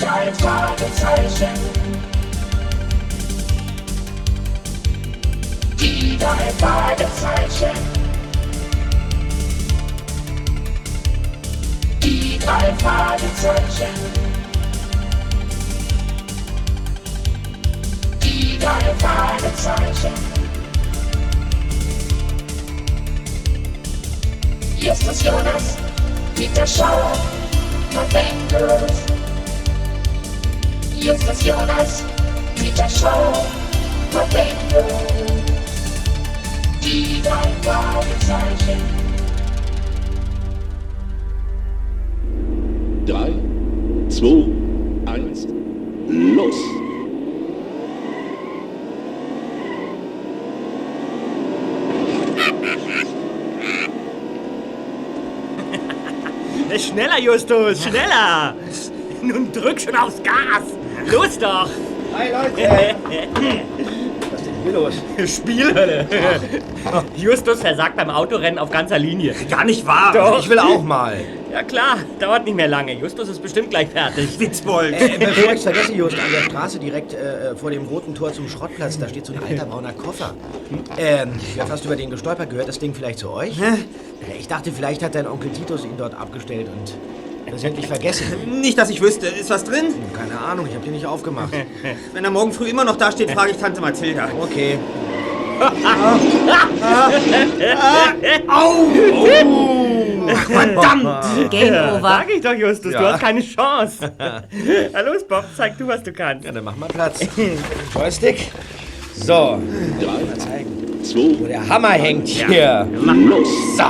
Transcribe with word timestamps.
drei 0.00 0.32
Fragezeichen. 0.32 1.54
Die 5.78 6.16
drei 6.16 6.52
Fragezeichen. 6.58 7.76
Die 12.02 12.38
drei 12.38 12.74
Fragezeichen. 12.78 13.94
Die 18.22 18.58
drei 18.58 18.94
Fragezeichen. 18.98 20.14
Justus 24.78 25.22
Jonas, 25.22 25.76
Peter 26.34 26.66
Schauer, 26.66 27.12
Jonas, 31.00 32.04
Peter 32.56 32.88
Schauer, 32.88 33.46
November. 34.12 34.84
Die 36.82 37.22
drei 37.22 37.48
Fragezeichen. 37.62 38.80
Drei, 43.06 43.32
zwei, 44.10 44.44
eins, 45.06 45.46
los! 46.06 46.54
Schneller, 56.78 57.18
Justus, 57.18 57.84
schneller! 57.84 58.54
Nun 59.22 59.50
drück 59.50 59.80
schon 59.80 59.96
aufs 59.96 60.22
Gas! 60.22 60.79
Los 61.12 61.38
doch! 61.38 61.68
Hi 62.14 62.30
Leute! 62.30 62.96
Was 64.30 64.40
ist 64.40 64.46
denn 64.46 64.54
hier 64.62 64.72
los? 64.72 64.94
Spielhölle! 65.26 66.06
Justus 67.16 67.60
versagt 67.60 67.96
beim 67.96 68.10
Autorennen 68.10 68.58
auf 68.58 68.70
ganzer 68.70 68.98
Linie. 68.98 69.34
Gar 69.48 69.64
nicht 69.64 69.86
wahr! 69.86 70.12
Doch. 70.12 70.38
Ich 70.38 70.48
will 70.48 70.58
auch 70.58 70.82
mal. 70.82 71.16
Ja 71.52 71.62
klar, 71.64 71.98
dauert 72.20 72.44
nicht 72.44 72.54
mehr 72.54 72.68
lange. 72.68 72.92
Justus 72.92 73.28
ist 73.28 73.42
bestimmt 73.42 73.70
gleich 73.70 73.88
fertig. 73.88 74.28
Witzbold! 74.38 74.94
Äh, 74.94 75.18
bevor 75.18 75.52
ich's 75.52 75.64
vergesse, 75.64 75.92
Just, 75.92 76.16
an 76.16 76.30
der 76.32 76.42
Straße 76.42 76.78
direkt 76.78 77.12
äh, 77.14 77.56
vor 77.56 77.70
dem 77.70 77.86
roten 77.86 78.14
Tor 78.14 78.32
zum 78.32 78.48
Schrottplatz, 78.48 78.98
da 78.98 79.08
steht 79.08 79.26
so 79.26 79.32
ein 79.32 79.40
alter 79.42 79.64
brauner 79.66 79.92
Koffer. 79.92 80.34
Ähm, 80.96 81.32
ich 81.54 81.60
hab 81.60 81.68
fast 81.68 81.84
über 81.84 81.96
den 81.96 82.10
gestolpert. 82.10 82.50
Gehört 82.50 82.68
das 82.68 82.78
Ding 82.78 82.94
vielleicht 82.94 83.18
zu 83.18 83.30
euch? 83.30 83.58
Äh, 83.60 83.78
Ich 84.38 84.46
dachte, 84.48 84.70
vielleicht 84.70 85.02
hat 85.02 85.14
dein 85.16 85.26
Onkel 85.26 85.50
Titus 85.50 85.84
ihn 85.84 85.96
dort 85.98 86.14
abgestellt 86.14 86.68
und 86.68 86.94
versehentlich 87.50 87.86
vergessen. 87.86 88.24
Nicht, 88.60 88.78
dass 88.78 88.90
ich 88.90 89.00
wüsste. 89.02 89.26
Ist 89.26 89.50
was 89.50 89.64
drin? 89.64 89.86
Keine 90.16 90.38
Ahnung, 90.40 90.66
ich 90.68 90.74
hab 90.74 90.82
den 90.84 90.92
nicht 90.92 91.06
aufgemacht. 91.06 91.52
Wenn 92.14 92.24
er 92.24 92.30
morgen 92.30 92.52
früh 92.52 92.68
immer 92.68 92.84
noch 92.84 92.96
da 92.96 93.12
steht, 93.12 93.30
frage 93.30 93.50
ich 93.52 93.56
Tante 93.58 93.80
Mathilda. 93.80 94.28
Okay. 94.40 94.78
Verdammt! 100.48 101.50
Game 101.50 101.74
Ja, 101.74 101.92
over. 101.96 102.00
sag 102.00 102.30
ich 102.30 102.40
doch, 102.40 102.52
Justus, 102.54 102.92
du 102.92 102.98
hast 103.00 103.20
keine 103.20 103.40
Chance. 103.40 104.10
Na 104.92 105.00
los, 105.00 105.24
Bob, 105.26 105.44
zeig 105.56 105.76
du, 105.78 105.86
was 105.88 106.02
du 106.02 106.12
kannst. 106.12 106.44
Ja, 106.44 106.52
dann 106.52 106.64
mach 106.64 106.76
mal 106.76 106.88
Platz. 106.88 107.20
Joystick. 107.94 108.50
So, 109.14 109.58
Drei, 110.00 110.38
zeigen, 110.38 111.02
zwei, 111.04 111.38
wo 111.38 111.46
der 111.46 111.68
Hammer 111.68 111.90
hängt 111.90 112.28
hier. 112.28 112.88
los! 113.02 113.48
So. 113.76 113.84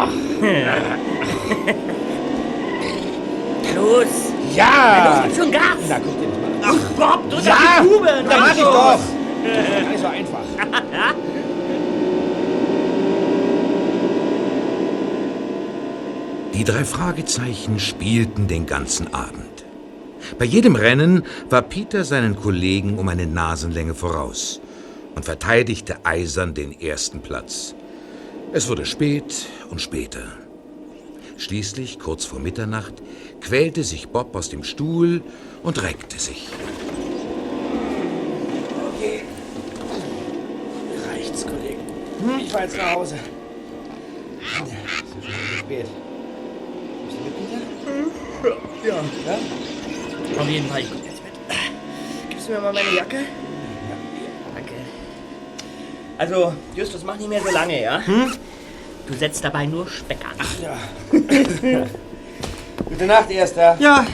Los! 3.80 4.06
Ja! 4.54 5.24
Gib 5.26 5.36
schon 5.36 5.50
Gas! 5.50 5.62
Na, 5.88 5.98
guck 5.98 6.20
dir 6.20 6.28
das 6.28 6.38
mal 6.38 6.70
an. 6.70 6.80
Ach, 6.98 7.16
Bob, 7.18 7.30
drück 7.30 7.44
Ja, 7.44 7.54
auf 7.54 7.82
die 7.82 7.88
Tube! 7.88 8.06
Da 8.28 8.38
mach 8.38 8.52
ich 8.54 8.60
los. 8.62 8.72
doch. 8.74 9.00
Gar 9.80 9.90
nicht 9.90 10.00
so 10.00 10.06
einfach. 10.06 10.40
Die 16.54 16.64
drei 16.64 16.84
Fragezeichen 16.84 17.78
spielten 17.78 18.48
den 18.48 18.66
ganzen 18.66 19.14
Abend. 19.14 19.64
Bei 20.38 20.44
jedem 20.44 20.76
Rennen 20.76 21.24
war 21.48 21.62
Peter 21.62 22.04
seinen 22.04 22.36
Kollegen 22.36 22.98
um 22.98 23.08
eine 23.08 23.26
Nasenlänge 23.26 23.94
voraus 23.94 24.60
und 25.14 25.24
verteidigte 25.24 26.04
eisern 26.04 26.54
den 26.54 26.78
ersten 26.78 27.20
Platz. 27.20 27.74
Es 28.52 28.68
wurde 28.68 28.84
spät 28.84 29.46
und 29.70 29.80
später. 29.80 30.22
Schließlich, 31.36 31.98
kurz 31.98 32.26
vor 32.26 32.38
Mitternacht, 32.40 32.94
quälte 33.40 33.84
sich 33.84 34.08
Bob 34.08 34.34
aus 34.36 34.48
dem 34.48 34.64
Stuhl 34.64 35.22
und 35.62 35.82
reckte 35.82 36.18
sich. 36.18 36.48
Okay. 38.96 39.22
Reicht's, 41.10 41.42
Kollegen. 41.46 41.80
Ich 42.40 42.50
fahr 42.52 42.62
jetzt 42.62 42.76
nach 42.76 42.94
Hause. 42.94 43.16
Es 44.40 44.46
ist 44.46 44.96
schon 44.96 45.22
zu 45.22 45.28
spät. 45.58 45.86
Bist 47.06 47.16
du 47.18 47.24
mit, 47.24 47.34
Peter? 48.82 48.86
Ja, 48.86 48.94
Ja? 49.26 50.40
auf 50.42 50.48
jeden 50.48 50.68
Fall. 50.68 50.80
Ich 50.80 50.88
komm 50.90 50.98
jetzt 51.04 51.22
mit. 51.22 52.30
Gibst 52.30 52.48
du 52.48 52.52
mir 52.52 52.60
mal 52.60 52.72
meine 52.72 52.94
Jacke? 52.96 53.16
Danke. 54.54 54.72
Also, 56.18 56.52
Justus, 56.74 57.02
mach 57.04 57.16
nicht 57.16 57.28
mehr 57.28 57.40
so 57.42 57.50
lange, 57.50 57.80
ja? 57.82 58.02
Du 59.06 59.14
setzt 59.14 59.42
dabei 59.44 59.66
nur 59.66 59.88
Speck 59.88 60.18
an. 60.24 60.36
Ja. 60.62 61.86
Gute 62.90 63.06
Nacht, 63.06 63.30
Erster. 63.30 63.76
Ja, 63.78 64.04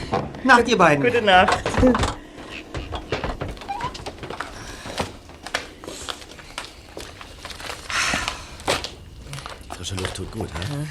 Nacht, 0.43 0.67
ihr 0.67 0.77
beiden. 0.77 1.03
Gute 1.03 1.19
Nacht. 1.19 1.57
Frische 9.75 9.95
Luft 9.95 10.15
tut 10.15 10.31
gut, 10.31 10.53
ne? 10.53 10.87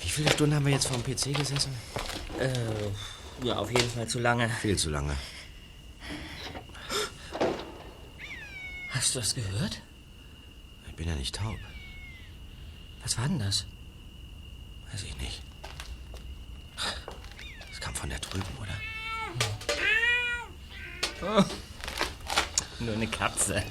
Wie 0.00 0.08
viele 0.08 0.30
Stunden 0.30 0.54
haben 0.54 0.64
wir 0.64 0.72
jetzt 0.72 0.86
vorm 0.86 1.02
PC 1.02 1.36
gesessen? 1.36 1.74
Äh, 2.38 3.44
ja, 3.44 3.56
auf 3.56 3.70
jeden 3.72 3.90
Fall 3.90 4.06
zu 4.06 4.20
lange. 4.20 4.48
Viel 4.48 4.78
zu 4.78 4.90
lange. 4.90 5.16
Hast 8.90 9.16
du 9.16 9.18
das 9.18 9.34
gehört? 9.34 9.82
Ich 10.88 10.94
bin 10.94 11.08
ja 11.08 11.16
nicht 11.16 11.34
taub. 11.34 11.56
Was 13.02 13.18
war 13.18 13.26
denn 13.26 13.40
das? 13.40 13.66
Weiß 14.92 15.02
ich 15.02 15.18
nicht. 15.18 15.42
Das 17.68 17.80
kam 17.80 17.94
von 17.94 18.10
da 18.10 18.16
drüben, 18.18 18.46
oder? 18.60 18.76
Nur 22.80 22.94
eine 22.94 23.06
Katze. 23.06 23.62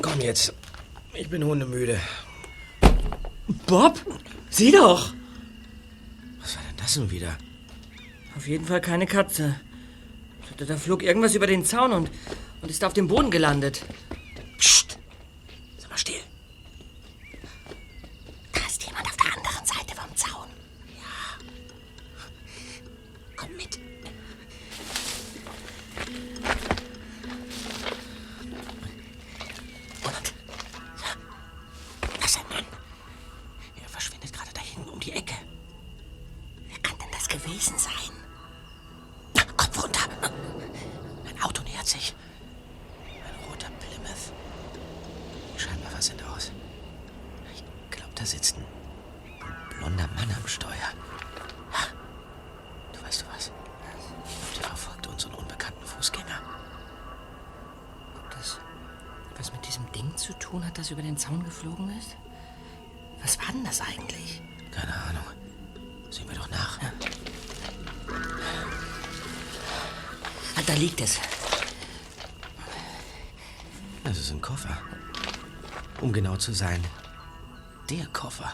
Komm 0.00 0.20
jetzt. 0.20 0.52
Ich 1.14 1.28
bin 1.28 1.44
hundemüde. 1.44 2.00
Bob, 3.66 3.98
sieh 4.50 4.70
doch! 4.70 5.12
Was 6.40 6.56
war 6.56 6.62
denn 6.62 6.76
das 6.76 6.96
nun 6.96 7.10
wieder? 7.10 7.36
Auf 8.36 8.46
jeden 8.46 8.66
Fall 8.66 8.80
keine 8.80 9.06
Katze. 9.06 9.60
Da 10.56 10.76
flog 10.76 11.02
irgendwas 11.02 11.34
über 11.34 11.46
den 11.46 11.64
Zaun 11.64 11.92
und, 11.92 12.10
und 12.62 12.70
ist 12.70 12.84
auf 12.84 12.92
dem 12.92 13.08
Boden 13.08 13.30
gelandet. 13.30 13.84
Zu 76.46 76.52
sein, 76.52 76.80
der 77.90 78.06
Koffer. 78.06 78.52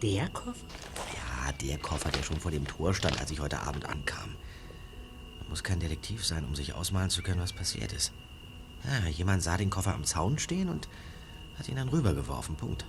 Der 0.00 0.30
Koffer? 0.30 0.64
Ja, 1.14 1.52
der 1.52 1.76
Koffer, 1.76 2.10
der 2.10 2.22
schon 2.22 2.40
vor 2.40 2.50
dem 2.50 2.66
Tor 2.66 2.94
stand, 2.94 3.20
als 3.20 3.30
ich 3.30 3.38
heute 3.38 3.60
Abend 3.60 3.84
ankam. 3.84 4.34
Man 5.40 5.50
muss 5.50 5.62
kein 5.62 5.78
Detektiv 5.78 6.24
sein, 6.24 6.42
um 6.46 6.54
sich 6.54 6.72
ausmalen 6.72 7.10
zu 7.10 7.22
können, 7.22 7.42
was 7.42 7.52
passiert 7.52 7.92
ist. 7.92 8.12
Ja, 8.82 9.10
jemand 9.10 9.42
sah 9.42 9.58
den 9.58 9.68
Koffer 9.68 9.92
am 9.92 10.04
Zaun 10.04 10.38
stehen 10.38 10.70
und 10.70 10.88
hat 11.58 11.68
ihn 11.68 11.76
dann 11.76 11.90
rübergeworfen. 11.90 12.56
Punkt. 12.56 12.86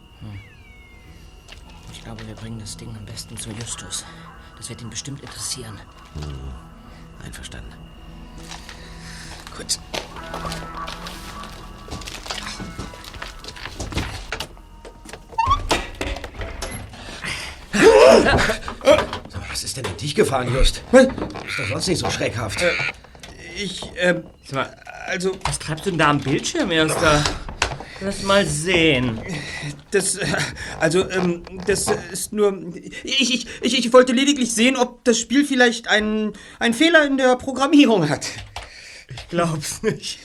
Ich 1.92 2.01
glaube, 2.01 2.25
wir 2.25 2.36
bringen 2.36 2.59
das 2.59 2.77
Ding 2.77 2.95
am 2.95 3.04
besten 3.04 3.36
zu 3.36 3.50
Justus. 3.50 4.06
Das 4.56 4.69
wird 4.69 4.81
ihn 4.81 4.89
bestimmt 4.89 5.19
interessieren. 5.19 5.77
Einverstanden. 7.25 7.74
Gut. 9.57 9.77
Was 19.49 19.63
ist 19.63 19.77
denn 19.77 19.85
in 19.85 19.97
dich 19.97 20.15
gefahren, 20.15 20.53
Just? 20.53 20.81
Ist 20.91 21.59
doch 21.59 21.67
sonst 21.69 21.87
nicht 21.87 21.99
so 21.99 22.09
schreckhaft. 22.09 22.63
Ich, 23.55 23.81
ähm, 23.97 24.23
Sag 24.45 24.53
mal, 24.55 24.75
also, 25.07 25.31
was 25.43 25.59
treibst 25.59 25.85
du 25.85 25.89
denn 25.89 25.99
da 25.99 26.09
am 26.09 26.19
Bildschirm, 26.19 26.71
Erster? 26.71 27.23
Lass 27.99 28.23
mal 28.23 28.45
sehen. 28.45 29.19
das, 29.91 30.15
äh, 30.15 30.27
also, 30.79 31.09
ähm, 31.09 31.43
das 31.65 31.87
ist 32.11 32.31
nur, 32.31 32.73
ich, 33.03 33.33
ich, 33.33 33.47
ich, 33.61 33.77
ich 33.79 33.93
wollte 33.93 34.13
lediglich 34.13 34.53
sehen, 34.53 34.77
ob 34.77 35.03
das 35.03 35.19
Spiel 35.19 35.45
vielleicht 35.45 35.87
einen, 35.87 36.33
einen 36.59 36.73
Fehler 36.73 37.05
in 37.05 37.17
der 37.17 37.35
Programmierung 37.35 38.07
hat. 38.07 38.27
Ich 39.09 39.27
glaub's 39.29 39.81
nicht. 39.83 40.19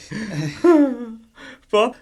Bob, 1.70 1.96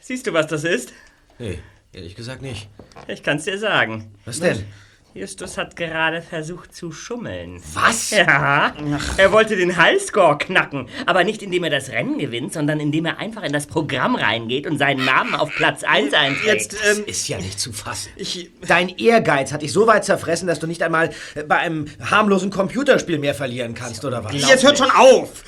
siehst 0.00 0.26
du, 0.26 0.32
was 0.32 0.48
das 0.48 0.64
ist? 0.64 0.92
Nee, 1.38 1.58
ehrlich 1.92 2.14
gesagt 2.14 2.42
nicht. 2.42 2.68
Ich 3.08 3.22
kann's 3.22 3.44
dir 3.44 3.58
sagen. 3.58 4.12
Was 4.24 4.40
denn? 4.40 4.66
Justus 5.12 5.58
hat 5.58 5.74
gerade 5.74 6.22
versucht 6.22 6.74
zu 6.74 6.92
schummeln. 6.92 7.60
Was? 7.74 8.10
Ja, 8.10 8.72
er 9.16 9.32
wollte 9.32 9.56
den 9.56 9.76
Highscore 9.76 10.38
knacken, 10.38 10.88
aber 11.04 11.24
nicht 11.24 11.42
indem 11.42 11.64
er 11.64 11.70
das 11.70 11.88
Rennen 11.90 12.18
gewinnt, 12.18 12.52
sondern 12.52 12.78
indem 12.78 13.06
er 13.06 13.18
einfach 13.18 13.42
in 13.42 13.52
das 13.52 13.66
Programm 13.66 14.14
reingeht 14.14 14.68
und 14.68 14.78
seinen 14.78 15.04
Namen 15.04 15.34
auf 15.34 15.50
Platz 15.56 15.82
1 15.82 16.14
einträgt. 16.14 16.46
Jetzt, 16.46 16.76
ähm, 16.88 17.04
Ist 17.06 17.26
ja 17.28 17.38
nicht 17.38 17.58
zu 17.58 17.72
fassen. 17.72 18.10
ich, 18.16 18.50
Dein 18.66 18.88
Ehrgeiz 18.88 19.52
hat 19.52 19.62
dich 19.62 19.72
so 19.72 19.86
weit 19.88 20.04
zerfressen, 20.04 20.46
dass 20.46 20.60
du 20.60 20.68
nicht 20.68 20.82
einmal 20.82 21.10
bei 21.48 21.56
einem 21.56 21.86
harmlosen 22.00 22.50
Computerspiel 22.50 23.18
mehr 23.18 23.34
verlieren 23.34 23.74
kannst, 23.74 24.04
oder 24.04 24.22
was? 24.24 24.32
jetzt 24.32 24.62
hört 24.62 24.78
schon 24.78 24.90
auf! 24.92 25.42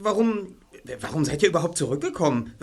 Warum, 0.00 0.56
warum 1.00 1.24
seid 1.26 1.42
ihr 1.42 1.50
überhaupt 1.50 1.76
zurückgekommen? 1.76 2.54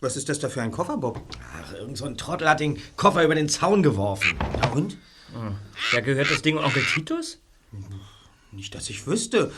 Was 0.00 0.16
ist 0.16 0.28
das 0.28 0.38
da 0.38 0.48
für 0.48 0.62
ein 0.62 0.70
Koffer, 0.72 0.96
Bob? 0.96 1.20
Ach, 1.60 1.74
irgend 1.74 1.96
so 1.96 2.04
ein 2.04 2.16
Trottel 2.16 2.48
hat 2.48 2.60
den 2.60 2.78
Koffer 2.96 3.24
über 3.24 3.34
den 3.34 3.48
Zaun 3.48 3.82
geworfen. 3.82 4.36
Ja, 4.62 4.70
und? 4.70 4.96
Ja, 5.92 6.00
gehört 6.00 6.30
das 6.30 6.42
Ding 6.42 6.58
Onkel 6.58 6.82
Titus? 6.84 7.38
Nicht, 8.50 8.74
dass 8.74 8.90
ich 8.90 9.06
wüsste. 9.06 9.52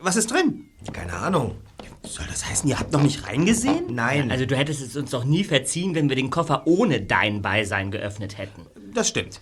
Was 0.00 0.16
ist 0.16 0.30
drin? 0.30 0.68
Keine 0.92 1.14
Ahnung. 1.14 1.56
Soll 2.02 2.26
das 2.30 2.46
heißen, 2.46 2.68
ihr 2.68 2.78
habt 2.78 2.92
noch 2.92 3.02
nicht 3.02 3.26
reingesehen? 3.26 3.94
Nein. 3.94 4.30
Also 4.30 4.46
du 4.46 4.56
hättest 4.56 4.80
es 4.80 4.96
uns 4.96 5.10
doch 5.10 5.24
nie 5.24 5.44
verziehen, 5.44 5.94
wenn 5.94 6.08
wir 6.08 6.16
den 6.16 6.30
Koffer 6.30 6.66
ohne 6.66 7.00
dein 7.00 7.42
Beisein 7.42 7.90
geöffnet 7.90 8.38
hätten. 8.38 8.66
Das 8.94 9.08
stimmt. 9.08 9.40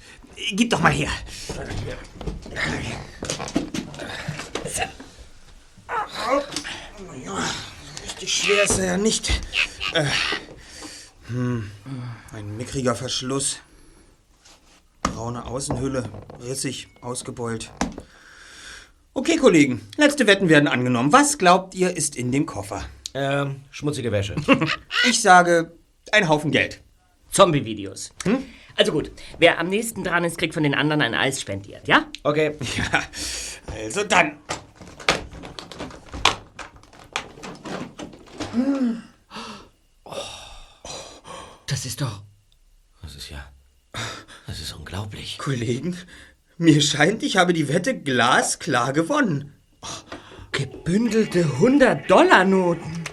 Gib 0.52 0.70
doch 0.70 0.80
mal 0.80 0.92
her. 0.92 1.10
Richtig 8.04 8.34
schwer 8.34 8.64
ist 8.64 8.78
er 8.78 8.86
ja 8.86 8.96
nicht. 8.96 9.30
Äh, 9.94 10.06
hm, 11.28 11.70
ein 12.32 12.56
mickriger 12.56 12.94
Verschluss. 12.94 13.60
Braune 15.14 15.44
Außenhülle, 15.46 16.04
rissig, 16.42 16.88
ausgebeult. 17.00 17.70
Okay, 19.14 19.36
Kollegen, 19.36 19.80
letzte 19.96 20.26
Wetten 20.26 20.48
werden 20.48 20.68
angenommen. 20.68 21.12
Was 21.12 21.38
glaubt 21.38 21.74
ihr 21.74 21.96
ist 21.96 22.16
in 22.16 22.32
dem 22.32 22.46
Koffer? 22.46 22.84
ähm, 23.14 23.62
schmutzige 23.70 24.12
Wäsche. 24.12 24.36
Ich 25.08 25.22
sage, 25.22 25.72
ein 26.12 26.28
Haufen 26.28 26.50
Geld. 26.50 26.82
Zombie-Videos. 27.30 28.12
Also 28.76 28.92
gut, 28.92 29.10
wer 29.38 29.58
am 29.58 29.68
nächsten 29.68 30.04
dran 30.04 30.24
ist, 30.24 30.36
kriegt 30.36 30.52
von 30.52 30.62
den 30.62 30.74
anderen 30.74 31.00
ein 31.00 31.14
Eis 31.14 31.40
spendiert, 31.40 31.88
ja? 31.88 32.06
Okay. 32.24 32.56
Ja, 32.76 33.02
also 33.74 34.04
dann. 34.04 34.38
Das 41.66 41.84
ist 41.84 42.00
doch... 42.00 42.22
Das 43.02 43.14
ist 43.14 43.30
ja. 43.30 43.44
Das 44.46 44.60
ist 44.60 44.74
unglaublich. 44.74 45.38
Kollegen, 45.38 45.96
mir 46.56 46.80
scheint, 46.80 47.22
ich 47.22 47.36
habe 47.36 47.52
die 47.52 47.68
Wette 47.68 47.98
glasklar 47.98 48.92
gewonnen. 48.92 49.52
Gebündelte 50.52 51.44
100-Dollar-Noten. 51.44 53.04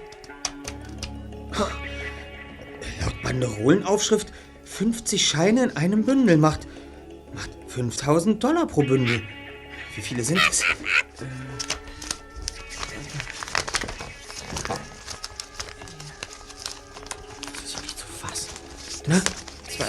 Laut 3.01 3.21
Banderolenaufschrift 3.23 4.31
50 4.63 5.27
Scheine 5.27 5.63
in 5.65 5.77
einem 5.77 6.05
Bündel 6.05 6.37
macht, 6.37 6.67
macht 7.33 7.49
5000 7.67 8.43
Dollar 8.43 8.67
pro 8.67 8.83
Bündel. 8.83 9.21
Wie 9.95 10.01
viele 10.01 10.23
sind 10.23 10.39
es? 10.49 10.63
Das 17.53 17.63
ist 17.63 17.75
ja 17.75 17.81
nicht 17.81 17.99
zu 17.99 18.05
fassen. 18.07 19.42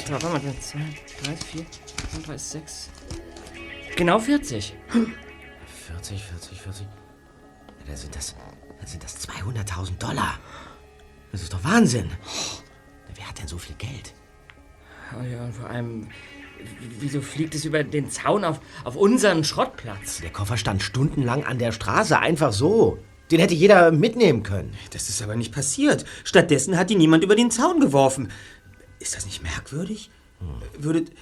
Zwei, 0.04 0.18
drei, 0.18 0.32
warte 0.32 0.46
mal, 0.46 0.58
zwei, 0.60 0.78
drei, 1.22 1.36
vier, 1.36 1.64
fünf, 2.10 2.26
drei, 2.26 2.36
sechs. 2.36 2.90
Genau 3.96 4.18
40. 4.18 4.74
40, 5.86 6.22
40, 6.22 6.60
40. 6.60 6.86
Ja, 6.86 6.92
dann 7.86 7.96
sind 7.96 8.14
das. 8.14 8.34
Dann 8.78 8.86
sind 8.86 9.02
das 9.02 9.26
200.000 9.26 9.96
Dollar. 9.98 10.38
Das 11.32 11.42
ist 11.42 11.54
doch 11.54 11.64
Wahnsinn. 11.64 12.10
Wer 13.14 13.28
hat 13.28 13.38
denn 13.38 13.48
so 13.48 13.56
viel 13.56 13.76
Geld? 13.76 14.12
Oh 15.18 15.22
ja, 15.24 15.44
und 15.44 15.54
vor 15.54 15.70
allem, 15.70 16.08
wieso 17.00 17.22
fliegt 17.22 17.54
es 17.54 17.64
über 17.64 17.82
den 17.82 18.10
Zaun 18.10 18.44
auf, 18.44 18.60
auf 18.84 18.96
unseren 18.96 19.42
Schrottplatz? 19.42 20.20
Der 20.20 20.30
Koffer 20.30 20.58
stand 20.58 20.82
stundenlang 20.82 21.44
an 21.44 21.58
der 21.58 21.72
Straße, 21.72 22.18
einfach 22.18 22.52
so. 22.52 22.98
Den 23.30 23.40
hätte 23.40 23.54
jeder 23.54 23.90
mitnehmen 23.90 24.42
können. 24.42 24.74
Das 24.90 25.08
ist 25.08 25.22
aber 25.22 25.34
nicht 25.34 25.52
passiert. 25.52 26.04
Stattdessen 26.24 26.76
hat 26.76 26.90
ihn 26.90 26.98
niemand 26.98 27.24
über 27.24 27.36
den 27.36 27.50
Zaun 27.50 27.80
geworfen. 27.80 28.30
Ist 29.04 29.14
das 29.14 29.26
nicht 29.26 29.42
merkwürdig? 29.42 30.08
Würdet, 30.78 31.12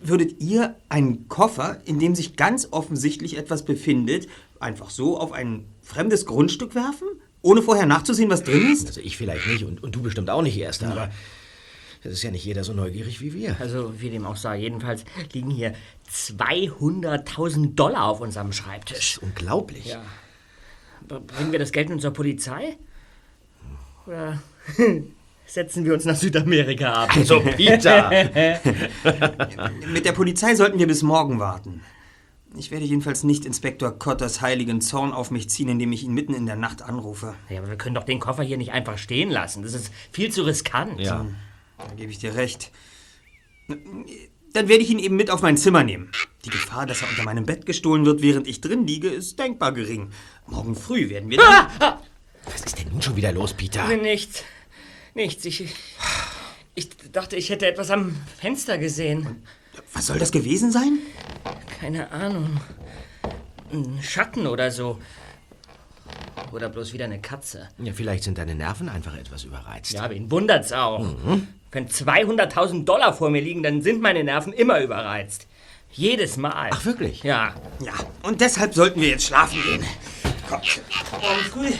würdet 0.00 0.40
ihr 0.40 0.76
einen 0.88 1.28
Koffer, 1.28 1.80
in 1.84 1.98
dem 1.98 2.14
sich 2.14 2.36
ganz 2.36 2.68
offensichtlich 2.70 3.36
etwas 3.36 3.64
befindet, 3.64 4.28
einfach 4.60 4.88
so 4.88 5.18
auf 5.18 5.32
ein 5.32 5.64
fremdes 5.82 6.26
Grundstück 6.26 6.76
werfen? 6.76 7.08
Ohne 7.42 7.60
vorher 7.60 7.86
nachzusehen, 7.86 8.30
was 8.30 8.44
drin 8.44 8.70
ist? 8.70 8.86
Also 8.86 9.00
ich 9.00 9.16
vielleicht 9.16 9.48
nicht 9.48 9.64
und, 9.64 9.82
und 9.82 9.96
du 9.96 10.00
bestimmt 10.00 10.30
auch 10.30 10.42
nicht, 10.42 10.56
Erster, 10.56 10.92
aber 10.92 11.10
es 12.04 12.12
ist 12.12 12.22
ja 12.22 12.30
nicht 12.30 12.44
jeder 12.44 12.62
so 12.62 12.72
neugierig 12.72 13.20
wie 13.20 13.34
wir. 13.34 13.56
Also, 13.58 14.00
wie 14.00 14.10
dem 14.10 14.26
auch 14.26 14.36
sei, 14.36 14.58
jedenfalls 14.58 15.04
liegen 15.32 15.50
hier 15.50 15.74
200.000 16.12 17.74
Dollar 17.74 18.04
auf 18.04 18.20
unserem 18.20 18.52
Schreibtisch. 18.52 19.18
Unglaublich. 19.20 19.86
Ja. 19.86 20.04
Bringen 21.08 21.50
wir 21.50 21.58
das 21.58 21.72
Geld 21.72 21.88
nun 21.88 21.98
zur 21.98 22.12
Polizei? 22.12 22.76
Oder 24.06 24.40
setzen 25.46 25.84
wir 25.84 25.94
uns 25.94 26.04
nach 26.04 26.16
Südamerika 26.16 26.92
ab? 27.04 27.10
Also, 27.16 27.40
Peter! 27.40 28.10
Mit 29.92 30.04
der 30.04 30.12
Polizei 30.12 30.54
sollten 30.54 30.78
wir 30.78 30.86
bis 30.86 31.02
morgen 31.02 31.38
warten. 31.38 31.82
Ich 32.56 32.70
werde 32.70 32.84
jedenfalls 32.84 33.24
nicht 33.24 33.44
Inspektor 33.44 33.98
Cotters 33.98 34.40
heiligen 34.40 34.80
Zorn 34.80 35.12
auf 35.12 35.30
mich 35.30 35.50
ziehen, 35.50 35.68
indem 35.68 35.92
ich 35.92 36.04
ihn 36.04 36.14
mitten 36.14 36.34
in 36.34 36.46
der 36.46 36.56
Nacht 36.56 36.82
anrufe. 36.82 37.34
Ja, 37.48 37.58
aber 37.58 37.68
wir 37.68 37.76
können 37.76 37.96
doch 37.96 38.04
den 38.04 38.20
Koffer 38.20 38.44
hier 38.44 38.56
nicht 38.58 38.72
einfach 38.72 38.96
stehen 38.98 39.30
lassen. 39.30 39.62
Das 39.62 39.74
ist 39.74 39.90
viel 40.12 40.30
zu 40.30 40.42
riskant. 40.42 41.00
ja. 41.00 41.26
Da 41.78 41.94
gebe 41.96 42.12
ich 42.12 42.18
dir 42.18 42.36
recht. 42.36 42.70
Dann 43.68 44.68
werde 44.68 44.84
ich 44.84 44.90
ihn 44.90 45.00
eben 45.00 45.16
mit 45.16 45.30
auf 45.30 45.42
mein 45.42 45.56
Zimmer 45.56 45.82
nehmen. 45.82 46.12
Die 46.44 46.50
Gefahr, 46.50 46.86
dass 46.86 47.02
er 47.02 47.08
unter 47.08 47.24
meinem 47.24 47.44
Bett 47.44 47.66
gestohlen 47.66 48.06
wird, 48.06 48.22
während 48.22 48.46
ich 48.46 48.60
drin 48.60 48.86
liege, 48.86 49.08
ist 49.08 49.38
denkbar 49.40 49.72
gering. 49.72 50.10
Morgen 50.46 50.76
früh 50.76 51.10
werden 51.10 51.30
wir 51.30 51.38
dann... 51.38 51.98
Was 52.44 52.60
ist 52.64 52.78
denn 52.78 52.88
nun 52.92 53.02
schon 53.02 53.16
wieder 53.16 53.32
los, 53.32 53.54
Peter? 53.54 53.88
Nichts. 53.96 54.44
Nichts. 55.14 55.44
Ich, 55.44 55.64
ich 56.74 56.88
dachte, 57.12 57.36
ich 57.36 57.50
hätte 57.50 57.66
etwas 57.66 57.90
am 57.90 58.16
Fenster 58.38 58.78
gesehen. 58.78 59.42
Was 59.92 60.06
soll 60.06 60.18
das 60.18 60.32
gewesen 60.32 60.72
sein? 60.72 60.98
Keine 61.80 62.10
Ahnung. 62.10 62.60
Ein 63.72 64.00
Schatten 64.02 64.46
oder 64.46 64.70
so. 64.70 65.00
Oder 66.52 66.68
bloß 66.68 66.92
wieder 66.92 67.04
eine 67.06 67.20
Katze. 67.20 67.68
Ja, 67.78 67.92
vielleicht 67.92 68.24
sind 68.24 68.38
deine 68.38 68.54
Nerven 68.54 68.88
einfach 68.88 69.16
etwas 69.16 69.44
überreizt. 69.44 69.92
Ja, 69.92 70.10
wen 70.10 70.30
wundert's 70.30 70.72
auch. 70.72 71.04
Wenn 71.72 71.88
200.000 71.88 72.84
Dollar 72.84 73.12
vor 73.14 73.30
mir 73.30 73.40
liegen, 73.40 73.62
dann 73.62 73.82
sind 73.82 74.00
meine 74.00 74.22
Nerven 74.22 74.52
immer 74.52 74.80
überreizt. 74.80 75.46
Jedes 75.92 76.36
Mal. 76.36 76.70
Ach, 76.72 76.84
wirklich? 76.84 77.22
Ja. 77.22 77.54
Ja, 77.80 77.92
und 78.22 78.40
deshalb 78.40 78.74
sollten 78.74 79.00
wir 79.00 79.08
jetzt 79.08 79.24
schlafen 79.26 79.62
gehen. 79.62 79.84
Morgen 80.60 81.44
früh 81.50 81.72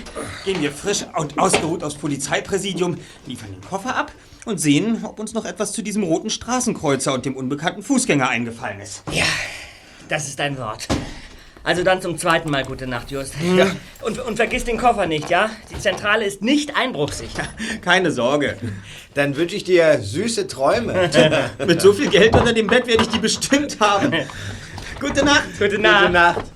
gehen 0.44 0.62
wir 0.62 0.72
frisch 0.72 1.04
und 1.16 1.38
ausgeruht 1.38 1.82
aufs 1.82 1.96
Polizeipräsidium, 1.96 2.98
liefern 3.26 3.52
den 3.52 3.60
Koffer 3.60 3.96
ab 3.96 4.12
und 4.44 4.60
sehen, 4.60 5.04
ob 5.04 5.18
uns 5.18 5.34
noch 5.34 5.44
etwas 5.44 5.72
zu 5.72 5.82
diesem 5.82 6.02
roten 6.02 6.30
Straßenkreuzer 6.30 7.12
und 7.12 7.24
dem 7.24 7.36
unbekannten 7.36 7.82
Fußgänger 7.82 8.28
eingefallen 8.28 8.80
ist. 8.80 9.02
Ja, 9.10 9.24
das 10.08 10.28
ist 10.28 10.40
ein 10.40 10.58
Wort. 10.58 10.88
Also 11.66 11.82
dann 11.82 12.02
zum 12.02 12.18
zweiten 12.18 12.50
Mal 12.50 12.62
gute 12.64 12.86
Nacht, 12.86 13.10
Just. 13.10 13.34
Ja. 13.56 13.74
Und, 14.02 14.18
und 14.18 14.36
vergiss 14.36 14.64
den 14.64 14.76
Koffer 14.76 15.06
nicht, 15.06 15.30
ja? 15.30 15.48
Die 15.70 15.80
Zentrale 15.80 16.26
ist 16.26 16.42
nicht 16.42 16.76
einbruchsicher. 16.76 17.44
Keine 17.80 18.10
Sorge. 18.12 18.58
Dann 19.14 19.34
wünsche 19.34 19.56
ich 19.56 19.64
dir 19.64 19.98
süße 19.98 20.46
Träume. 20.46 21.10
Mit 21.66 21.80
so 21.80 21.94
viel 21.94 22.10
Geld 22.10 22.36
unter 22.36 22.52
dem 22.52 22.66
Bett 22.66 22.86
werde 22.86 23.04
ich 23.04 23.08
die 23.08 23.18
bestimmt 23.18 23.80
haben. 23.80 24.12
Gute 25.00 25.24
Nacht. 25.24 25.44
Gute 25.58 25.78
Nacht. 25.78 26.02
Gute 26.02 26.12
Nacht. 26.12 26.53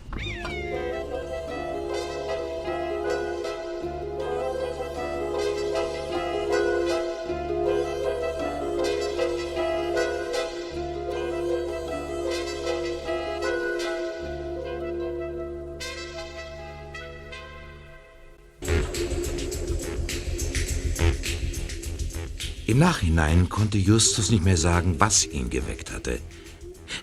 Nachhinein 22.89 23.51
konnte 23.51 23.77
Justus 23.77 24.31
nicht 24.31 24.45
mehr 24.45 24.57
sagen, 24.57 24.99
was 24.99 25.27
ihn 25.27 25.51
geweckt 25.51 25.93
hatte. 25.93 26.21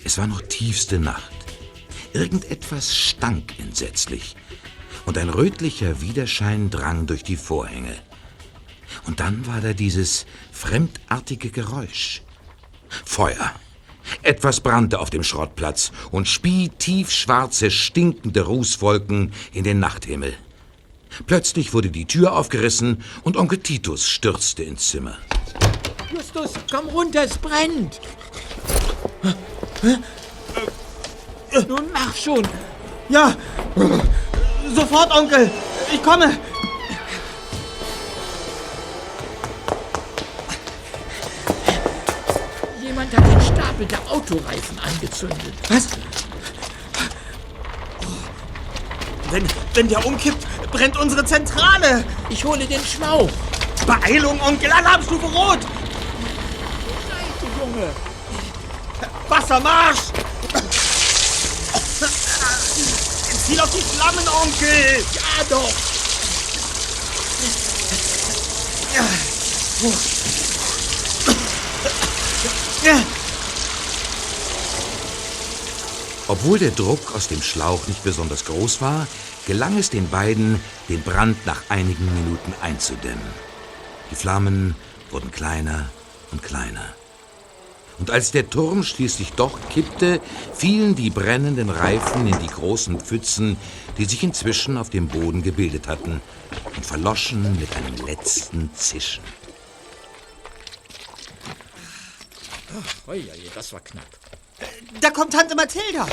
Es 0.04 0.18
war 0.18 0.26
noch 0.26 0.42
tiefste 0.42 0.98
Nacht. 0.98 1.32
Irgendetwas 2.12 2.98
stank 2.98 3.60
entsetzlich. 3.60 4.36
Und 5.06 5.20
ein 5.20 5.30
rötlicher 5.30 6.02
Widerschein 6.02 6.72
drang 6.72 7.06
durch 7.06 7.22
die 7.22 7.36
Vorhänge. 7.36 7.96
Und 9.06 9.20
dann 9.20 9.46
war 9.46 9.62
da 9.62 9.74
dieses 9.74 10.26
fremdartige 10.52 11.52
Geräusch. 11.52 12.24
Feuer. 13.06 13.54
Etwas 14.24 14.62
brannte 14.62 15.00
auf 15.00 15.12
dem 15.12 15.22
Schrottplatz 15.24 15.92
und 16.10 16.28
spie 16.28 16.70
tiefschwarze, 16.80 17.70
stinkende 17.70 18.42
Rußwolken 18.42 19.34
in 19.54 19.64
den 19.64 19.78
Nachthimmel. 19.78 20.34
Plötzlich 21.28 21.76
wurde 21.76 21.92
die 21.92 22.06
Tür 22.06 22.34
aufgerissen 22.34 23.04
und 23.22 23.38
Onkel 23.38 23.60
Titus 23.60 24.10
stürzte 24.10 24.64
ins 24.64 24.90
Zimmer. 24.90 25.20
Justus, 26.36 26.54
komm 26.70 26.90
runter, 26.90 27.24
es 27.24 27.38
brennt. 27.38 28.00
Nun 31.68 31.92
mach 31.94 32.16
schon. 32.16 32.46
Ja, 33.10 33.34
sofort, 34.76 35.12
Onkel. 35.16 35.50
Ich 35.94 36.04
komme. 36.04 36.38
Jemand 42.82 43.16
hat 43.16 43.26
den 43.26 43.42
Stapel 43.42 43.86
der 43.86 44.00
Autoreifen 44.12 44.80
angezündet. 44.80 45.54
Was? 45.70 45.88
Wenn, 49.32 49.48
wenn 49.74 49.88
der 49.88 50.06
umkippt, 50.06 50.46
brennt 50.72 50.98
unsere 50.98 51.24
Zentrale. 51.26 52.04
Ich 52.30 52.44
hole 52.44 52.66
den 52.66 52.84
Schlauch. 52.84 53.30
Beeilung, 53.86 54.42
Onkel. 54.42 54.72
Alarmstufe 54.72 55.28
Rot. 55.28 55.60
Junge. 57.76 57.92
Wassermarsch. 59.28 60.00
Ziel 63.46 63.60
auf 63.60 63.70
die 63.70 63.82
Flammen, 63.82 64.28
Onkel. 64.28 65.06
Ja 65.14 65.44
doch. 65.50 65.74
Obwohl 76.28 76.60
der 76.60 76.72
Druck 76.72 77.14
aus 77.14 77.28
dem 77.28 77.42
Schlauch 77.42 77.86
nicht 77.88 78.04
besonders 78.04 78.46
groß 78.46 78.82
war, 78.82 79.06
gelang 79.46 79.78
es 79.78 79.90
den 79.90 80.10
beiden, 80.10 80.62
den 80.88 81.04
Brand 81.04 81.46
nach 81.46 81.62
einigen 81.70 82.06
Minuten 82.06 82.54
einzudämmen. 82.62 83.34
Die 84.12 84.16
Flammen 84.16 84.76
wurden 85.12 85.32
kleiner 85.32 85.90
und 86.32 86.42
kleiner. 86.42 86.96
Und 87.98 88.12
als 88.12 88.32
der 88.32 88.50
Turm 88.50 88.84
schließlich 88.84 89.32
doch 89.34 89.58
kippte, 89.70 90.20
fielen 90.54 90.96
die 90.96 91.10
brennenden 91.10 91.70
Reifen 91.70 92.28
in 92.28 92.38
die 92.40 92.48
großen 92.48 93.00
Pfützen, 93.00 93.58
die 93.98 94.06
sich 94.06 94.24
inzwischen 94.24 94.78
auf 94.78 94.90
dem 94.90 95.08
Boden 95.08 95.44
gebildet 95.44 95.88
hatten, 95.88 96.22
und 96.76 96.86
verloschen 96.86 97.58
mit 97.60 97.74
einem 97.76 98.06
letzten 98.06 98.70
Zischen. 98.76 99.24
Ui, 103.08 103.24
das 103.54 103.72
war 103.72 103.80
knapp. 103.80 104.06
Da 105.00 105.10
kommt 105.12 105.34
Tante 105.34 105.56
Mathilda. 105.56 106.08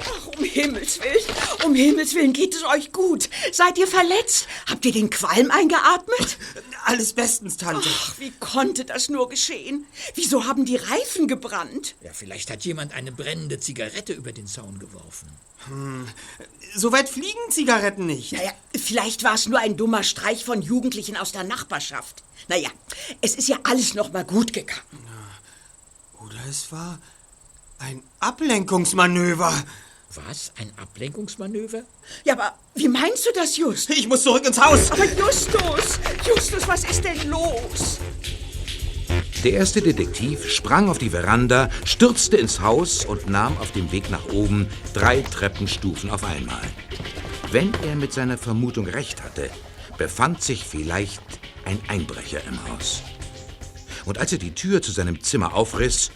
Ach, 0.00 0.26
um 0.26 0.44
Himmels 0.44 1.00
Willen, 1.00 1.64
um 1.64 1.74
Himmels 1.74 2.14
Willen 2.14 2.32
geht 2.32 2.54
es 2.54 2.64
euch 2.64 2.92
gut. 2.92 3.28
Seid 3.52 3.78
ihr 3.78 3.86
verletzt? 3.86 4.46
Habt 4.70 4.84
ihr 4.84 4.92
den 4.92 5.10
Qualm 5.10 5.50
eingeatmet? 5.50 6.38
Alles 6.84 7.12
bestens, 7.12 7.56
Tante. 7.56 7.88
Ach, 7.92 8.18
wie 8.18 8.30
konnte 8.30 8.84
das 8.84 9.08
nur 9.08 9.28
geschehen? 9.28 9.86
Wieso 10.14 10.46
haben 10.46 10.64
die 10.64 10.76
Reifen 10.76 11.28
gebrannt? 11.28 11.94
Ja, 12.02 12.12
vielleicht 12.12 12.50
hat 12.50 12.64
jemand 12.64 12.94
eine 12.94 13.12
brennende 13.12 13.60
Zigarette 13.60 14.12
über 14.12 14.32
den 14.32 14.46
Zaun 14.46 14.78
geworfen. 14.78 15.28
So 16.74 16.92
weit 16.92 17.08
fliegen 17.08 17.50
Zigaretten 17.50 18.06
nicht. 18.06 18.32
Naja, 18.32 18.52
vielleicht 18.74 19.22
war 19.24 19.34
es 19.34 19.46
nur 19.46 19.58
ein 19.58 19.76
dummer 19.76 20.02
Streich 20.02 20.44
von 20.44 20.62
Jugendlichen 20.62 21.16
aus 21.16 21.32
der 21.32 21.44
Nachbarschaft. 21.44 22.22
Naja, 22.48 22.70
es 23.20 23.34
ist 23.34 23.48
ja 23.48 23.58
alles 23.64 23.94
noch 23.94 24.12
mal 24.12 24.24
gut 24.24 24.52
gegangen. 24.52 24.80
Oder 26.24 26.38
es 26.48 26.72
war 26.72 26.98
ein 27.78 28.02
Ablenkungsmanöver. 28.20 29.52
Was? 30.14 30.52
Ein 30.58 30.72
Ablenkungsmanöver? 30.80 31.82
Ja, 32.24 32.32
aber 32.32 32.54
wie 32.74 32.88
meinst 32.88 33.26
du 33.26 33.30
das, 33.34 33.56
Just? 33.56 33.90
Ich 33.90 34.08
muss 34.08 34.22
zurück 34.22 34.46
ins 34.46 34.58
Haus. 34.58 34.90
Aber 34.90 35.04
Justus, 35.04 35.98
Justus, 36.26 36.66
was 36.66 36.84
ist 36.84 37.04
denn 37.04 37.28
los? 37.28 37.98
Der 39.44 39.52
erste 39.52 39.82
Detektiv 39.82 40.50
sprang 40.50 40.88
auf 40.88 40.98
die 40.98 41.10
Veranda, 41.10 41.68
stürzte 41.84 42.38
ins 42.38 42.60
Haus 42.60 43.04
und 43.04 43.28
nahm 43.28 43.56
auf 43.58 43.70
dem 43.72 43.92
Weg 43.92 44.10
nach 44.10 44.26
oben 44.32 44.66
drei 44.94 45.20
Treppenstufen 45.20 46.10
auf 46.10 46.24
einmal. 46.24 46.62
Wenn 47.52 47.72
er 47.86 47.94
mit 47.94 48.12
seiner 48.12 48.38
Vermutung 48.38 48.86
recht 48.86 49.22
hatte, 49.22 49.50
befand 49.96 50.42
sich 50.42 50.64
vielleicht 50.64 51.22
ein 51.64 51.80
Einbrecher 51.88 52.40
im 52.48 52.58
Haus. 52.68 53.02
Und 54.06 54.18
als 54.18 54.32
er 54.32 54.38
die 54.38 54.54
Tür 54.54 54.80
zu 54.80 54.90
seinem 54.90 55.22
Zimmer 55.22 55.54
aufriss, 55.54 56.10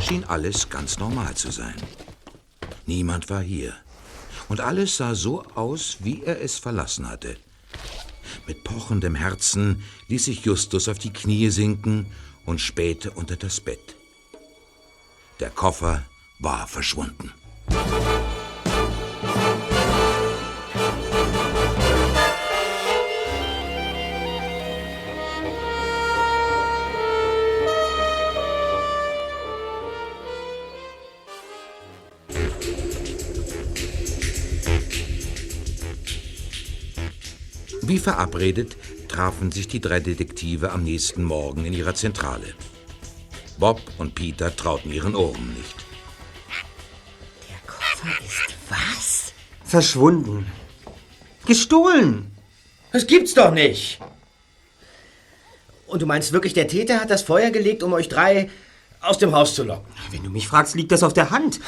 schien 0.00 0.24
alles 0.24 0.68
ganz 0.68 0.98
normal 0.98 1.34
zu 1.34 1.50
sein. 1.52 1.76
Niemand 2.86 3.28
war 3.28 3.42
hier. 3.42 3.74
Und 4.48 4.60
alles 4.60 4.96
sah 4.96 5.14
so 5.14 5.42
aus, 5.54 5.98
wie 6.00 6.22
er 6.22 6.40
es 6.40 6.58
verlassen 6.58 7.08
hatte. 7.08 7.36
Mit 8.46 8.62
pochendem 8.64 9.16
Herzen 9.16 9.82
ließ 10.08 10.26
sich 10.26 10.44
Justus 10.44 10.88
auf 10.88 10.98
die 10.98 11.12
Knie 11.12 11.50
sinken 11.50 12.06
und 12.44 12.60
spähte 12.60 13.10
unter 13.10 13.36
das 13.36 13.60
Bett. 13.60 13.96
Der 15.40 15.50
Koffer 15.50 16.04
war 16.38 16.66
verschwunden. 16.68 17.32
Verabredet 38.06 38.76
trafen 39.08 39.50
sich 39.50 39.66
die 39.66 39.80
drei 39.80 39.98
Detektive 39.98 40.70
am 40.70 40.84
nächsten 40.84 41.24
Morgen 41.24 41.64
in 41.64 41.72
ihrer 41.72 41.96
Zentrale. 41.96 42.54
Bob 43.58 43.80
und 43.98 44.14
Peter 44.14 44.54
trauten 44.54 44.92
ihren 44.92 45.16
Ohren 45.16 45.54
nicht. 45.54 45.74
Der 47.48 47.58
Koffer 47.66 48.24
ist 48.24 48.54
was? 48.68 49.32
Verschwunden. 49.64 50.46
Gestohlen. 51.46 52.30
Das 52.92 53.08
gibt's 53.08 53.34
doch 53.34 53.50
nicht. 53.50 53.98
Und 55.88 56.00
du 56.00 56.06
meinst 56.06 56.30
wirklich, 56.30 56.54
der 56.54 56.68
Täter 56.68 57.00
hat 57.00 57.10
das 57.10 57.22
Feuer 57.22 57.50
gelegt, 57.50 57.82
um 57.82 57.92
euch 57.92 58.08
drei 58.08 58.50
aus 59.00 59.18
dem 59.18 59.34
Haus 59.34 59.54
zu 59.54 59.64
locken? 59.64 59.92
Wenn 60.10 60.22
du 60.22 60.30
mich 60.30 60.48
fragst, 60.48 60.74
liegt 60.74 60.92
das 60.92 61.02
auf 61.02 61.12
der 61.12 61.30
Hand. 61.30 61.60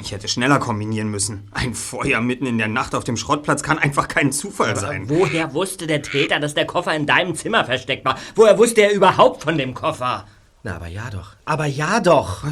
Ich 0.00 0.12
hätte 0.12 0.28
schneller 0.28 0.58
kombinieren 0.58 1.10
müssen. 1.10 1.48
Ein 1.52 1.74
Feuer 1.74 2.20
mitten 2.20 2.46
in 2.46 2.58
der 2.58 2.68
Nacht 2.68 2.94
auf 2.94 3.04
dem 3.04 3.16
Schrottplatz 3.16 3.62
kann 3.62 3.78
einfach 3.78 4.08
kein 4.08 4.32
Zufall 4.32 4.76
sein. 4.76 5.08
Woher 5.08 5.52
wusste 5.54 5.86
der 5.86 6.02
Täter, 6.02 6.38
dass 6.38 6.54
der 6.54 6.66
Koffer 6.66 6.94
in 6.94 7.06
deinem 7.06 7.34
Zimmer 7.34 7.64
versteckt 7.64 8.04
war? 8.04 8.16
Woher 8.34 8.58
wusste 8.58 8.82
er 8.82 8.92
überhaupt 8.92 9.42
von 9.42 9.58
dem 9.58 9.74
Koffer? 9.74 10.26
Na, 10.62 10.76
aber 10.76 10.86
ja 10.86 11.10
doch. 11.10 11.34
Aber 11.44 11.66
ja 11.66 12.00
doch. 12.00 12.44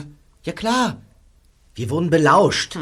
Ja 0.43 0.53
klar. 0.53 0.97
Wir 1.75 1.91
wurden 1.91 2.11
belauscht. 2.11 2.77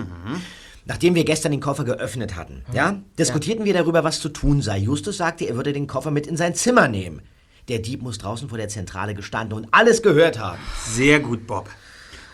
Nachdem 0.87 1.15
wir 1.17 1.25
gestern 1.25 1.53
den 1.53 1.61
Koffer 1.61 1.85
geöffnet 1.85 2.37
hatten, 2.37 2.65
ja, 2.73 3.01
diskutierten 3.19 3.65
wir 3.65 3.75
darüber, 3.75 4.05
was 4.05 4.21
zu 4.21 4.29
tun 4.29 4.63
sei. 4.63 4.79
Justus 4.79 5.17
sagte, 5.17 5.45
er 5.45 5.57
würde 5.57 5.73
den 5.73 5.89
Koffer 5.89 6.13
mit 6.13 6.27
in 6.29 6.37
sein 6.37 6.55
Zimmer 6.55 6.87
nehmen. 6.89 7.23
Der 7.69 7.81
Dieb 7.81 8.03
muss 8.03 8.19
draußen 8.19 8.49
vor 8.49 8.59
der 8.59 8.69
Zentrale 8.69 9.15
gestanden 9.15 9.59
und 9.59 9.69
alles 9.73 10.03
gehört 10.03 10.39
haben. 10.39 10.59
Sehr 10.87 11.21
gut, 11.21 11.47
Bob. 11.47 11.69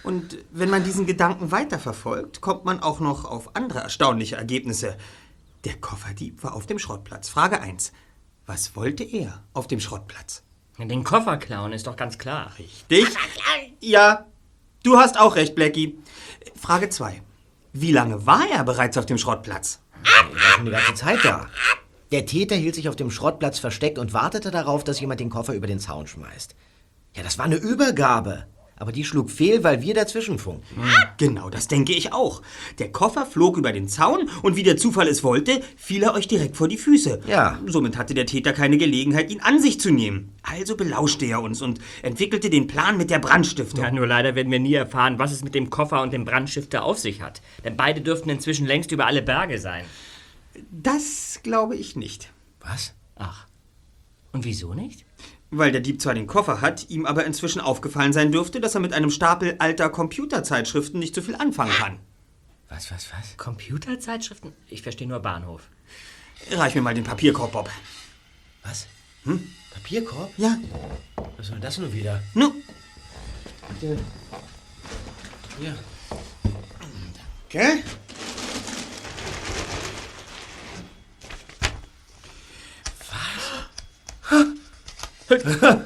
Und 0.02 0.38
wenn 0.50 0.68
man 0.68 0.84
diesen 0.84 1.06
Gedanken 1.06 1.50
weiterverfolgt, 1.52 2.40
kommt 2.40 2.64
man 2.64 2.80
auch 2.80 3.00
noch 3.00 3.24
auf 3.24 3.54
andere 3.54 3.80
erstaunliche 3.80 4.36
Ergebnisse. 4.36 4.96
Der 5.64 5.74
Kofferdieb 5.76 6.42
war 6.42 6.54
auf 6.54 6.66
dem 6.66 6.78
Schrottplatz. 6.78 7.28
Frage 7.28 7.60
1. 7.60 7.92
Was 8.46 8.74
wollte 8.74 9.04
er 9.04 9.42
auf 9.52 9.68
dem 9.68 9.80
Schrottplatz? 9.80 10.42
Den 10.78 11.04
Koffer 11.04 11.36
klauen 11.36 11.72
ist 11.72 11.86
doch 11.86 11.96
ganz 11.96 12.18
klar. 12.18 12.52
Richtig? 12.58 13.06
Ja, 13.80 14.26
du 14.82 14.98
hast 14.98 15.18
auch 15.18 15.36
recht, 15.36 15.54
Blackie. 15.54 15.96
Frage 16.60 16.88
2. 16.88 17.22
Wie 17.72 17.92
lange 17.92 18.26
war 18.26 18.44
er 18.50 18.64
bereits 18.64 18.98
auf 18.98 19.06
dem 19.06 19.18
Schrottplatz? 19.18 19.80
Er 20.02 20.34
war 20.34 20.40
schon 20.40 20.64
die 20.64 20.72
ganze 20.72 20.94
Zeit 20.94 21.24
da. 21.24 21.48
Der 22.12 22.26
Täter 22.26 22.56
hielt 22.56 22.74
sich 22.74 22.90
auf 22.90 22.96
dem 22.96 23.10
Schrottplatz 23.10 23.58
versteckt 23.58 23.98
und 23.98 24.12
wartete 24.12 24.50
darauf, 24.50 24.84
dass 24.84 25.00
jemand 25.00 25.20
den 25.20 25.30
Koffer 25.30 25.54
über 25.54 25.66
den 25.66 25.78
Zaun 25.78 26.06
schmeißt. 26.06 26.54
Ja, 27.16 27.22
das 27.22 27.38
war 27.38 27.46
eine 27.46 27.56
Übergabe. 27.56 28.46
Aber 28.76 28.92
die 28.92 29.04
schlug 29.04 29.30
fehl, 29.30 29.62
weil 29.64 29.80
wir 29.80 29.94
dazwischen 29.94 30.38
funkten. 30.38 30.82
Genau, 31.16 31.48
das 31.48 31.68
denke 31.68 31.92
ich 31.92 32.12
auch. 32.12 32.42
Der 32.78 32.90
Koffer 32.90 33.24
flog 33.24 33.56
über 33.56 33.72
den 33.72 33.88
Zaun 33.88 34.28
und 34.42 34.56
wie 34.56 34.62
der 34.62 34.76
Zufall 34.76 35.06
es 35.08 35.22
wollte, 35.22 35.62
fiel 35.76 36.02
er 36.02 36.14
euch 36.14 36.26
direkt 36.26 36.56
vor 36.56 36.68
die 36.68 36.76
Füße. 36.76 37.20
Ja. 37.26 37.60
Somit 37.66 37.96
hatte 37.96 38.12
der 38.12 38.26
Täter 38.26 38.52
keine 38.52 38.76
Gelegenheit, 38.76 39.30
ihn 39.30 39.40
an 39.40 39.60
sich 39.60 39.80
zu 39.80 39.90
nehmen. 39.90 40.34
Also 40.42 40.76
belauschte 40.76 41.26
er 41.26 41.40
uns 41.40 41.62
und 41.62 41.78
entwickelte 42.02 42.50
den 42.50 42.66
Plan 42.66 42.98
mit 42.98 43.08
der 43.08 43.20
Brandstiftung. 43.20 43.80
Ja, 43.80 43.90
nur 43.90 44.06
leider 44.06 44.34
werden 44.34 44.50
wir 44.50 44.60
nie 44.60 44.74
erfahren, 44.74 45.18
was 45.18 45.32
es 45.32 45.44
mit 45.44 45.54
dem 45.54 45.70
Koffer 45.70 46.02
und 46.02 46.12
dem 46.12 46.24
Brandstifter 46.24 46.82
auf 46.82 46.98
sich 46.98 47.22
hat. 47.22 47.40
Denn 47.64 47.76
beide 47.76 48.00
dürften 48.00 48.30
inzwischen 48.30 48.66
längst 48.66 48.90
über 48.90 49.06
alle 49.06 49.22
Berge 49.22 49.58
sein. 49.60 49.84
Das 50.70 51.40
glaube 51.42 51.76
ich 51.76 51.96
nicht. 51.96 52.30
Was? 52.60 52.94
Ach. 53.16 53.46
Und 54.32 54.44
wieso 54.44 54.74
nicht? 54.74 55.04
Weil 55.50 55.72
der 55.72 55.80
Dieb 55.82 56.00
zwar 56.00 56.14
den 56.14 56.26
Koffer 56.26 56.60
hat, 56.60 56.88
ihm 56.88 57.04
aber 57.04 57.26
inzwischen 57.26 57.60
aufgefallen 57.60 58.12
sein 58.12 58.32
dürfte, 58.32 58.60
dass 58.60 58.74
er 58.74 58.80
mit 58.80 58.92
einem 58.94 59.10
Stapel 59.10 59.56
alter 59.58 59.90
Computerzeitschriften 59.90 60.98
nicht 60.98 61.14
so 61.14 61.20
viel 61.20 61.34
anfangen 61.34 61.72
kann. 61.72 61.98
Was, 62.68 62.90
was, 62.90 63.08
was? 63.12 63.36
Computerzeitschriften? 63.36 64.54
Ich 64.68 64.80
verstehe 64.80 65.06
nur 65.06 65.20
Bahnhof. 65.20 65.68
Reich 66.50 66.74
mir 66.74 66.80
mal 66.80 66.94
den 66.94 67.04
Papierkorb, 67.04 67.52
Bob. 67.52 67.70
Was? 68.62 68.86
Hm? 69.24 69.46
Papierkorb? 69.74 70.32
Ja. 70.38 70.56
Was 71.36 71.48
soll 71.48 71.60
das 71.60 71.76
nun 71.76 71.92
wieder? 71.92 72.22
Nu. 72.32 72.54
Ja. 75.60 75.74
Okay. 77.46 77.82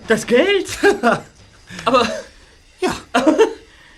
Das 0.09 0.27
Geld? 0.27 0.67
Aber 1.85 2.09
Ja. 2.81 2.95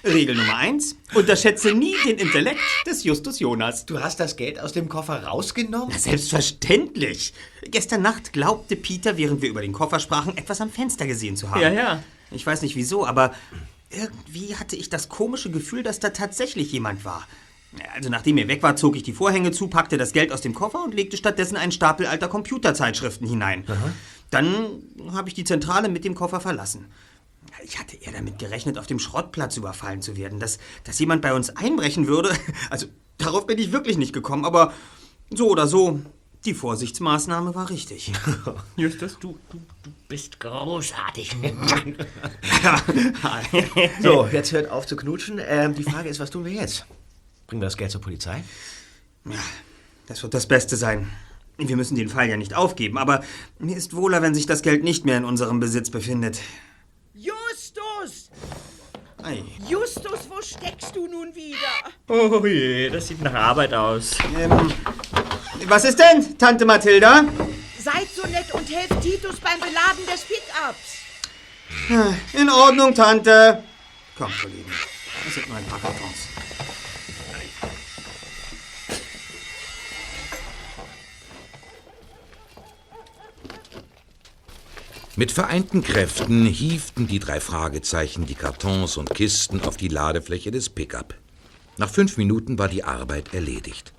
Regel 0.05 0.37
Nummer 0.37 0.57
eins: 0.57 0.97
Unterschätze 1.15 1.73
nie 1.73 1.95
den 2.07 2.19
Intellekt 2.19 2.61
des 2.87 3.05
Justus 3.05 3.41
Jonas. 3.41 3.85
Du 3.85 4.01
hast 4.01 4.21
das 4.21 4.37
Geld 4.37 4.61
aus 4.61 4.73
dem 4.73 4.89
Koffer 4.89 5.25
rausgenommen? 5.25 5.89
Na, 5.91 5.99
selbstverständlich. 5.99 7.35
Gestern 7.63 8.03
Nacht 8.03 8.33
glaubte 8.33 8.77
Peter, 8.77 9.17
während 9.17 9.43
wir 9.43 9.51
über 9.51 9.61
den 9.61 9.73
Koffer 9.73 10.01
sprachen, 10.01 10.37
etwas 10.37 10.61
am 10.61 10.71
Fenster 10.71 11.07
gesehen 11.07 11.37
zu 11.37 11.51
haben. 11.51 11.61
Ja, 11.61 11.71
ja. 11.71 12.03
Ich 12.31 12.47
weiß 12.47 12.63
nicht 12.63 12.77
wieso, 12.77 13.07
aber 13.07 13.35
irgendwie 13.91 14.55
hatte 14.57 14.77
ich 14.77 14.91
das 14.91 15.09
komische 15.09 15.51
Gefühl, 15.51 15.83
dass 15.83 15.99
da 15.99 16.11
tatsächlich 16.11 16.73
jemand 16.73 17.05
war. 17.05 17.27
Also 17.95 18.09
nachdem 18.09 18.39
er 18.39 18.49
weg 18.49 18.63
war, 18.63 18.77
zog 18.77 18.97
ich 18.97 19.03
die 19.03 19.13
Vorhänge 19.13 19.51
zu, 19.51 19.69
packte 19.69 19.99
das 19.99 20.13
Geld 20.13 20.33
aus 20.33 20.41
dem 20.41 20.55
Koffer 20.55 20.83
und 20.85 20.95
legte 20.95 21.17
stattdessen 21.19 21.57
einen 21.57 21.73
Stapel 21.73 22.07
alter 22.07 22.29
Computerzeitschriften 22.29 23.29
hinein. 23.29 23.65
Dann 24.31 24.83
habe 25.13 25.29
ich 25.29 25.35
die 25.35 25.45
Zentrale 25.45 25.89
mit 25.89 26.05
dem 26.05 26.15
Koffer 26.15 26.41
verlassen. 26.41 26.87
Ich 27.65 27.79
hatte 27.79 27.97
eher 27.97 28.13
damit 28.13 28.39
gerechnet, 28.39 28.79
auf 28.79 28.87
dem 28.87 28.99
Schrottplatz 28.99 29.57
überfallen 29.57 30.03
zu 30.03 30.17
werden, 30.17 30.39
dass, 30.39 30.59
dass 30.85 30.99
jemand 30.99 31.23
bei 31.23 31.33
uns 31.35 31.51
einbrechen 31.51 32.07
würde. 32.07 32.31
Also 32.71 32.87
darauf 33.17 33.47
bin 33.47 33.59
ich 33.59 33.73
wirklich 33.73 33.97
nicht 33.97 34.13
gekommen, 34.13 34.45
aber 34.45 34.73
so 35.31 35.49
oder 35.49 35.67
so, 35.67 36.01
die 36.45 36.55
Vorsichtsmaßnahme 36.55 37.55
war 37.55 37.71
richtig. 37.71 38.13
Justus, 38.77 39.19
du, 39.19 39.39
du, 39.51 39.59
du 39.83 39.91
bist 40.09 40.41
großartig. 40.41 41.37
So, 44.03 44.27
jetzt 44.27 44.53
hört 44.53 44.71
auf 44.71 44.87
zu 44.87 44.97
knutschen. 44.97 45.41
Ähm, 45.45 45.75
die 45.75 45.85
Frage 45.85 46.09
ist, 46.09 46.21
was 46.21 46.31
tun 46.31 46.45
wir 46.45 46.53
jetzt? 46.53 46.87
Bringen 47.47 47.61
wir 47.63 47.67
das 47.67 47.77
Geld 47.77 47.91
zur 47.91 48.01
Polizei? 48.01 48.43
Ja, 49.25 49.39
das 50.07 50.23
wird 50.23 50.35
das 50.35 50.47
Beste 50.47 50.77
sein. 50.77 51.11
Wir 51.61 51.77
müssen 51.77 51.97
den 51.97 52.09
Fall 52.09 52.29
ja 52.29 52.37
nicht 52.37 52.55
aufgeben, 52.55 52.99
aber 52.99 53.25
mir 53.59 53.77
ist 53.77 53.97
wohler, 53.97 54.23
wenn 54.23 54.33
sich 54.33 54.47
das 54.47 54.63
Geld 54.63 54.85
nicht 54.85 55.05
mehr 55.05 55.17
in 55.17 55.25
unserem 55.25 55.59
Besitz 55.59 55.91
befindet. 55.91 56.39
Justus! 57.15 58.31
Ei. 59.25 59.43
Justus, 59.69 60.21
wo 60.29 60.41
steckst 60.41 60.95
du 60.95 61.09
nun 61.09 61.35
wieder? 61.35 61.57
Oh 62.07 62.47
je, 62.47 62.89
das 62.91 63.09
sieht 63.09 63.21
nach 63.23 63.35
Arbeit 63.35 63.75
aus. 63.75 64.17
Ähm, 64.39 64.73
was 65.67 65.85
ist 65.85 65.99
denn, 65.99 66.39
Tante 66.39 66.65
Mathilda? 66.65 67.25
Seid 67.77 68.09
so 68.15 68.23
nett 68.29 68.55
und 68.55 68.71
helft 68.71 69.01
Titus 69.03 69.41
beim 69.41 69.59
Beladen 69.59 70.07
des 70.07 70.25
Pickups. 70.27 70.99
In 72.35 72.49
Ordnung, 72.51 72.95
Tante. 72.95 73.65
Komm, 74.17 74.31
Kollegen. 74.41 74.73
Das 75.25 75.35
sind 75.35 75.49
nur 75.49 75.57
ein 75.57 75.65
paar 75.65 75.81
Kartons. 75.81 76.38
Mit 85.19 85.33
vereinten 85.33 85.83
Kräften 85.83 86.47
hieften 86.47 87.09
die 87.09 87.19
drei 87.19 87.41
Fragezeichen 87.41 88.27
die 88.27 88.37
Kartons 88.37 88.97
und 88.97 89.13
Kisten 89.13 89.61
auf 89.63 89.77
die 89.77 89.89
Ladefläche 89.89 90.53
des 90.53 90.69
Pickup. 90.69 91.13
Nach 91.77 91.91
fünf 91.91 92.19
Minuten 92.19 92.57
war 92.57 92.69
die 92.69 92.85
Arbeit 92.85 93.35
erledigt. 93.35 93.93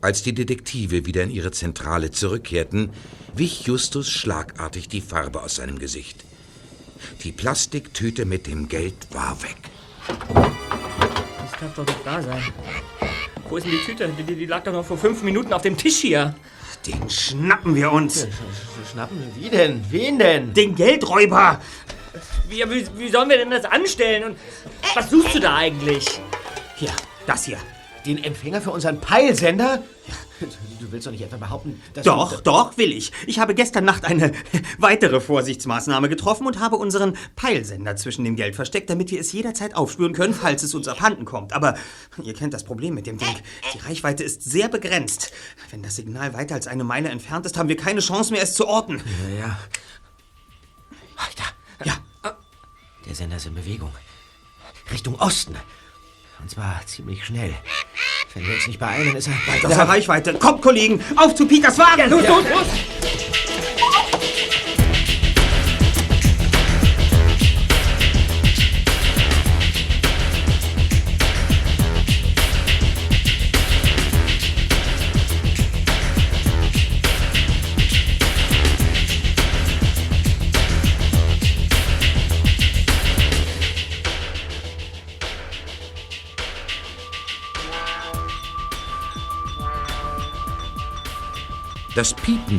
Als 0.00 0.22
die 0.22 0.32
Detektive 0.32 1.06
wieder 1.06 1.24
in 1.24 1.30
ihre 1.32 1.50
Zentrale 1.50 2.12
zurückkehrten, 2.12 2.90
wich 3.34 3.62
Justus 3.62 4.08
schlagartig 4.08 4.88
die 4.88 5.00
Farbe 5.00 5.42
aus 5.42 5.56
seinem 5.56 5.80
Gesicht. 5.80 6.24
Die 7.24 7.32
Plastiktüte 7.32 8.24
mit 8.24 8.46
dem 8.46 8.68
Geld 8.68 8.94
war 9.10 9.42
weg. 9.42 9.56
Das 10.06 11.60
darf 11.60 11.74
doch 11.74 11.86
nicht 11.86 12.06
wahr 12.06 12.22
sein. 12.22 12.44
Wo 13.48 13.56
ist 13.56 13.64
denn 13.64 13.72
die 13.72 13.84
Tüte? 13.84 14.08
Die, 14.16 14.36
die 14.36 14.46
lag 14.46 14.62
doch 14.62 14.72
noch 14.72 14.84
vor 14.84 14.98
fünf 14.98 15.24
Minuten 15.24 15.52
auf 15.52 15.62
dem 15.62 15.76
Tisch 15.76 15.96
hier. 15.96 16.36
Den 16.86 17.08
schnappen 17.08 17.74
wir 17.74 17.92
uns. 17.92 18.26
Schnappen? 18.90 19.32
Wie 19.36 19.48
denn? 19.48 19.84
Wen 19.90 20.18
denn? 20.18 20.52
Den 20.52 20.74
Geldräuber. 20.74 21.60
Wie, 22.48 22.58
wie, 22.68 22.86
wie 22.98 23.08
sollen 23.08 23.30
wir 23.30 23.38
denn 23.38 23.50
das 23.50 23.64
anstellen? 23.64 24.24
Und 24.24 24.38
was 24.94 25.08
suchst 25.10 25.34
du 25.34 25.40
da 25.40 25.56
eigentlich? 25.56 26.20
Hier, 26.76 26.92
das 27.26 27.44
hier. 27.44 27.58
Den 28.04 28.22
Empfänger 28.22 28.60
für 28.60 28.72
unseren 28.72 29.00
Peilsender? 29.00 29.82
Du 30.80 30.90
willst 30.90 31.06
doch 31.06 31.12
nicht 31.12 31.22
etwa 31.22 31.36
behaupten, 31.36 31.80
dass 31.94 32.04
Doch, 32.04 32.40
doch, 32.40 32.76
will 32.76 32.92
ich. 32.92 33.12
Ich 33.26 33.38
habe 33.38 33.54
gestern 33.54 33.84
Nacht 33.84 34.04
eine 34.04 34.32
weitere 34.78 35.20
Vorsichtsmaßnahme 35.20 36.08
getroffen 36.08 36.46
und 36.46 36.58
habe 36.58 36.76
unseren 36.76 37.16
Peilsender 37.36 37.94
zwischen 37.94 38.24
dem 38.24 38.34
Geld 38.34 38.56
versteckt, 38.56 38.90
damit 38.90 39.10
wir 39.12 39.20
es 39.20 39.32
jederzeit 39.32 39.76
aufspüren 39.76 40.12
können, 40.12 40.34
falls 40.34 40.62
es 40.64 40.74
uns 40.74 40.88
abhanden 40.88 41.24
kommt. 41.24 41.52
Aber 41.52 41.76
ihr 42.22 42.34
kennt 42.34 42.54
das 42.54 42.64
Problem 42.64 42.94
mit 42.94 43.06
dem 43.06 43.18
Ding. 43.18 43.34
Die 43.74 43.78
Reichweite 43.78 44.24
ist 44.24 44.42
sehr 44.42 44.68
begrenzt. 44.68 45.32
Wenn 45.70 45.82
das 45.82 45.94
Signal 45.96 46.34
weiter 46.34 46.56
als 46.56 46.66
eine 46.66 46.84
Meile 46.84 47.08
entfernt 47.08 47.46
ist, 47.46 47.56
haben 47.56 47.68
wir 47.68 47.76
keine 47.76 48.00
Chance 48.00 48.32
mehr, 48.32 48.42
es 48.42 48.54
zu 48.54 48.66
orten. 48.66 49.00
Ja, 49.38 49.46
ja. 49.46 49.58
Da. 51.36 51.84
Ja, 51.84 52.36
Der 53.06 53.14
Sender 53.14 53.36
ist 53.36 53.46
in 53.46 53.54
Bewegung. 53.54 53.92
Richtung 54.90 55.14
Osten. 55.20 55.56
Und 56.40 56.50
zwar 56.50 56.84
ziemlich 56.86 57.24
schnell. 57.24 57.54
Wenn 58.34 58.46
wir 58.46 58.54
uns 58.54 58.66
nicht 58.66 58.80
beeilen, 58.80 59.14
ist 59.14 59.28
er 59.28 59.34
bald 59.46 59.66
aus 59.66 59.74
der 59.74 59.88
Reichweite. 59.88 60.34
Kommt, 60.34 60.62
Kollegen, 60.62 61.00
auf 61.16 61.34
zu 61.34 61.46
Peters 61.46 61.78
Wagen! 61.78 62.10
Los, 62.10 62.26
los, 62.26 62.44
los! 62.48 62.66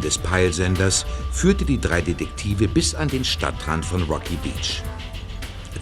Des 0.03 0.17
Peilsenders 0.17 1.05
führte 1.31 1.65
die 1.65 1.79
drei 1.79 2.01
Detektive 2.01 2.67
bis 2.67 2.93
an 2.93 3.07
den 3.07 3.25
Stadtrand 3.25 3.85
von 3.85 4.03
Rocky 4.03 4.37
Beach. 4.43 4.83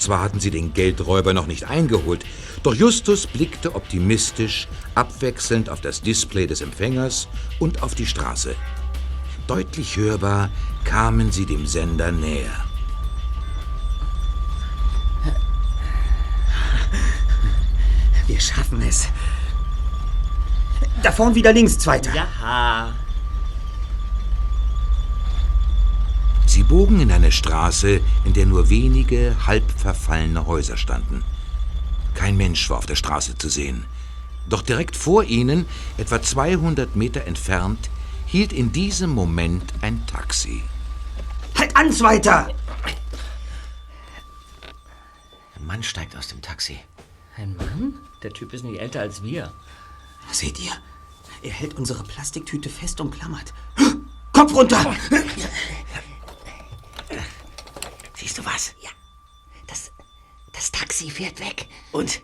Zwar 0.02 0.22
hatten 0.22 0.40
sie 0.40 0.50
den 0.50 0.74
Geldräuber 0.74 1.32
noch 1.34 1.46
nicht 1.46 1.68
eingeholt, 1.68 2.26
doch 2.64 2.74
Justus 2.74 3.28
blickte 3.28 3.76
optimistisch 3.76 4.68
abwechselnd 4.96 5.70
auf 5.70 5.82
das 5.82 6.02
Display 6.02 6.48
des 6.48 6.62
Empfängers 6.62 7.28
und 7.60 7.84
auf 7.84 7.94
die 7.94 8.08
Straße. 8.08 8.56
Deutlich 9.46 9.98
hörbar 9.98 10.50
kamen 10.86 11.32
sie 11.32 11.46
dem 11.46 11.68
Sender 11.68 12.12
näher. 12.12 12.66
Wir 18.26 18.40
schaffen 18.40 18.82
es. 18.82 19.08
Da 21.04 21.12
vorn 21.12 21.36
wieder 21.36 21.54
links, 21.54 21.78
Zweiter. 21.78 22.12
Ja. 22.16 22.94
Sie 26.62 26.68
bogen 26.68 27.00
in 27.00 27.12
eine 27.12 27.32
Straße, 27.32 28.02
in 28.24 28.34
der 28.34 28.46
nur 28.46 28.70
wenige 28.70 29.36
halb 29.48 29.64
verfallene 29.72 30.46
Häuser 30.46 30.78
standen. 30.78 31.24
Kein 32.14 32.38
Mensch 32.38 32.70
war 32.70 32.78
auf 32.78 32.86
der 32.86 32.96
Straße 32.96 33.36
zu 33.36 33.50
sehen. 33.50 33.86
Doch 34.48 34.62
direkt 34.62 34.96
vor 34.96 35.24
ihnen, 35.24 35.66
etwa 35.98 36.22
200 36.22 36.96
Meter 36.96 37.26
entfernt, 37.26 37.90
hielt 38.28 38.54
in 38.54 38.72
diesem 38.72 39.10
Moment 39.10 39.74
ein 39.82 40.06
Taxi. 40.06 40.62
Halt 41.58 41.76
an, 41.76 41.92
Zweiter! 41.92 42.54
Ein 45.56 45.66
Mann 45.66 45.82
steigt 45.82 46.16
aus 46.16 46.28
dem 46.28 46.44
Taxi. 46.44 46.78
Ein 47.38 47.56
Mann? 47.56 47.96
Der 48.22 48.34
Typ 48.34 48.54
ist 48.54 48.64
nicht 48.64 48.80
älter 48.80 49.00
als 49.00 49.24
wir. 49.24 49.52
Seht 50.32 50.60
ihr? 50.60 50.74
Er 51.42 51.54
hält 51.54 51.74
unsere 51.74 52.04
Plastiktüte 52.04 52.70
fest 52.70 53.02
und 53.02 53.10
klammert. 53.10 53.52
Kopf 54.32 54.54
runter! 54.54 54.96
Siehst 58.22 58.38
du 58.38 58.46
was? 58.46 58.76
Ja. 58.84 58.92
Das, 59.66 59.92
das 60.54 60.72
Taxi 60.72 61.10
fährt 61.10 61.40
weg. 61.40 61.68
Und? 61.92 62.22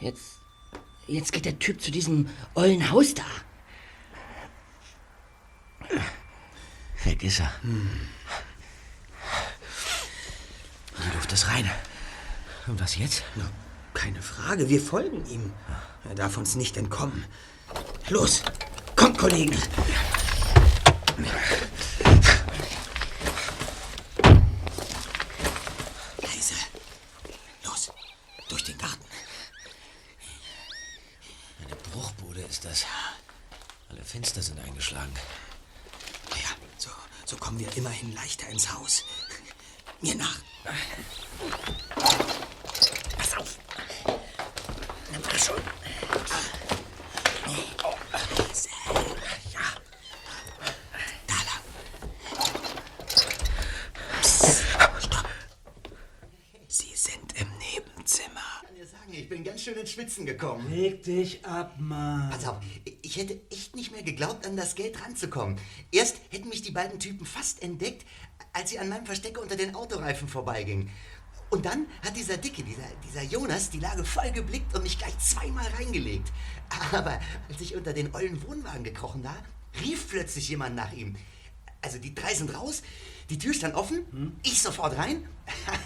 Jetzt, 0.00 0.40
jetzt 1.06 1.30
geht 1.30 1.44
der 1.44 1.58
Typ 1.58 1.82
zu 1.82 1.90
diesem 1.90 2.30
ollen 2.54 2.90
Haus 2.90 3.12
da. 3.12 3.26
Weg 7.04 7.22
ist 7.22 7.40
er. 7.40 7.52
Die 11.02 11.14
Luft 11.14 11.30
ist 11.30 11.46
rein. 11.48 11.70
Und 12.66 12.80
was 12.80 12.96
jetzt? 12.96 13.24
Na, 13.36 13.50
keine 13.92 14.22
Frage, 14.22 14.70
wir 14.70 14.80
folgen 14.80 15.26
ihm. 15.26 15.52
Er 16.08 16.14
darf 16.14 16.38
uns 16.38 16.54
nicht 16.54 16.78
entkommen. 16.78 17.26
Los, 18.08 18.42
kommt, 18.96 19.18
Kollegen. 19.18 19.54
Leise. 26.22 26.54
Los, 27.64 27.90
durch 28.48 28.64
den 28.64 28.78
Garten. 28.78 29.04
Eine 31.64 31.76
Bruchbude 31.76 32.40
ist 32.42 32.64
das. 32.64 32.84
Alle 33.88 34.02
Fenster 34.04 34.42
sind 34.42 34.58
eingeschlagen. 34.60 35.12
Ja, 36.30 36.50
so, 36.78 36.90
so 37.24 37.36
kommen 37.36 37.58
wir 37.58 37.68
immerhin 37.94 38.14
leichter 38.14 38.48
ins 38.48 38.72
Haus. 38.72 39.04
Mir 40.00 40.14
nach. 40.16 40.38
Pass 43.16 43.36
auf. 43.36 43.58
Na, 45.12 45.18
mach 45.22 45.38
schon. 45.38 45.56
Ja. 49.52 49.60
Da 51.26 51.34
lang. 51.34 51.62
Stopp. 55.00 55.28
Sie 56.68 56.92
sind 56.94 57.40
im 57.40 57.48
Nebenzimmer. 57.58 58.40
kann 58.66 58.74
dir 58.74 58.86
sagen, 58.86 59.12
ich 59.12 59.28
bin 59.28 59.44
ganz 59.44 59.62
schön 59.62 59.74
ins 59.74 59.90
Schwitzen 59.90 60.26
gekommen. 60.26 60.70
Leg 60.70 61.02
dich 61.04 61.44
ab, 61.44 61.76
Mann. 61.78 62.30
Pass 62.30 62.46
auf, 62.46 62.56
ich 63.02 63.16
hätte 63.16 63.40
echt 63.50 63.76
nicht 63.76 63.92
mehr 63.92 64.02
geglaubt, 64.02 64.46
an 64.46 64.56
das 64.56 64.74
Geld 64.74 65.00
ranzukommen. 65.00 65.56
Erst 65.92 66.13
beiden 66.74 66.98
Typen 67.00 67.24
fast 67.26 67.62
entdeckt, 67.62 68.04
als 68.52 68.70
sie 68.70 68.78
an 68.78 68.88
meinem 68.88 69.06
Versteck 69.06 69.40
unter 69.40 69.56
den 69.56 69.74
Autoreifen 69.74 70.28
vorbeigingen. 70.28 70.90
Und 71.50 71.66
dann 71.66 71.86
hat 72.04 72.16
dieser 72.16 72.36
Dicke, 72.36 72.62
dieser, 72.62 72.82
dieser 73.06 73.22
Jonas, 73.22 73.70
die 73.70 73.78
Lage 73.78 74.04
voll 74.04 74.30
geblickt 74.32 74.74
und 74.74 74.82
mich 74.82 74.98
gleich 74.98 75.16
zweimal 75.18 75.66
reingelegt. 75.78 76.32
Aber 76.92 77.20
als 77.48 77.60
ich 77.60 77.76
unter 77.76 77.92
den 77.92 78.14
ollen 78.14 78.42
Wohnwagen 78.46 78.82
gekrochen 78.84 79.22
war, 79.22 79.36
rief 79.80 80.08
plötzlich 80.10 80.48
jemand 80.48 80.74
nach 80.74 80.92
ihm. 80.92 81.16
Also 81.80 81.98
die 81.98 82.14
drei 82.14 82.34
sind 82.34 82.54
raus, 82.54 82.82
die 83.30 83.38
Tür 83.38 83.54
stand 83.54 83.74
offen, 83.74 84.38
ich 84.42 84.60
sofort 84.60 84.96
rein 84.96 85.28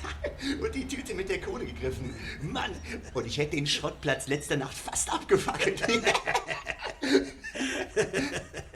und 0.63 0.75
die 0.75 0.87
Tüte 0.87 1.15
mit 1.15 1.29
der 1.29 1.41
Kohle 1.41 1.67
gegriffen. 1.67 2.15
Mann, 2.41 2.71
und 3.15 3.27
ich 3.27 3.37
hätte 3.37 3.57
den 3.57 3.67
Schrottplatz 3.67 4.29
letzte 4.29 4.57
Nacht 4.57 4.77
fast 4.77 5.13
abgefackelt. 5.13 5.83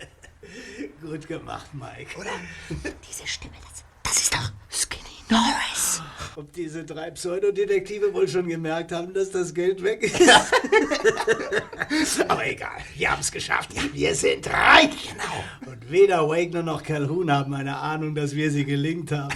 Gut 1.03 1.27
gemacht, 1.27 1.67
Mike. 1.75 2.19
Oder? 2.19 2.31
Diese 3.09 3.27
Stimme, 3.27 3.55
das, 3.69 3.85
das 4.05 4.23
ist 4.23 4.35
doch 4.35 4.53
Skinny 4.71 5.03
Norris. 5.29 6.01
Ob 6.37 6.51
diese 6.53 6.85
drei 6.85 7.11
Pseudodetektive 7.11 8.15
wohl 8.15 8.27
schon 8.27 8.49
gemerkt 8.49 8.93
haben, 8.93 9.13
dass 9.13 9.31
das 9.31 9.53
Geld 9.53 9.83
weg 9.83 10.03
ist? 10.03 10.19
Aber 12.29 12.47
egal, 12.47 12.79
wir 12.97 13.11
haben 13.11 13.21
es 13.21 13.31
geschafft. 13.31 13.71
Wir 13.93 14.15
sind 14.15 14.51
reich. 14.51 15.11
Genau. 15.11 15.73
Und 15.73 15.91
weder 15.91 16.27
Wagner 16.29 16.63
noch 16.63 16.83
Calhoun 16.83 17.31
haben 17.31 17.53
eine 17.53 17.77
Ahnung, 17.77 18.15
dass 18.15 18.35
wir 18.35 18.51
sie 18.51 18.65
gelingt 18.65 19.13
haben. 19.13 19.35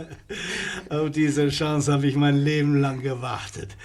Auf 0.90 1.10
diese 1.10 1.48
Chance 1.48 1.92
habe 1.92 2.06
ich 2.06 2.14
mein 2.14 2.36
Leben 2.36 2.80
lang 2.80 3.00
gewartet. 3.00 3.76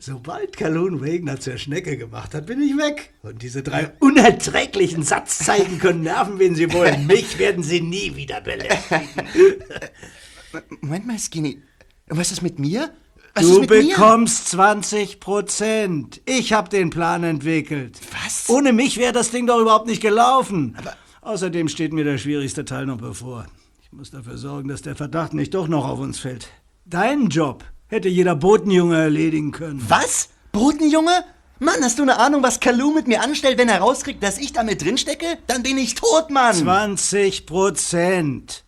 Sobald 0.00 0.56
Calhoun 0.56 1.00
Wagner 1.00 1.38
zur 1.40 1.56
Schnecke 1.58 1.96
gemacht 1.96 2.34
hat, 2.34 2.46
bin 2.46 2.60
ich 2.62 2.76
weg. 2.76 3.12
Und 3.22 3.42
diese 3.42 3.62
drei 3.62 3.92
unerträglichen 4.00 5.02
Satzzeichen 5.02 5.78
können 5.78 6.02
nerven, 6.02 6.38
wen 6.38 6.54
sie 6.54 6.72
wollen. 6.72 7.06
Mich 7.06 7.38
werden 7.38 7.62
sie 7.62 7.80
nie 7.80 8.16
wieder 8.16 8.40
belästigen. 8.40 9.08
Moment 10.80 11.06
mal, 11.06 11.18
Skinny. 11.18 11.62
Was 12.08 12.32
ist 12.32 12.42
mit 12.42 12.58
mir? 12.58 12.90
Was 13.34 13.44
Du 13.46 13.60
mit 13.60 13.70
mir? 13.70 13.82
bekommst 13.88 14.48
20 14.50 15.18
Prozent. 15.20 16.20
Ich 16.26 16.52
habe 16.52 16.68
den 16.68 16.90
Plan 16.90 17.24
entwickelt. 17.24 17.98
Was? 18.22 18.48
Ohne 18.48 18.72
mich 18.72 18.96
wäre 18.98 19.12
das 19.12 19.30
Ding 19.30 19.46
doch 19.46 19.58
überhaupt 19.60 19.86
nicht 19.88 20.02
gelaufen. 20.02 20.76
Außerdem 21.22 21.68
steht 21.68 21.92
mir 21.92 22.04
der 22.04 22.18
schwierigste 22.18 22.64
Teil 22.64 22.86
noch 22.86 22.98
bevor. 22.98 23.46
Ich 23.82 23.90
muss 23.90 24.10
dafür 24.10 24.36
sorgen, 24.38 24.68
dass 24.68 24.82
der 24.82 24.94
Verdacht 24.94 25.34
nicht 25.34 25.54
doch 25.54 25.66
noch 25.66 25.88
auf 25.88 25.98
uns 25.98 26.18
fällt. 26.20 26.48
Deinen 26.84 27.28
Job 27.28 27.64
hätte 27.88 28.08
jeder 28.08 28.34
Botenjunge 28.34 28.96
erledigen 28.96 29.52
können. 29.52 29.84
Was? 29.88 30.28
Botenjunge? 30.52 31.24
Mann, 31.60 31.82
hast 31.82 31.98
du 31.98 32.02
eine 32.02 32.18
Ahnung, 32.18 32.42
was 32.42 32.60
Kalu 32.60 32.92
mit 32.92 33.06
mir 33.06 33.22
anstellt, 33.22 33.58
wenn 33.58 33.68
er 33.68 33.78
rauskriegt, 33.78 34.22
dass 34.22 34.38
ich 34.38 34.52
da 34.52 34.62
mit 34.62 34.82
drin 34.82 34.98
stecke? 34.98 35.38
Dann 35.46 35.62
bin 35.62 35.78
ich 35.78 35.94
tot, 35.94 36.30
Mann! 36.30 36.54
20 36.54 37.46
Prozent. 37.46 38.64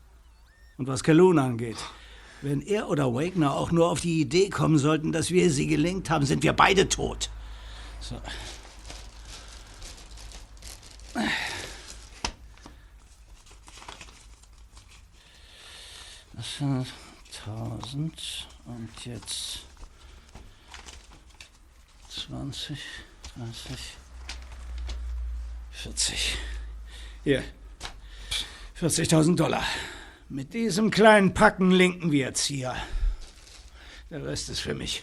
Und 0.78 0.86
was 0.86 1.02
Calhoun 1.02 1.38
angeht, 1.38 1.78
wenn 2.42 2.60
er 2.60 2.88
oder 2.88 3.14
Wagner 3.14 3.54
auch 3.54 3.72
nur 3.72 3.90
auf 3.90 4.00
die 4.00 4.20
Idee 4.20 4.50
kommen 4.50 4.78
sollten, 4.78 5.10
dass 5.10 5.30
wir 5.30 5.50
sie 5.50 5.66
gelenkt 5.66 6.10
haben, 6.10 6.26
sind 6.26 6.42
wir 6.42 6.52
beide 6.52 6.88
tot. 6.88 7.30
So. 8.00 8.16
Das 16.34 16.58
sind 16.58 16.86
1000 17.46 18.46
und 18.66 18.90
jetzt 19.04 19.60
20, 22.08 22.78
30, 23.36 23.96
40. 25.70 26.38
Hier. 27.24 27.44
40.000 28.80 29.36
Dollar. 29.36 29.64
Mit 30.28 30.54
diesem 30.54 30.90
kleinen 30.90 31.34
Packen 31.34 31.70
linken 31.70 32.10
wir 32.10 32.26
jetzt 32.26 32.44
hier. 32.44 32.74
Der 34.10 34.24
Rest 34.24 34.48
ist 34.48 34.60
für 34.60 34.74
mich. 34.74 35.02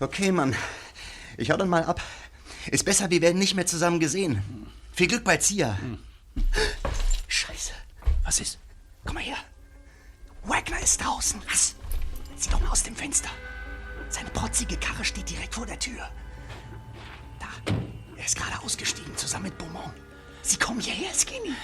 Okay, 0.00 0.30
Mann. 0.30 0.54
Ich 1.36 1.50
hau 1.50 1.56
dann 1.56 1.68
mal 1.68 1.84
ab. 1.84 2.02
Ist 2.70 2.84
besser, 2.84 3.10
wir 3.10 3.22
werden 3.22 3.38
nicht 3.38 3.54
mehr 3.54 3.66
zusammen 3.66 4.00
gesehen. 4.00 4.42
Viel 4.92 5.08
Glück 5.08 5.24
bei 5.24 5.38
Zia. 5.38 5.78
Scheiße. 7.26 7.72
Was 8.24 8.40
ist? 8.40 8.58
Komm 9.04 9.14
mal 9.14 9.22
her. 9.22 9.38
Wagner 10.48 10.80
ist 10.80 11.04
draußen. 11.04 11.40
Was? 11.50 11.74
Sieh 12.36 12.50
doch 12.50 12.60
mal 12.60 12.70
aus 12.70 12.82
dem 12.82 12.96
Fenster. 12.96 13.28
Seine 14.08 14.30
protzige 14.30 14.76
Karre 14.78 15.04
steht 15.04 15.28
direkt 15.28 15.54
vor 15.54 15.66
der 15.66 15.78
Tür. 15.78 16.08
Da. 17.38 17.72
Er 18.16 18.24
ist 18.24 18.36
gerade 18.36 18.62
ausgestiegen, 18.64 19.14
zusammen 19.16 19.44
mit 19.44 19.58
Beaumont. 19.58 19.92
Sie 20.42 20.56
kommen 20.56 20.80
hierher, 20.80 21.12
Skinny. 21.12 21.54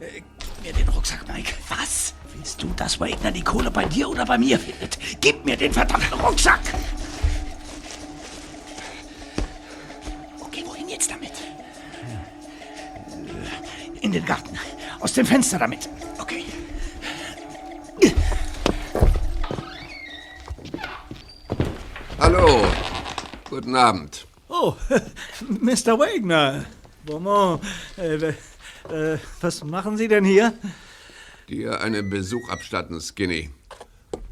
Äh, 0.00 0.20
gib 0.38 0.62
mir 0.62 0.72
den 0.74 0.88
Rucksack, 0.88 1.26
Mike. 1.28 1.54
Was? 1.68 2.12
Willst 2.34 2.62
du, 2.62 2.68
dass 2.74 3.00
Wagner 3.00 3.32
die 3.32 3.42
Kohle 3.42 3.70
bei 3.70 3.86
dir 3.86 4.08
oder 4.08 4.26
bei 4.26 4.36
mir 4.36 4.58
findet? 4.58 4.98
Gib 5.20 5.44
mir 5.44 5.56
den 5.56 5.72
verdammten 5.72 6.20
Rucksack! 6.20 6.60
Okay, 10.40 10.62
wohin 10.66 10.88
jetzt 10.88 11.10
damit? 11.10 11.32
In 14.02 14.12
den 14.12 14.24
Garten. 14.24 14.58
Aus 15.00 15.14
dem 15.14 15.24
Fenster 15.24 15.58
damit. 15.58 15.88
Okay. 16.18 16.44
Hallo. 22.18 22.66
Guten 23.48 23.74
Abend. 23.74 24.26
Oh, 24.48 24.74
Mr. 25.48 25.98
Wagner. 25.98 26.64
Beaumont, 27.04 27.62
äh, 27.96 28.14
äh, 28.88 29.18
was 29.40 29.64
machen 29.64 29.96
Sie 29.96 30.06
denn 30.06 30.24
hier? 30.24 30.52
Dir 31.48 31.80
einen 31.80 32.10
Besuch 32.10 32.48
abstatten, 32.48 33.00
Skinny. 33.00 33.50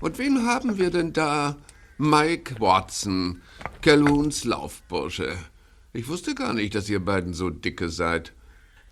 Und 0.01 0.19
wen 0.19 0.47
haben 0.47 0.79
wir 0.79 0.91
denn 0.91 1.13
da? 1.13 1.57
Mike 1.97 2.61
Watson, 2.61 3.43
Calhoons 3.83 4.45
Laufbursche. 4.45 5.37
Ich 5.93 6.07
wusste 6.07 6.35
gar 6.37 6.55
nicht, 6.55 6.77
dass 6.77 6.89
ihr 6.89 7.05
beiden 7.05 7.35
so 7.35 7.51
dicke 7.51 7.89
seid. 7.89 8.33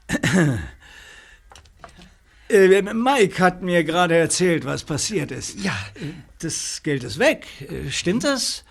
Äh, 2.48 2.82
Mike 2.82 3.42
hat 3.42 3.62
mir 3.62 3.82
gerade 3.84 4.16
erzählt, 4.16 4.64
was 4.64 4.84
passiert 4.84 5.30
ist. 5.32 5.58
Ja. 5.60 5.76
Das 6.38 6.82
Geld 6.82 7.02
ist 7.04 7.18
weg. 7.18 7.46
Äh, 7.60 7.90
Stimmt 7.90 8.24
das? 8.24 8.64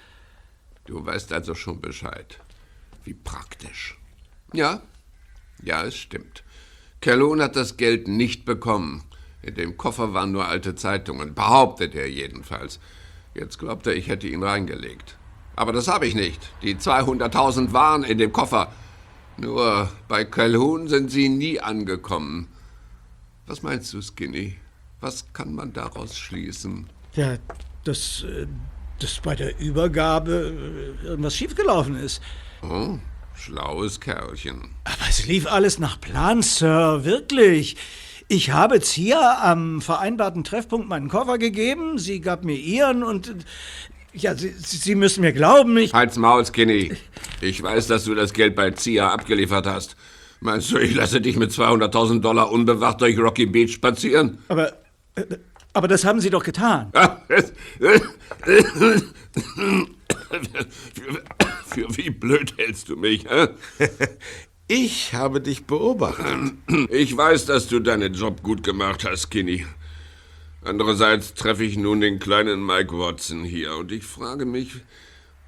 Du 0.85 1.05
weißt 1.05 1.33
also 1.33 1.55
schon 1.55 1.81
Bescheid. 1.81 2.39
Wie 3.03 3.13
praktisch. 3.13 3.97
Ja, 4.53 4.81
ja, 5.63 5.83
es 5.83 5.95
stimmt. 5.95 6.43
Calhoun 7.01 7.41
hat 7.41 7.55
das 7.55 7.77
Geld 7.77 8.07
nicht 8.07 8.45
bekommen. 8.45 9.03
In 9.41 9.55
dem 9.55 9.77
Koffer 9.77 10.13
waren 10.13 10.31
nur 10.31 10.47
alte 10.47 10.75
Zeitungen, 10.75 11.35
behauptet 11.35 11.93
er 11.95 12.09
jedenfalls. 12.09 12.79
Jetzt 13.35 13.59
glaubt 13.59 13.85
er, 13.85 13.95
ich 13.95 14.07
hätte 14.07 14.27
ihn 14.27 14.41
reingelegt. 14.43 15.17
Aber 15.55 15.71
das 15.71 15.87
habe 15.87 16.07
ich 16.07 16.15
nicht. 16.15 16.49
Die 16.61 16.75
200.000 16.75 17.73
waren 17.73 18.03
in 18.03 18.17
dem 18.17 18.31
Koffer. 18.31 18.71
Nur 19.37 19.89
bei 20.07 20.23
Calhoun 20.25 20.87
sind 20.87 21.11
sie 21.11 21.29
nie 21.29 21.59
angekommen. 21.59 22.47
Was 23.47 23.61
meinst 23.61 23.93
du, 23.93 24.01
Skinny? 24.01 24.55
Was 25.01 25.31
kann 25.33 25.53
man 25.53 25.73
daraus 25.73 26.17
schließen? 26.17 26.87
Ja, 27.13 27.37
dass, 27.83 28.23
äh, 28.23 28.47
dass 28.99 29.19
bei 29.21 29.35
der 29.35 29.59
Übergabe 29.59 30.53
äh, 31.03 31.05
irgendwas 31.05 31.35
schiefgelaufen 31.35 31.95
ist. 31.95 32.21
Oh, 32.63 32.97
schlaues 33.35 33.99
Kerlchen. 33.99 34.69
Aber 34.83 35.07
es 35.09 35.25
lief 35.27 35.45
alles 35.47 35.77
nach 35.79 35.99
Plan, 36.01 36.41
Sir, 36.41 37.03
wirklich. 37.05 37.77
Ich 38.27 38.49
habe 38.51 38.81
Zia 38.81 39.43
am 39.43 39.81
vereinbarten 39.81 40.43
Treffpunkt 40.43 40.89
meinen 40.89 41.09
Koffer 41.09 41.37
gegeben, 41.37 41.99
sie 41.99 42.21
gab 42.21 42.43
mir 42.43 42.55
ihren 42.57 43.03
und... 43.03 43.27
äh, 43.29 43.33
Ja, 44.13 44.33
Sie, 44.33 44.53
Sie 44.57 44.95
müssen 44.95 45.21
mir 45.21 45.33
glauben, 45.33 45.77
ich... 45.77 45.93
Halt's 45.93 46.17
Maul, 46.17 46.43
Skinny. 46.45 46.93
Ich 47.41 47.61
weiß, 47.61 47.85
dass 47.87 48.05
du 48.05 48.15
das 48.15 48.33
Geld 48.33 48.55
bei 48.55 48.71
Zia 48.71 49.11
abgeliefert 49.11 49.67
hast. 49.67 49.95
Meinst 50.45 50.71
du, 50.71 50.77
ich 50.77 50.93
lasse 50.93 51.21
dich 51.21 51.37
mit 51.37 51.49
200.000 51.49 52.19
Dollar 52.21 52.51
unbewacht 52.51 53.01
durch 53.01 53.17
Rocky 53.17 53.47
Beach 53.47 53.73
spazieren? 53.73 54.37
Aber... 54.47 54.73
äh, 55.15 55.23
Aber 55.73 55.87
das 55.87 56.05
haben 56.05 56.19
Sie 56.21 56.29
doch 56.29 56.43
getan. 56.43 56.91
Für 61.67 61.97
wie 61.97 62.09
blöd 62.11 62.53
hältst 62.57 62.89
du 62.89 62.95
mich, 62.95 63.25
hä? 63.27 63.47
Ich 64.67 65.13
habe 65.13 65.41
dich 65.41 65.65
beobachtet. 65.65 66.53
Ich 66.89 67.15
weiß, 67.15 67.45
dass 67.45 67.67
du 67.67 67.79
deinen 67.79 68.15
Job 68.15 68.41
gut 68.41 68.63
gemacht 68.63 69.05
hast, 69.07 69.27
Skinny. 69.29 69.63
Andererseits 70.63 71.35
treffe 71.35 71.63
ich 71.63 71.77
nun 71.77 72.01
den 72.01 72.17
kleinen 72.17 72.65
Mike 72.65 72.97
Watson 72.97 73.43
hier 73.43 73.75
und 73.75 73.91
ich 73.91 74.03
frage 74.03 74.45
mich, 74.45 74.71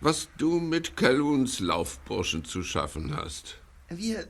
was 0.01 0.29
du 0.37 0.59
mit 0.59 0.95
Calhoons 0.97 1.59
Laufburschen 1.59 2.45
zu 2.45 2.61
schaffen 2.61 3.15
hast. 3.17 3.57
Wir, 3.89 4.25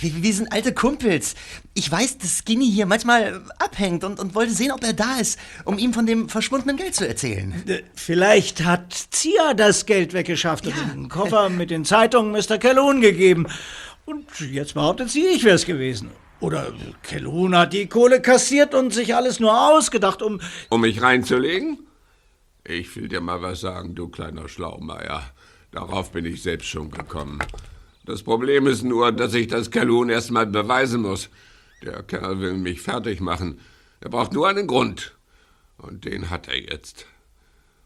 wir, 0.00 0.22
wir 0.22 0.34
sind 0.34 0.52
alte 0.52 0.74
Kumpels. 0.74 1.34
Ich 1.72 1.90
weiß, 1.90 2.18
dass 2.18 2.38
Skinny 2.40 2.70
hier 2.70 2.84
manchmal 2.84 3.42
abhängt 3.58 4.04
und, 4.04 4.20
und 4.20 4.34
wollte 4.34 4.52
sehen, 4.52 4.70
ob 4.70 4.84
er 4.84 4.92
da 4.92 5.16
ist, 5.18 5.38
um 5.64 5.78
ihm 5.78 5.94
von 5.94 6.04
dem 6.04 6.28
verschwundenen 6.28 6.76
Geld 6.76 6.94
zu 6.94 7.08
erzählen. 7.08 7.54
Äh, 7.66 7.84
Vielleicht 7.94 8.64
hat 8.64 8.92
Zia 8.92 9.54
das 9.54 9.86
Geld 9.86 10.12
weggeschafft 10.12 10.66
und 10.66 10.74
den 10.92 11.08
Koffer 11.08 11.48
mit 11.48 11.70
den 11.70 11.86
Zeitungen 11.86 12.32
Mr. 12.32 12.58
Calhoun 12.58 13.00
gegeben. 13.00 13.46
Und 14.04 14.26
jetzt 14.40 14.74
behauptet 14.74 15.08
sie, 15.08 15.24
ich 15.24 15.44
wäre 15.44 15.56
es 15.56 15.64
gewesen. 15.64 16.10
Oder 16.40 16.74
Calhoun 17.02 17.56
hat 17.56 17.72
die 17.72 17.86
Kohle 17.86 18.20
kassiert 18.20 18.74
und 18.74 18.92
sich 18.92 19.14
alles 19.14 19.40
nur 19.40 19.58
ausgedacht, 19.70 20.20
um... 20.20 20.38
Um 20.68 20.82
mich 20.82 21.00
reinzulegen? 21.00 21.78
Ich 22.62 22.94
will 22.94 23.08
dir 23.08 23.22
mal 23.22 23.40
was 23.40 23.62
sagen, 23.62 23.94
du 23.94 24.08
kleiner 24.08 24.50
Schlaumeier. 24.50 25.22
Darauf 25.72 26.12
bin 26.12 26.26
ich 26.26 26.42
selbst 26.42 26.68
schon 26.68 26.90
gekommen. 26.90 27.38
Das 28.06 28.22
Problem 28.22 28.68
ist 28.68 28.84
nur, 28.84 29.10
dass 29.10 29.34
ich 29.34 29.48
das 29.48 29.72
Calhoun 29.72 30.10
erst 30.10 30.30
mal 30.30 30.46
beweisen 30.46 31.02
muss. 31.02 31.28
Der 31.82 32.04
Kerl 32.04 32.38
will 32.38 32.54
mich 32.54 32.80
fertig 32.80 33.20
machen. 33.20 33.60
Er 34.00 34.10
braucht 34.10 34.32
nur 34.32 34.48
einen 34.48 34.68
Grund. 34.68 35.16
Und 35.76 36.04
den 36.04 36.30
hat 36.30 36.46
er 36.46 36.58
jetzt. 36.58 37.06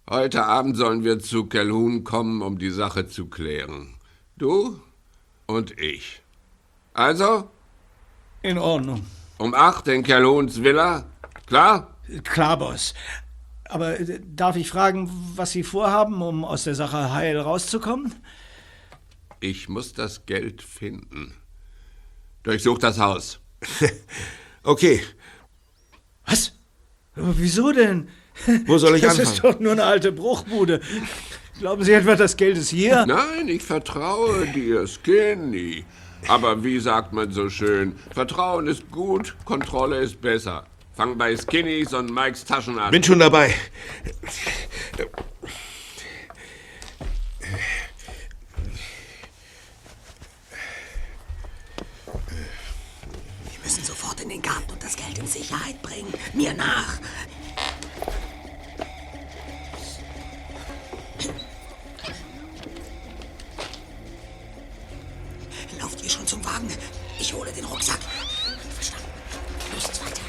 Heute 0.09 0.45
Abend 0.45 0.77
sollen 0.77 1.05
wir 1.05 1.21
zu 1.21 1.47
Calhoun 1.47 2.05
kommen, 2.05 2.43
um 2.43 2.59
die 2.59 2.71
Sache 2.71 3.07
zu 3.07 3.27
klären. 3.27 3.95
Du 4.37 4.79
und 5.47 5.79
ich. 5.81 6.21
Also? 6.93 7.49
In 8.43 8.59
Ordnung. 8.59 9.07
Um 9.39 9.55
acht 9.55 9.89
in 9.89 10.03
Calhouns 10.03 10.63
Villa? 10.63 11.07
Klar? 11.47 11.97
Klar, 12.25 12.59
Boss. 12.59 12.93
Aber 13.65 13.99
äh, 13.99 14.21
darf 14.35 14.57
ich 14.57 14.69
fragen, 14.69 15.11
was 15.35 15.53
Sie 15.53 15.63
vorhaben, 15.63 16.21
um 16.21 16.45
aus 16.45 16.65
der 16.65 16.75
Sache 16.75 17.15
heil 17.15 17.39
rauszukommen? 17.39 18.15
Ich 19.41 19.69
muss 19.69 19.93
das 19.93 20.27
Geld 20.27 20.63
finden. 20.63 21.35
Durchsuch 22.43 22.79
das 22.79 22.99
Haus. 22.99 23.41
okay. 24.63 25.01
Was? 26.27 26.53
Aber 27.15 27.35
wieso 27.39 27.73
denn? 27.73 28.09
Wo 28.67 28.79
soll 28.79 28.97
ich 28.97 29.03
das 29.03 29.19
anfangen? 29.19 29.33
ist 29.33 29.45
doch 29.45 29.61
nur 29.61 29.73
eine 29.73 29.85
alte 29.85 30.13
Bruchbude. 30.13 30.81
Glauben 31.59 31.85
Sie 31.85 31.93
etwa, 31.93 32.17
das 32.17 32.37
Geld 32.37 32.57
ist 32.57 32.71
hier? 32.71 33.05
Nein, 33.07 33.49
ich 33.49 33.63
vertraue 33.63 34.47
dir, 34.47 34.87
Skinny. 34.87 35.85
Aber 36.29 36.63
wie 36.65 36.79
sagt 36.79 37.13
man 37.13 37.33
so 37.33 37.49
schön, 37.49 37.97
Vertrauen 38.13 38.67
ist 38.67 38.91
gut, 38.91 39.37
Kontrolle 39.45 39.99
ist 39.99 40.21
besser. 40.21 40.65
Fang 40.95 41.17
bei 41.17 41.35
Skinnys 41.37 41.95
und 41.95 42.13
Mikes 42.13 42.45
Taschen 42.45 42.79
an. 42.79 42.91
Bin 42.91 43.03
schon 43.03 43.19
dabei. 43.19 43.55
Wir 44.97 45.07
müssen 53.65 53.85
sofort 53.85 54.20
in 54.20 54.20
den 54.31 54.43
Garten 54.43 54.71
und 54.73 54.83
das 54.83 54.97
Geld 54.97 55.19
in 55.19 55.27
Sicherheit 55.27 55.83
bringen. 55.83 56.13
Mir 56.33 56.55
nach. 56.55 56.99
Lauft 65.79 66.03
ihr 66.03 66.11
schon 66.11 66.27
zum 66.27 66.45
Wagen? 66.45 66.69
Ich 67.19 67.33
hole 67.35 67.51
den 67.53 67.65
Rucksack. 67.65 67.99
Verstanden. 68.75 69.09
Jetzt 69.75 70.01
weiter. 70.05 70.21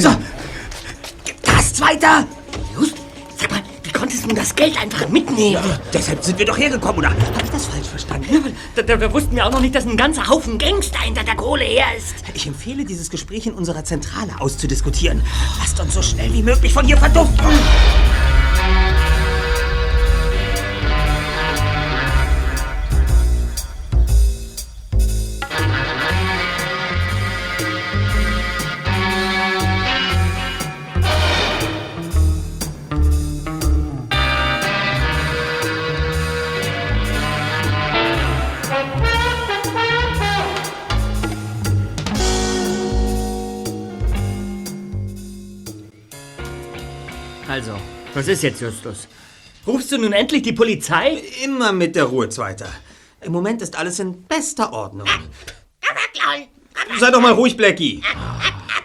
So. 0.00 0.16
Das 1.42 1.80
weiter. 1.80 2.26
Du 4.28 4.34
das 4.34 4.54
Geld 4.54 4.78
einfach 4.78 5.08
mitnehmen? 5.08 5.62
Deshalb 5.92 6.22
sind 6.22 6.38
wir 6.38 6.44
doch 6.44 6.58
hergekommen, 6.58 6.98
oder? 6.98 7.10
Hab 7.10 7.42
ich 7.42 7.50
das 7.50 7.64
falsch 7.64 7.86
verstanden? 7.88 8.54
Da, 8.76 8.82
da, 8.82 8.96
da 8.96 9.10
wussten 9.10 9.34
wir 9.34 9.46
auch 9.46 9.50
noch 9.50 9.60
nicht, 9.60 9.74
dass 9.74 9.86
ein 9.86 9.96
ganzer 9.96 10.28
Haufen 10.28 10.58
Gangster 10.58 11.00
hinter 11.00 11.24
der 11.24 11.34
Kohle 11.34 11.64
her 11.64 11.86
ist. 11.96 12.14
Ich 12.34 12.46
empfehle, 12.46 12.84
dieses 12.84 13.08
Gespräch 13.08 13.46
in 13.46 13.54
unserer 13.54 13.84
Zentrale 13.84 14.32
auszudiskutieren. 14.38 15.22
Lasst 15.58 15.80
uns 15.80 15.94
so 15.94 16.02
schnell 16.02 16.30
wie 16.34 16.42
möglich 16.42 16.74
von 16.74 16.84
hier 16.84 16.98
verduften. 16.98 17.46
Was 48.28 48.34
ist 48.34 48.42
jetzt, 48.42 48.60
Justus? 48.60 49.08
Rufst 49.66 49.90
du 49.90 49.96
nun 49.96 50.12
endlich 50.12 50.42
die 50.42 50.52
Polizei? 50.52 51.22
Immer 51.44 51.72
mit 51.72 51.96
der 51.96 52.04
Ruhe, 52.04 52.28
Zweiter. 52.28 52.68
Im 53.22 53.32
Moment 53.32 53.62
ist 53.62 53.74
alles 53.74 54.00
in 54.00 54.24
bester 54.24 54.70
Ordnung. 54.70 55.08
Sei 56.98 57.10
doch 57.10 57.22
mal 57.22 57.32
ruhig, 57.32 57.56
Blackie. 57.56 58.02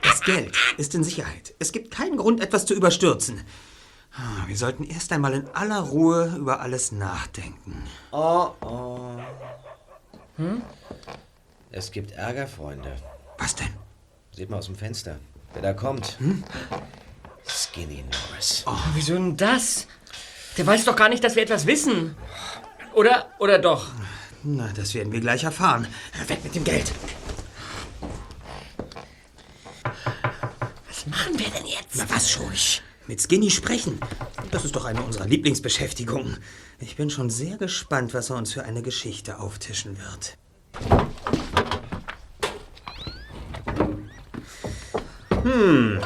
Das 0.02 0.22
Geld 0.22 0.56
ist 0.78 0.96
in 0.96 1.04
Sicherheit. 1.04 1.54
Es 1.60 1.74
gibt 1.74 1.92
keinen 1.92 2.16
Grund, 2.16 2.40
etwas 2.40 2.66
zu 2.66 2.74
überstürzen. 2.74 3.42
Wir 4.48 4.56
sollten 4.56 4.86
erst 4.86 5.12
einmal 5.12 5.34
in 5.34 5.48
aller 5.54 5.82
Ruhe 5.82 6.34
über 6.38 6.62
alles 6.62 6.94
nachdenken. 6.94 7.84
Oh, 8.12 8.52
oh. 8.62 9.18
Hm? 10.38 10.62
Es 11.70 11.92
gibt 11.92 12.12
Ärger, 12.12 12.48
Freunde. 12.48 12.96
Was 13.40 13.56
denn? 13.56 13.74
Seht 14.32 14.50
mal 14.50 14.60
aus 14.60 14.68
dem 14.68 14.76
Fenster. 14.76 15.20
Wer 15.52 15.64
da 15.64 15.74
kommt. 15.74 16.18
Hm? 16.20 16.46
Skinny 17.48 18.04
Norris. 18.04 18.64
Oh, 18.66 18.78
wieso 18.94 19.14
denn 19.14 19.38
das? 19.38 19.88
Der 20.58 20.68
weiß 20.68 20.86
doch 20.86 20.96
gar 20.96 21.10
nicht, 21.10 21.24
dass 21.24 21.36
wir 21.36 21.44
etwas 21.44 21.66
wissen. 21.66 22.16
Oder, 22.94 23.32
oder 23.40 23.60
doch? 23.60 23.88
Na, 24.44 24.70
das 24.76 24.94
werden 24.94 25.12
wir 25.12 25.20
gleich 25.20 25.44
erfahren. 25.44 25.88
Weg 26.28 26.44
mit 26.44 26.56
dem 26.56 26.64
Geld. 26.64 26.92
Was 30.88 31.08
machen 31.08 31.40
wir 31.40 31.50
denn 31.50 31.66
jetzt? 31.66 31.96
Na 31.96 32.06
was 32.10 32.30
schon? 32.30 32.52
Mit 33.08 33.22
Skinny 33.22 33.50
sprechen. 33.50 34.00
Das 34.52 34.64
ist 34.64 34.76
doch 34.76 34.86
eine 34.86 35.02
unserer 35.02 35.26
Lieblingsbeschäftigungen. 35.26 36.38
Ich 36.80 36.96
bin 36.96 37.10
schon 37.10 37.30
sehr 37.30 37.58
gespannt, 37.58 38.14
was 38.14 38.30
er 38.30 38.38
uns 38.38 38.54
für 38.54 38.64
eine 38.64 38.82
Geschichte 38.82 39.40
auftischen 39.40 39.98
wird. 39.98 40.38
Hm, 45.44 46.00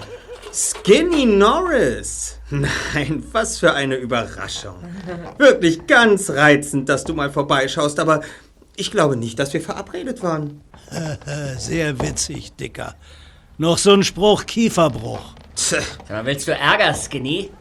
Skinny 0.58 1.28
Norris. 1.28 2.40
Nein, 2.50 3.24
was 3.32 3.60
für 3.60 3.74
eine 3.74 3.96
Überraschung. 3.96 4.78
Wirklich 5.38 5.86
ganz 5.86 6.32
reizend, 6.32 6.90
dass 6.90 7.04
du 7.04 7.14
mal 7.14 7.32
vorbeischaust, 7.32 8.00
aber 8.00 8.22
ich 8.76 8.90
glaube 8.90 9.18
nicht, 9.18 9.38
dass 9.38 9.54
wir 9.54 9.62
verabredet 9.62 10.24
waren. 10.24 10.62
Sehr 11.60 12.02
witzig, 12.02 12.54
Dicker. 12.56 12.96
Noch 13.60 13.78
so 13.78 13.94
ein 13.94 14.04
Spruch 14.04 14.48
Kieferbruch. 14.48 15.36
Sag 15.54 15.84
mal, 16.10 16.26
willst 16.26 16.48
du 16.48 16.54
Ärger, 16.54 16.94
Skinny? 16.96 17.52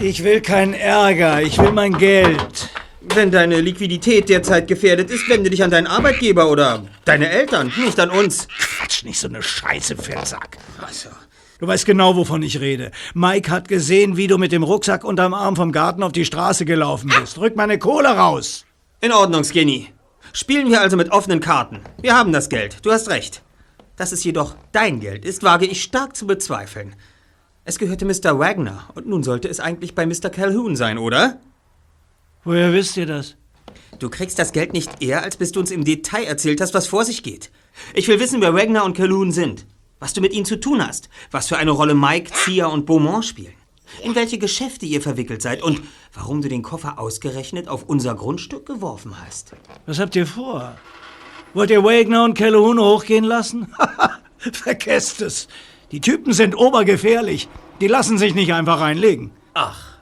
Ich 0.00 0.24
will 0.24 0.40
keinen 0.40 0.74
Ärger, 0.74 1.42
ich 1.42 1.58
will 1.58 1.72
mein 1.72 1.96
Geld. 1.96 2.70
Wenn 3.00 3.30
deine 3.30 3.60
Liquidität 3.60 4.28
derzeit 4.28 4.66
gefährdet 4.66 5.10
ist, 5.10 5.28
wende 5.28 5.48
dich 5.48 5.62
an 5.62 5.70
deinen 5.70 5.86
Arbeitgeber 5.86 6.50
oder 6.50 6.84
deine 7.04 7.30
Eltern, 7.30 7.72
nicht 7.76 8.00
an 8.00 8.10
uns. 8.10 8.48
Quatsch, 8.48 9.04
nicht 9.04 9.20
so 9.20 9.28
eine 9.28 9.42
Scheiße, 9.42 9.96
Fettsack. 9.96 10.58
Ach 10.80 10.92
so. 10.92 11.10
Du 11.58 11.66
weißt 11.66 11.86
genau, 11.86 12.16
wovon 12.16 12.42
ich 12.42 12.60
rede. 12.60 12.90
Mike 13.14 13.50
hat 13.50 13.68
gesehen, 13.68 14.16
wie 14.16 14.26
du 14.26 14.36
mit 14.36 14.52
dem 14.52 14.62
Rucksack 14.62 15.04
unterm 15.04 15.32
Arm 15.32 15.56
vom 15.56 15.72
Garten 15.72 16.02
auf 16.02 16.12
die 16.12 16.26
Straße 16.26 16.66
gelaufen 16.66 17.10
bist. 17.18 17.38
Rück 17.38 17.56
meine 17.56 17.78
Kohle 17.78 18.08
raus. 18.08 18.66
In 19.00 19.12
Ordnung, 19.12 19.42
Skinny. 19.42 19.88
Spielen 20.34 20.70
wir 20.70 20.82
also 20.82 20.98
mit 20.98 21.12
offenen 21.12 21.40
Karten. 21.40 21.80
Wir 22.02 22.14
haben 22.14 22.32
das 22.32 22.50
Geld, 22.50 22.84
du 22.84 22.92
hast 22.92 23.08
recht. 23.08 23.42
Dass 23.96 24.12
es 24.12 24.22
jedoch 24.22 24.54
dein 24.72 25.00
Geld 25.00 25.24
ist, 25.24 25.42
wage 25.42 25.64
ich 25.64 25.82
stark 25.82 26.14
zu 26.14 26.26
bezweifeln. 26.26 26.94
Es 27.64 27.78
gehörte 27.78 28.04
Mr. 28.04 28.38
Wagner 28.38 28.90
und 28.94 29.06
nun 29.06 29.22
sollte 29.22 29.48
es 29.48 29.58
eigentlich 29.58 29.94
bei 29.94 30.04
Mr. 30.04 30.28
Calhoun 30.28 30.76
sein, 30.76 30.98
oder? 30.98 31.40
Woher 32.44 32.74
wisst 32.74 32.98
ihr 32.98 33.06
das? 33.06 33.36
Du 33.98 34.10
kriegst 34.10 34.38
das 34.38 34.52
Geld 34.52 34.74
nicht 34.74 35.02
eher, 35.02 35.22
als 35.22 35.38
bis 35.38 35.52
du 35.52 35.60
uns 35.60 35.70
im 35.70 35.84
Detail 35.84 36.24
erzählt 36.24 36.60
hast, 36.60 36.74
was 36.74 36.86
vor 36.86 37.06
sich 37.06 37.22
geht. 37.22 37.50
Ich 37.94 38.08
will 38.08 38.20
wissen, 38.20 38.42
wer 38.42 38.54
Wagner 38.54 38.84
und 38.84 38.96
Calhoun 38.96 39.32
sind. 39.32 39.64
Was 39.98 40.12
du 40.12 40.20
mit 40.20 40.32
ihnen 40.32 40.44
zu 40.44 40.60
tun 40.60 40.86
hast. 40.86 41.08
Was 41.30 41.48
für 41.48 41.56
eine 41.56 41.70
Rolle 41.70 41.94
Mike, 41.94 42.30
Zia 42.32 42.66
und 42.66 42.86
Beaumont 42.86 43.24
spielen. 43.24 43.54
In 44.02 44.14
welche 44.14 44.38
Geschäfte 44.38 44.84
ihr 44.84 45.00
verwickelt 45.00 45.40
seid 45.40 45.62
und 45.62 45.80
warum 46.12 46.42
du 46.42 46.48
den 46.48 46.62
Koffer 46.62 46.98
ausgerechnet 46.98 47.68
auf 47.68 47.84
unser 47.84 48.14
Grundstück 48.14 48.66
geworfen 48.66 49.14
hast. 49.24 49.52
Was 49.86 49.98
habt 49.98 50.16
ihr 50.16 50.26
vor? 50.26 50.76
Wollt 51.54 51.70
ihr 51.70 51.82
Wagner 51.84 52.24
und 52.24 52.34
Calhoun 52.34 52.78
hochgehen 52.78 53.24
lassen? 53.24 53.72
Vergesst 54.52 55.22
es. 55.22 55.48
Die 55.92 56.00
Typen 56.00 56.32
sind 56.32 56.56
obergefährlich. 56.56 57.48
Die 57.80 57.86
lassen 57.86 58.18
sich 58.18 58.34
nicht 58.34 58.52
einfach 58.52 58.80
reinlegen. 58.80 59.30
Ach, 59.54 59.98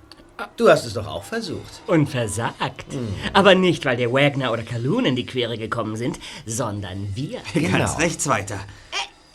du 0.57 0.69
hast 0.69 0.87
es 0.87 0.95
doch 0.95 1.07
auch 1.07 1.25
versucht. 1.25 1.83
Und 1.87 2.09
versagt. 2.09 2.87
Aber 3.33 3.55
nicht, 3.55 3.85
weil 3.85 3.97
dir 3.97 4.13
Wagner 4.13 4.51
oder 4.51 4.63
Calhoun 4.63 5.05
in 5.05 5.15
die 5.15 5.27
Quere 5.27 5.59
gekommen 5.59 5.97
sind, 5.97 6.19
sondern 6.47 7.15
wir. 7.15 7.41
Ganz 7.71 7.99
rechts 7.99 8.27
weiter. 8.29 8.59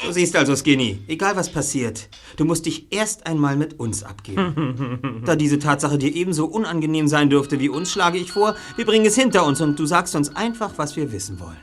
Du 0.06 0.14
siehst 0.14 0.36
also, 0.36 0.56
Skinny, 0.56 1.00
egal 1.08 1.36
was 1.36 1.52
passiert, 1.52 2.08
du 2.38 2.46
musst 2.46 2.66
dich 2.66 2.92
erst 2.92 3.28
einmal 3.28 3.58
mit 3.58 3.80
uns 3.80 4.04
abgeben. 4.04 5.22
da 5.26 5.36
diese 5.36 5.60
Tatsache 5.60 5.98
dir 5.98 6.14
ebenso 6.16 6.46
unangenehm 6.46 7.08
sein 7.08 7.30
dürfte 7.30 7.60
wie 7.60 7.70
uns, 7.70 7.92
schlage 7.92 8.18
ich 8.18 8.32
vor, 8.32 8.56
wir 8.78 8.86
bringen 8.86 9.06
es 9.06 9.16
hinter 9.16 9.46
uns 9.46 9.60
und 9.60 9.78
du 9.78 9.86
sagst 9.86 10.16
uns 10.16 10.36
einfach, 10.36 10.74
was 10.78 10.96
wir 10.96 11.12
wissen 11.12 11.40
wollen. 11.40 11.58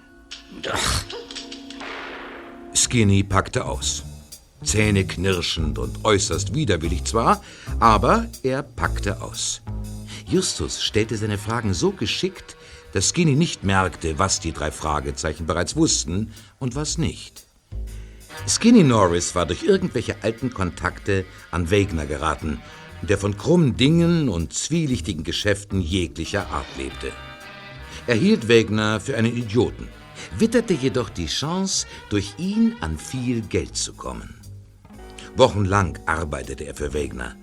Skinny 2.75 3.23
packte 3.23 3.65
aus. 3.65 4.05
Zähne 4.63 5.07
knirschend 5.07 5.79
und 5.79 6.05
äußerst 6.05 6.55
widerwillig 6.55 7.05
zwar, 7.05 7.43
aber 7.79 8.27
er 8.43 8.63
packte 8.63 9.23
aus. 9.23 9.63
Justus 10.27 10.83
stellte 10.83 11.17
seine 11.17 11.39
Fragen 11.39 11.73
so 11.73 11.93
geschickt, 11.93 12.57
dass 12.93 13.11
Skinny 13.11 13.35
nicht 13.35 13.65
merkte, 13.65 14.19
was 14.19 14.41
die 14.41 14.53
drei 14.53 14.71
Fragezeichen 14.71 15.47
bereits 15.47 15.77
wussten 15.77 16.33
und 16.59 16.75
was 16.75 16.99
nicht. 16.99 17.46
Skinny 18.49 18.85
Norris 18.85 19.35
war 19.35 19.45
durch 19.45 19.65
irgendwelche 19.65 20.23
alten 20.23 20.55
Kontakte 20.55 21.25
an 21.51 21.69
Wegner 21.71 22.07
geraten, 22.07 22.61
der 23.03 23.19
von 23.19 23.37
krummen 23.37 23.77
Dingen 23.77 24.29
und 24.29 24.53
zwielichtigen 24.53 25.25
Geschäften 25.25 25.81
jeglicher 25.81 26.49
Art 26.51 26.67
lebte. 26.79 27.13
Er 28.07 28.15
hielt 28.15 28.47
Wegner 28.47 29.01
für 29.01 29.17
einen 29.17 29.37
Idioten, 29.37 29.89
witterte 30.39 30.75
jedoch 30.75 31.11
die 31.11 31.27
Chance, 31.27 31.89
durch 32.09 32.35
ihn 32.39 32.77
an 32.81 32.99
viel 32.99 33.41
Geld 33.41 33.77
zu 33.77 33.95
kommen. 33.95 34.41
Wochenlang 35.35 35.99
arbeitete 36.07 36.65
er 36.65 36.75
für 36.77 36.93
Wegner. 36.93 37.35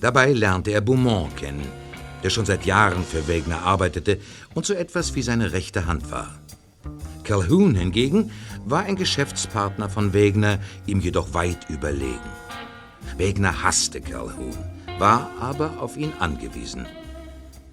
Dabei 0.00 0.32
lernte 0.32 0.70
er 0.70 0.80
Beaumont 0.80 1.36
kennen, 1.36 1.68
der 2.22 2.30
schon 2.30 2.46
seit 2.46 2.64
Jahren 2.64 3.04
für 3.04 3.28
Wegner 3.28 3.62
arbeitete 3.62 4.18
und 4.54 4.64
so 4.64 4.72
etwas 4.72 5.14
wie 5.14 5.22
seine 5.22 5.52
rechte 5.52 5.86
Hand 5.86 6.10
war. 6.10 6.40
Calhoun 7.22 7.74
hingegen 7.74 8.30
war 8.64 8.84
ein 8.84 8.96
Geschäftspartner 8.96 9.88
von 9.88 10.12
Wegner, 10.12 10.58
ihm 10.86 11.00
jedoch 11.00 11.34
weit 11.34 11.68
überlegen. 11.68 12.18
Wegner 13.16 13.62
hasste 13.62 14.00
Calhoun, 14.00 14.56
war 14.98 15.30
aber 15.40 15.80
auf 15.80 15.96
ihn 15.96 16.12
angewiesen. 16.18 16.86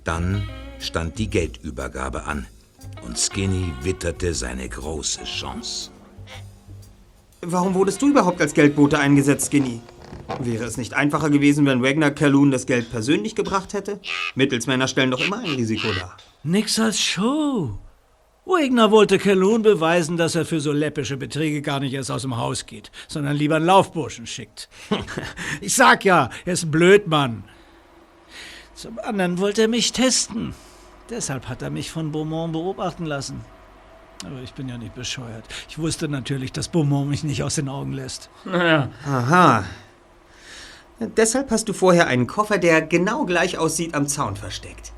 Dann 0.04 0.48
stand 0.80 1.18
die 1.18 1.30
Geldübergabe 1.30 2.26
an 2.26 2.46
und 3.06 3.18
Skinny 3.18 3.74
witterte 3.82 4.34
seine 4.34 4.68
große 4.68 5.24
Chance. 5.24 5.92
Warum 7.42 7.74
wurdest 7.76 8.02
du 8.02 8.10
überhaupt 8.10 8.42
als 8.42 8.54
Geldbote 8.54 8.98
eingesetzt, 8.98 9.48
Skinny? 9.48 9.82
Wäre 10.40 10.64
es 10.66 10.78
nicht 10.78 10.94
einfacher 10.94 11.30
gewesen, 11.30 11.66
wenn 11.66 11.84
Wagner 11.84 12.12
Calhoun 12.12 12.52
das 12.52 12.66
Geld 12.66 12.90
persönlich 12.90 13.36
gebracht 13.36 13.74
hätte? 13.74 14.00
Mittelsmänner 14.36 14.88
stellen 14.88 15.12
doch 15.12 15.20
immer 15.20 15.40
ein 15.40 15.56
Risiko 15.56 15.88
dar. 16.00 16.18
Nix 16.44 16.80
als 16.80 17.00
Show. 17.00 17.78
Wagner 18.46 18.92
wollte 18.92 19.18
Calhoun 19.18 19.64
beweisen, 19.64 20.18
dass 20.18 20.36
er 20.36 20.46
für 20.46 20.60
so 20.60 20.72
läppische 20.72 21.18
Beträge 21.18 21.62
gar 21.62 21.80
nicht 21.80 21.94
erst 21.94 22.12
aus 22.12 22.22
dem 22.22 22.38
Haus 22.38 22.66
geht, 22.66 22.92
sondern 23.08 23.36
lieber 23.36 23.56
einen 23.56 23.66
Laufburschen 23.66 24.28
schickt. 24.28 24.70
ich 25.62 25.74
sag 25.76 26.06
ja, 26.06 26.30
er 26.46 26.54
ist 26.54 26.64
ein 26.64 26.72
Blödmann. 26.72 27.44
Zum 28.76 29.00
anderen 29.00 29.40
wollte 29.40 29.64
er 29.64 29.68
mich 29.68 29.94
testen. 29.94 30.54
Deshalb 31.10 31.48
hat 31.48 31.62
er 31.62 31.70
mich 31.70 31.92
von 31.92 32.12
Beaumont 32.12 32.54
beobachten 32.54 33.06
lassen. 33.06 33.42
Aber 34.24 34.42
ich 34.44 34.54
bin 34.54 34.70
ja 34.70 34.78
nicht 34.78 34.96
bescheuert. 34.96 35.46
Ich 35.70 35.78
wusste 35.78 36.08
natürlich, 36.08 36.52
dass 36.52 36.68
Beaumont 36.68 37.10
mich 37.10 37.24
nicht 37.24 37.44
aus 37.44 37.56
den 37.56 37.70
Augen 37.70 37.94
lässt. 37.94 38.30
Naja, 38.44 38.90
Aha. 39.06 39.66
Deshalb 41.00 41.52
hast 41.52 41.68
du 41.68 41.74
vorher 41.74 42.08
einen 42.08 42.28
Koffer, 42.28 42.58
der 42.58 42.82
genau 42.82 43.26
gleich 43.26 43.58
aussieht, 43.58 43.94
am 43.94 44.08
Zaun 44.08 44.36
versteckt. 44.36 44.94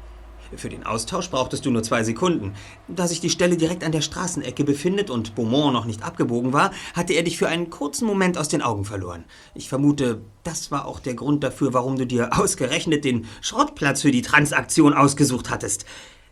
Für 0.56 0.70
den 0.70 0.86
Austausch 0.86 1.30
brauchtest 1.30 1.66
du 1.66 1.72
nur 1.72 1.84
zwei 1.84 2.04
Sekunden. 2.04 2.54
Da 2.88 3.08
sich 3.08 3.20
die 3.20 3.30
Stelle 3.30 3.58
direkt 3.58 3.84
an 3.84 3.92
der 3.92 4.02
Straßenecke 4.02 4.64
befindet 4.64 5.10
und 5.10 5.36
Beaumont 5.36 5.74
noch 5.74 5.86
nicht 5.86 6.04
abgebogen 6.04 6.54
war, 6.54 6.72
hatte 6.94 7.14
er 7.14 7.24
dich 7.24 7.38
für 7.38 7.48
einen 7.48 7.70
kurzen 7.70 8.06
Moment 8.06 8.38
aus 8.38 8.48
den 8.48 8.62
Augen 8.62 8.86
verloren. 8.86 9.26
Ich 9.56 9.70
vermute, 9.70 10.22
das 10.44 10.72
war 10.72 10.86
auch 10.86 11.00
der 11.00 11.16
Grund 11.16 11.44
dafür, 11.44 11.74
warum 11.74 11.98
du 11.98 12.06
dir 12.06 12.38
ausgerechnet 12.40 13.06
den 13.06 13.26
Schrottplatz 13.42 14.02
für 14.02 14.12
die 14.12 14.22
Transaktion 14.22 14.94
ausgesucht 14.94 15.50
hattest. 15.50 15.86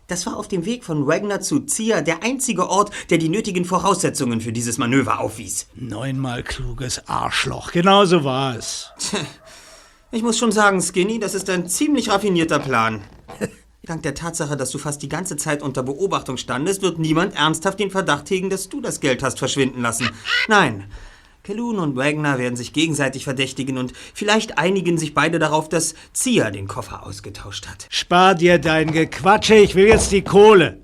Das 0.08 0.24
war 0.24 0.36
auf 0.36 0.46
dem 0.46 0.64
Weg 0.64 0.84
von 0.84 1.06
Wagner 1.08 1.40
zu 1.40 1.60
Zia 1.60 2.00
der 2.00 2.22
einzige 2.22 2.68
Ort, 2.68 2.92
der 3.10 3.18
die 3.18 3.28
nötigen 3.28 3.64
Voraussetzungen 3.64 4.40
für 4.40 4.52
dieses 4.52 4.78
Manöver 4.78 5.18
aufwies. 5.18 5.66
Neunmal 5.74 6.44
kluges 6.44 7.08
Arschloch. 7.08 7.72
Genauso 7.72 8.22
war 8.22 8.56
es. 8.56 8.92
Ich 10.12 10.22
muss 10.22 10.38
schon 10.38 10.52
sagen, 10.52 10.80
Skinny, 10.80 11.18
das 11.18 11.34
ist 11.34 11.50
ein 11.50 11.68
ziemlich 11.68 12.08
raffinierter 12.08 12.60
Plan. 12.60 13.02
Dank 13.86 14.02
der 14.02 14.14
Tatsache, 14.14 14.56
dass 14.56 14.70
du 14.70 14.78
fast 14.78 15.00
die 15.02 15.08
ganze 15.08 15.36
Zeit 15.36 15.62
unter 15.62 15.84
Beobachtung 15.84 16.38
standest, 16.38 16.82
wird 16.82 16.98
niemand 16.98 17.36
ernsthaft 17.36 17.78
den 17.78 17.92
Verdacht 17.92 18.28
hegen, 18.30 18.50
dass 18.50 18.68
du 18.68 18.80
das 18.80 18.98
Geld 18.98 19.22
hast 19.22 19.38
verschwinden 19.38 19.80
lassen. 19.80 20.10
Nein. 20.48 20.90
Calhoun 21.44 21.78
und 21.78 21.94
Wagner 21.94 22.38
werden 22.38 22.56
sich 22.56 22.72
gegenseitig 22.72 23.22
verdächtigen 23.22 23.78
und 23.78 23.92
vielleicht 24.12 24.58
einigen 24.58 24.98
sich 24.98 25.14
beide 25.14 25.38
darauf, 25.38 25.68
dass 25.68 25.94
Zia 26.12 26.50
den 26.50 26.66
Koffer 26.66 27.06
ausgetauscht 27.06 27.68
hat. 27.68 27.86
Spar 27.88 28.34
dir 28.34 28.58
dein 28.58 28.90
Gequatsche, 28.90 29.54
ich 29.54 29.76
will 29.76 29.86
jetzt 29.86 30.10
die 30.10 30.22
Kohle. 30.22 30.80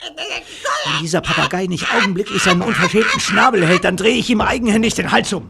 Wenn 0.00 1.00
dieser 1.00 1.20
Papagei 1.20 1.66
nicht 1.66 1.94
augenblicklich 1.94 2.42
seinen 2.42 2.62
unverschämten 2.62 3.20
Schnabel 3.20 3.64
hält, 3.64 3.84
dann 3.84 3.96
drehe 3.96 4.16
ich 4.16 4.28
ihm 4.30 4.40
eigenhändig 4.40 4.94
den 4.94 5.12
Hals 5.12 5.32
um. 5.32 5.48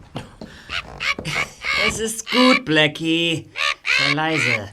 es 1.88 1.98
ist 1.98 2.30
gut, 2.30 2.66
Blackie. 2.66 3.48
Sei 3.98 4.12
leise. 4.12 4.70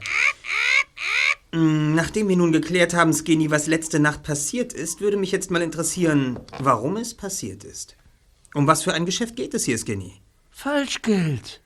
Mm, 1.56 1.94
Nachdem 1.94 2.28
wir 2.28 2.36
nun 2.36 2.52
geklärt 2.52 2.92
haben, 2.92 3.14
Skinny, 3.14 3.50
was 3.50 3.66
letzte 3.66 3.98
Nacht 3.98 4.22
passiert 4.22 4.74
ist, 4.74 5.00
würde 5.00 5.16
mich 5.16 5.32
jetzt 5.32 5.50
mal 5.50 5.62
interessieren, 5.62 6.38
warum 6.58 6.98
es 6.98 7.14
passiert 7.14 7.64
ist. 7.64 7.96
Um 8.54 8.66
was 8.66 8.82
für 8.82 8.92
ein 8.92 9.06
Geschäft 9.06 9.36
geht 9.36 9.54
es 9.54 9.64
hier, 9.64 9.78
Skinny? 9.78 10.20
Falschgeld. 10.50 11.60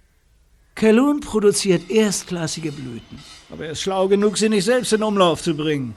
Calhoun 0.76 1.20
produziert 1.20 1.90
erstklassige 1.90 2.70
Blüten. 2.70 3.18
Aber 3.50 3.66
er 3.66 3.72
ist 3.72 3.82
schlau 3.82 4.06
genug, 4.06 4.38
sie 4.38 4.48
nicht 4.48 4.64
selbst 4.64 4.92
in 4.92 5.02
Umlauf 5.02 5.42
zu 5.42 5.56
bringen. 5.56 5.94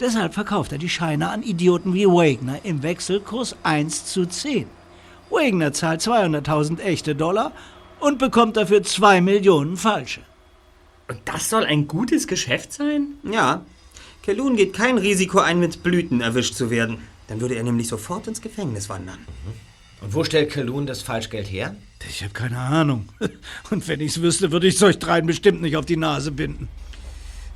Deshalb 0.00 0.34
verkauft 0.34 0.72
er 0.72 0.78
die 0.78 0.88
Scheine 0.88 1.30
an 1.30 1.42
Idioten 1.42 1.94
wie 1.94 2.06
Wagner 2.06 2.58
im 2.64 2.82
Wechselkurs 2.82 3.56
1 3.62 4.06
zu 4.06 4.26
10. 4.26 4.66
Wagner 5.30 5.72
zahlt 5.72 6.00
200.000 6.00 6.80
echte 6.80 7.14
Dollar 7.14 7.52
und 8.00 8.18
bekommt 8.18 8.56
dafür 8.56 8.82
2 8.82 9.20
Millionen 9.20 9.76
falsche. 9.76 10.22
Und 11.08 11.20
das 11.24 11.48
soll 11.48 11.64
ein 11.64 11.88
gutes 11.88 12.26
Geschäft 12.26 12.72
sein? 12.72 13.14
Ja. 13.24 13.64
Kelun 14.22 14.56
geht 14.56 14.74
kein 14.74 14.98
Risiko 14.98 15.38
ein, 15.38 15.58
mit 15.58 15.82
Blüten 15.82 16.20
erwischt 16.20 16.54
zu 16.54 16.70
werden. 16.70 16.98
Dann 17.28 17.40
würde 17.40 17.54
er 17.54 17.62
nämlich 17.62 17.88
sofort 17.88 18.26
ins 18.26 18.42
Gefängnis 18.42 18.88
wandern. 18.88 19.18
Und 20.00 20.14
wo 20.14 20.22
stellt 20.22 20.50
Kalun 20.50 20.86
das 20.86 21.02
Falschgeld 21.02 21.50
her? 21.50 21.74
Ich 22.08 22.22
habe 22.22 22.32
keine 22.32 22.58
Ahnung. 22.58 23.08
Und 23.70 23.88
wenn 23.88 24.00
ich's 24.00 24.20
wüsste, 24.20 24.52
würde 24.52 24.66
ich 24.66 24.82
euch 24.82 24.98
dreien 24.98 25.26
bestimmt 25.26 25.62
nicht 25.62 25.76
auf 25.76 25.86
die 25.86 25.96
Nase 25.96 26.30
binden. 26.30 26.68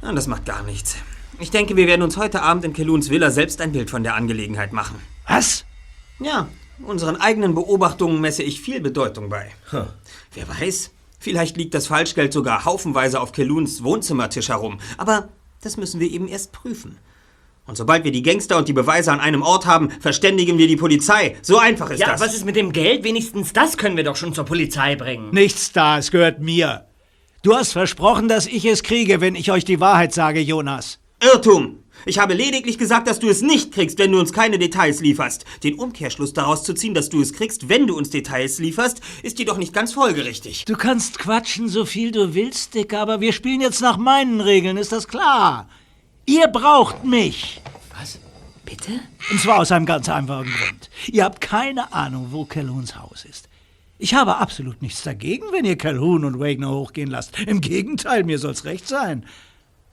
Na, 0.01 0.13
das 0.13 0.27
macht 0.27 0.47
gar 0.47 0.63
nichts. 0.63 0.97
Ich 1.39 1.51
denke, 1.51 1.77
wir 1.77 1.87
werden 1.87 2.03
uns 2.03 2.17
heute 2.17 2.43
Abend 2.43 2.65
in 2.65 2.73
Keluns 2.73 3.11
Villa 3.11 3.31
selbst 3.31 3.61
ein 3.61 3.73
Bild 3.73 3.91
von 3.91 4.03
der 4.03 4.15
Angelegenheit 4.15 4.73
machen. 4.73 4.97
Was? 5.27 5.65
Ja, 6.21 6.49
unseren 6.83 7.17
eigenen 7.17 7.55
Beobachtungen 7.55 8.21
messe 8.21 8.43
ich 8.43 8.61
viel 8.61 8.81
Bedeutung 8.81 9.29
bei. 9.29 9.51
Hm. 9.71 9.87
Wer 10.35 10.49
weiß, 10.49 10.92
vielleicht 11.23 11.57
liegt 11.57 11.75
das 11.75 11.87
Falschgeld 11.87 12.33
sogar 12.33 12.65
haufenweise 12.65 13.21
auf 13.21 13.33
Keluns 13.33 13.83
Wohnzimmertisch 13.83 14.49
herum. 14.49 14.79
Aber 14.99 15.29
das 15.63 15.77
müssen 15.77 16.01
wir 16.01 16.11
eben 16.11 16.29
erst 16.29 16.53
prüfen. 16.53 16.99
Und 17.65 17.77
sobald 17.77 18.03
wir 18.03 18.11
die 18.11 18.23
Gangster 18.23 18.59
und 18.59 18.67
die 18.69 18.73
Beweise 18.73 19.13
an 19.13 19.21
einem 19.21 19.43
Ort 19.43 19.67
haben, 19.67 19.91
verständigen 20.01 20.59
wir 20.59 20.67
die 20.67 20.77
Polizei. 20.77 21.37
So 21.43 21.59
einfach 21.59 21.91
ist 21.91 22.01
ja, 22.01 22.09
das. 22.09 22.21
was 22.21 22.35
ist 22.35 22.45
mit 22.45 22.57
dem 22.57 22.73
Geld? 22.73 23.05
Wenigstens 23.05 23.53
das 23.53 23.77
können 23.77 23.97
wir 23.97 24.05
doch 24.05 24.17
schon 24.17 24.35
zur 24.35 24.45
Polizei 24.45 24.97
bringen. 24.97 25.31
Nichts 25.31 25.71
da, 25.73 25.99
es 25.99 26.11
gehört 26.11 26.41
mir. 26.41 26.87
Du 27.43 27.55
hast 27.55 27.73
versprochen, 27.73 28.29
dass 28.29 28.47
ich 28.47 28.65
es 28.65 28.83
kriege, 28.83 29.21
wenn 29.21 29.37
ich 29.37 29.53
euch 29.53 29.65
die 29.65 29.81
Wahrheit 29.81 30.13
sage, 30.13 30.41
Jonas. 30.41 30.99
Irrtum! 31.23 31.82
Ich 32.05 32.19
habe 32.19 32.35
lediglich 32.35 32.79
gesagt, 32.79 33.07
dass 33.07 33.21
du 33.21 33.29
es 33.29 33.43
nicht 33.43 33.73
kriegst, 33.73 33.99
wenn 33.99 34.13
du 34.13 34.19
uns 34.19 34.33
keine 34.33 34.59
Details 34.59 35.01
lieferst. 35.01 35.45
Den 35.63 35.79
Umkehrschluss 35.79 36.33
daraus 36.33 36.65
zu 36.65 36.75
ziehen, 36.75 36.95
dass 36.95 37.09
du 37.09 37.21
es 37.21 37.33
kriegst, 37.33 37.69
wenn 37.69 37.87
du 37.87 37.97
uns 37.97 38.11
Details 38.11 38.59
lieferst, 38.59 39.01
ist 39.23 39.39
jedoch 39.39 39.59
nicht 39.59 39.73
ganz 39.73 39.93
folgerichtig. 39.93 40.65
Du 40.65 40.77
kannst 40.77 41.19
quatschen, 41.19 41.69
so 41.69 41.85
viel 41.85 42.11
du 42.11 42.35
willst, 42.35 42.75
Dick, 42.75 42.95
aber 42.95 43.21
wir 43.21 43.33
spielen 43.33 43.61
jetzt 43.61 43.81
nach 43.81 43.97
meinen 43.97 44.41
Regeln, 44.41 44.77
ist 44.77 44.93
das 44.93 45.07
klar? 45.07 45.69
Ihr 46.27 46.49
braucht 46.49 47.05
mich. 47.05 47.61
Was? 47.99 48.19
Bitte? 48.65 48.93
Und 49.31 49.41
zwar 49.41 49.59
aus 49.59 49.73
einem 49.73 49.87
ganz 49.87 50.09
einfachen 50.09 50.51
Grund. 50.51 50.91
Ihr 51.07 51.25
habt 51.25 51.41
keine 51.41 51.93
Ahnung, 51.93 52.29
wo 52.31 52.45
Calhouns 52.45 52.97
Haus 52.97 53.25
ist. 53.25 53.49
Ich 53.99 54.15
habe 54.15 54.39
absolut 54.39 54.83
nichts 54.83 55.03
dagegen, 55.03 55.45
wenn 55.53 55.65
ihr 55.65 55.79
Calhoun 55.79 56.25
und 56.25 56.41
Wagner 56.41 56.71
hochgehen 56.71 57.11
lasst. 57.11 57.39
Im 57.47 57.61
Gegenteil, 57.61 58.25
mir 58.25 58.39
soll's 58.39 58.65
recht 58.65 58.89
sein. 58.89 59.25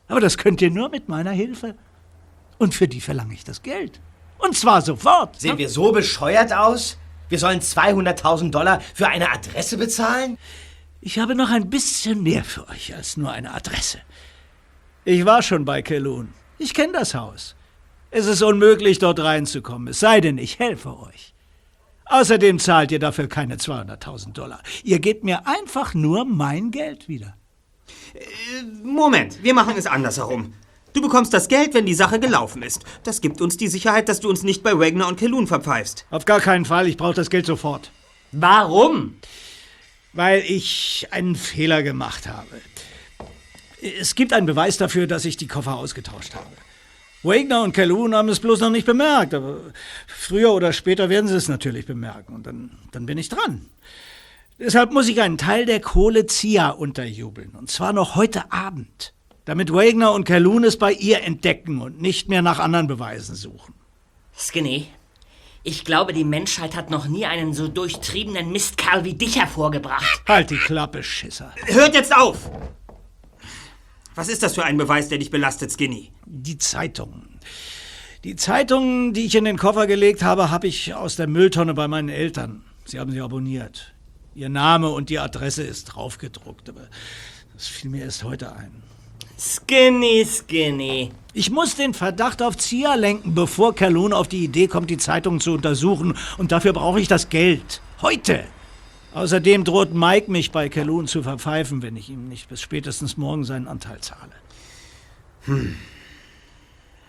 Aber 0.08 0.20
das 0.20 0.38
könnt 0.38 0.62
ihr 0.62 0.72
nur 0.72 0.90
mit 0.90 1.10
meiner 1.10 1.32
Hilfe. 1.32 1.76
Und 2.60 2.76
für 2.76 2.88
die 2.88 3.02
verlange 3.02 3.34
ich 3.34 3.44
das 3.44 3.64
Geld. 3.64 4.00
Und 4.38 4.56
zwar 4.56 4.82
sofort. 4.82 5.40
Sehen 5.40 5.58
wir 5.58 5.70
so 5.70 5.92
bescheuert 5.92 6.54
aus? 6.54 7.00
Wir 7.30 7.40
sollen 7.40 7.62
200.000 7.62 8.52
Dollar 8.52 8.82
für 8.94 9.08
eine 9.08 9.32
Adresse 9.32 9.78
bezahlen? 9.78 10.38
Ich 11.02 11.18
habe 11.18 11.34
noch 11.36 11.50
ein 11.50 11.70
bisschen 11.70 12.22
mehr 12.22 12.44
für 12.44 12.68
euch 12.68 12.94
als 12.94 13.18
nur 13.18 13.32
eine 13.32 13.54
Adresse. 13.54 14.00
Ich 15.06 15.26
war 15.26 15.42
schon 15.42 15.66
bei 15.66 15.82
Kelun. 15.82 16.34
Ich 16.58 16.74
kenne 16.74 16.94
das 16.94 17.16
Haus. 17.16 17.56
Es 18.12 18.26
ist 18.26 18.42
unmöglich, 18.42 19.00
dort 19.00 19.20
reinzukommen, 19.20 19.90
es 19.90 20.00
sei 20.00 20.20
denn, 20.20 20.38
ich 20.38 20.60
helfe 20.60 20.98
euch. 21.00 21.34
Außerdem 22.06 22.58
zahlt 22.58 22.92
ihr 22.92 23.00
dafür 23.00 23.28
keine 23.28 23.58
200.000 23.58 24.34
Dollar. 24.34 24.62
Ihr 24.84 25.00
gebt 25.00 25.24
mir 25.24 25.48
einfach 25.48 25.94
nur 25.94 26.26
mein 26.26 26.72
Geld 26.72 27.08
wieder. 27.08 27.36
Moment, 28.84 29.44
wir 29.44 29.54
machen 29.54 29.78
es 29.78 29.86
andersherum. 29.86 30.54
Du 30.94 31.02
bekommst 31.02 31.34
das 31.34 31.48
Geld, 31.48 31.74
wenn 31.74 31.86
die 31.86 31.94
Sache 31.94 32.20
gelaufen 32.20 32.64
ist. 32.64 32.84
Das 33.04 33.22
gibt 33.22 33.42
uns 33.42 33.58
die 33.58 33.68
Sicherheit, 33.68 34.10
dass 34.10 34.20
du 34.20 34.30
uns 34.30 34.44
nicht 34.44 34.64
bei 34.64 34.78
Wagner 34.78 35.08
und 35.08 35.20
Kelun 35.20 35.48
verpfeifst. 35.48 36.06
Auf 36.10 36.26
gar 36.26 36.40
keinen 36.40 36.66
Fall, 36.66 36.88
ich 36.88 36.98
brauche 36.98 37.14
das 37.14 37.30
Geld 37.30 37.46
sofort. 37.46 37.92
Warum? 38.32 39.16
Weil 40.14 40.42
ich 40.42 41.08
einen 41.12 41.36
Fehler 41.36 41.84
gemacht 41.84 42.28
habe. 42.28 42.48
Es 44.00 44.16
gibt 44.16 44.34
einen 44.34 44.46
Beweis 44.46 44.78
dafür, 44.78 45.08
dass 45.08 45.26
ich 45.26 45.38
die 45.38 45.48
Koffer 45.48 45.76
ausgetauscht 45.76 46.36
habe. 46.36 46.50
Wagner 47.22 47.64
und 47.64 47.74
Calhoun 47.74 48.16
haben 48.16 48.30
es 48.30 48.40
bloß 48.40 48.62
noch 48.62 48.70
nicht 48.70 48.86
bemerkt, 48.86 49.34
aber 49.34 49.58
früher 50.08 50.54
oder 50.54 50.72
später 50.72 51.10
werden 51.10 51.28
sie 51.28 51.36
es 51.36 51.50
natürlich 51.50 51.86
bemerken 51.86 52.34
und 52.34 52.48
dann, 52.48 52.78
dann 52.92 53.06
bin 53.06 53.18
ich 53.18 53.28
dran. 53.28 53.66
Deshalb 54.58 54.92
muss 54.92 55.10
ich 55.10 55.22
einen 55.22 55.38
Teil 55.38 55.66
der 55.66 55.82
Kohle 55.82 56.28
Zia 56.28 56.70
unterjubeln 56.70 57.52
und 57.52 57.70
zwar 57.70 57.92
noch 57.92 58.16
heute 58.16 58.54
Abend, 58.54 59.14
damit 59.50 59.74
Wagner 59.74 60.12
und 60.12 60.26
Calhoun 60.26 60.64
es 60.64 60.78
bei 60.78 60.94
ihr 60.94 61.24
entdecken 61.24 61.82
und 61.82 62.00
nicht 62.00 62.30
mehr 62.30 62.44
nach 62.44 62.60
anderen 62.60 62.86
Beweisen 62.86 63.34
suchen. 63.34 63.74
Skinny, 64.38 64.90
ich 65.64 65.86
glaube, 65.86 66.14
die 66.14 66.24
Menschheit 66.24 66.76
hat 66.76 66.92
noch 66.92 67.08
nie 67.08 67.26
einen 67.26 67.56
so 67.56 67.68
durchtriebenen 67.68 68.52
Mistkerl 68.52 69.06
wie 69.06 69.16
dich 69.16 69.40
hervorgebracht. 69.40 70.22
Halt 70.28 70.52
die 70.52 70.58
Klappe, 70.58 71.02
Schisser. 71.02 71.52
Hört 71.66 71.96
jetzt 71.96 72.16
auf! 72.16 72.52
Was 74.14 74.30
ist 74.30 74.44
das 74.44 74.54
für 74.54 74.66
ein 74.66 74.78
Beweis, 74.78 75.10
der 75.10 75.18
dich 75.18 75.32
belastet, 75.32 75.72
Skinny? 75.72 76.12
Die 76.28 76.60
Zeitungen. 76.60 77.40
Die 78.24 78.36
Zeitungen, 78.36 79.16
die 79.16 79.26
ich 79.26 79.34
in 79.34 79.46
den 79.46 79.58
Koffer 79.58 79.88
gelegt 79.88 80.22
habe, 80.22 80.52
habe 80.52 80.68
ich 80.68 80.94
aus 80.94 81.16
der 81.16 81.26
Mülltonne 81.26 81.74
bei 81.74 81.88
meinen 81.88 82.10
Eltern. 82.10 82.66
Sie 82.86 83.00
haben 83.00 83.10
sie 83.10 83.22
abonniert. 83.22 83.96
Ihr 84.36 84.50
Name 84.50 84.90
und 84.90 85.10
die 85.10 85.18
Adresse 85.18 85.64
ist 85.64 85.86
draufgedruckt, 85.86 86.70
aber 86.70 86.88
das 87.56 87.68
fiel 87.68 87.90
mir 87.90 88.04
erst 88.04 88.24
heute 88.24 88.56
ein. 88.56 88.84
Skinny, 89.40 90.26
Skinny. 90.26 91.12
Ich 91.34 91.50
muss 91.50 91.76
den 91.76 91.94
Verdacht 91.94 92.42
auf 92.42 92.58
Zia 92.58 92.96
lenken, 92.96 93.34
bevor 93.34 93.74
Calhoun 93.74 94.12
auf 94.12 94.28
die 94.28 94.44
Idee 94.44 94.68
kommt, 94.68 94.90
die 94.90 94.98
Zeitungen 94.98 95.40
zu 95.40 95.54
untersuchen. 95.54 96.16
Und 96.38 96.52
dafür 96.52 96.74
brauche 96.74 97.00
ich 97.00 97.08
das 97.08 97.30
Geld. 97.30 97.82
Heute. 98.02 98.44
Außerdem 99.14 99.64
droht 99.64 99.94
Mike 99.94 100.30
mich 100.30 100.52
bei 100.52 100.68
Calhoun 100.68 101.08
zu 101.08 101.24
verpfeifen, 101.24 101.82
wenn 101.82 101.96
ich 101.96 102.10
ihm 102.10 102.28
nicht 102.28 102.50
bis 102.50 102.62
spätestens 102.62 103.16
morgen 103.16 103.46
seinen 103.46 103.68
Anteil 103.68 104.02
zahle. 104.02 104.34
Hm. 105.46 105.76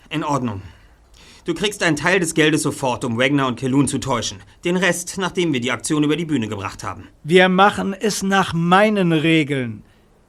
In 0.09 0.23
Ordnung. 0.23 0.63
Du 1.45 1.55
kriegst 1.55 1.83
einen 1.83 1.97
Teil 1.97 2.21
des 2.21 2.35
Geldes 2.35 2.63
sofort, 2.63 3.05
um 3.05 3.19
Wagner 3.19 3.49
und 3.49 3.59
Kelun 3.59 3.89
zu 3.89 3.99
täuschen. 3.99 4.39
Den 4.65 4.77
Rest, 4.77 5.17
nachdem 5.19 5.53
wir 5.53 5.61
die 5.61 5.73
Aktion 5.73 6.05
über 6.05 6.17
die 6.17 6.27
Bühne 6.27 6.47
gebracht 6.47 6.85
haben. 6.85 7.09
Wir 7.25 7.49
machen 7.49 7.93
es 7.93 8.23
nach 8.23 8.53
meinen 8.53 9.13
Regeln. 9.13 9.83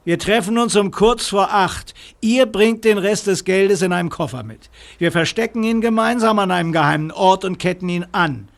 Wir 0.04 0.18
treffen 0.18 0.58
uns 0.58 0.74
um 0.74 0.90
kurz 0.90 1.28
vor 1.28 1.52
acht. 1.52 1.94
Ihr 2.20 2.46
bringt 2.46 2.84
den 2.84 2.98
Rest 2.98 3.28
des 3.28 3.44
Geldes 3.44 3.82
in 3.82 3.92
einem 3.92 4.10
Koffer 4.10 4.42
mit. 4.42 4.68
Wir 4.98 5.12
verstecken 5.12 5.62
ihn 5.62 5.80
gemeinsam 5.80 6.40
an 6.40 6.50
einem 6.50 6.72
geheimen 6.72 7.12
Ort 7.12 7.44
und 7.44 7.58
ketten 7.58 7.88
ihn 7.88 8.06
an. 8.10 8.48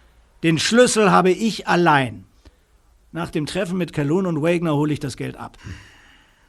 Den 0.42 0.58
Schlüssel 0.58 1.10
habe 1.10 1.30
ich 1.30 1.68
allein. 1.68 2.24
Nach 3.12 3.30
dem 3.30 3.46
Treffen 3.46 3.76
mit 3.76 3.92
Calhoun 3.92 4.26
und 4.26 4.42
Wagner 4.42 4.74
hole 4.74 4.92
ich 4.92 5.00
das 5.00 5.16
Geld 5.16 5.36
ab. 5.36 5.58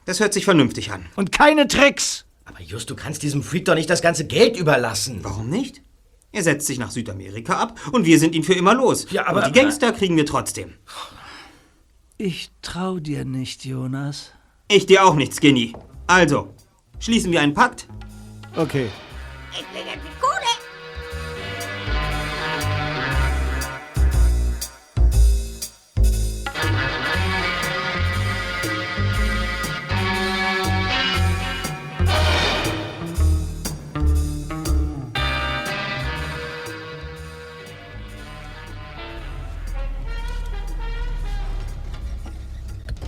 Das 0.06 0.20
hört 0.20 0.34
sich 0.34 0.46
vernünftig 0.46 0.92
an. 0.92 1.06
Und 1.16 1.32
keine 1.32 1.68
Tricks! 1.68 2.26
Aber 2.46 2.62
Just, 2.62 2.90
du 2.90 2.96
kannst 2.96 3.24
diesem 3.24 3.44
Freak 3.44 3.66
doch 3.66 3.76
nicht 3.76 3.90
das 3.90 4.02
ganze 4.02 4.26
Geld 4.26 4.56
überlassen. 4.58 5.20
Warum 5.24 5.50
nicht? 5.50 5.82
Er 6.32 6.44
setzt 6.44 6.68
sich 6.68 6.80
nach 6.80 6.92
Südamerika 6.92 7.58
ab 7.58 7.80
und 7.92 8.06
wir 8.06 8.20
sind 8.20 8.36
ihn 8.36 8.44
für 8.44 8.54
immer 8.54 8.74
los. 8.74 9.08
Ja, 9.12 9.28
aber- 9.28 9.46
und 9.46 9.48
die 9.48 9.60
Gangster 9.60 9.92
kriegen 9.94 10.16
wir 10.16 10.26
trotzdem. 10.26 10.74
Ich 12.18 12.50
trau 12.62 13.00
dir 13.00 13.26
nicht, 13.26 13.66
Jonas. 13.66 14.32
Ich 14.68 14.88
dir 14.88 15.06
auch 15.06 15.14
nicht, 15.14 15.34
Skinny. 15.34 15.74
Also, 16.08 16.54
schließen 17.00 17.32
wir 17.32 17.40
einen 17.40 17.54
Pakt? 17.54 17.88
Okay. 18.56 18.90
Ich 19.52 19.66
bringe 19.68 19.92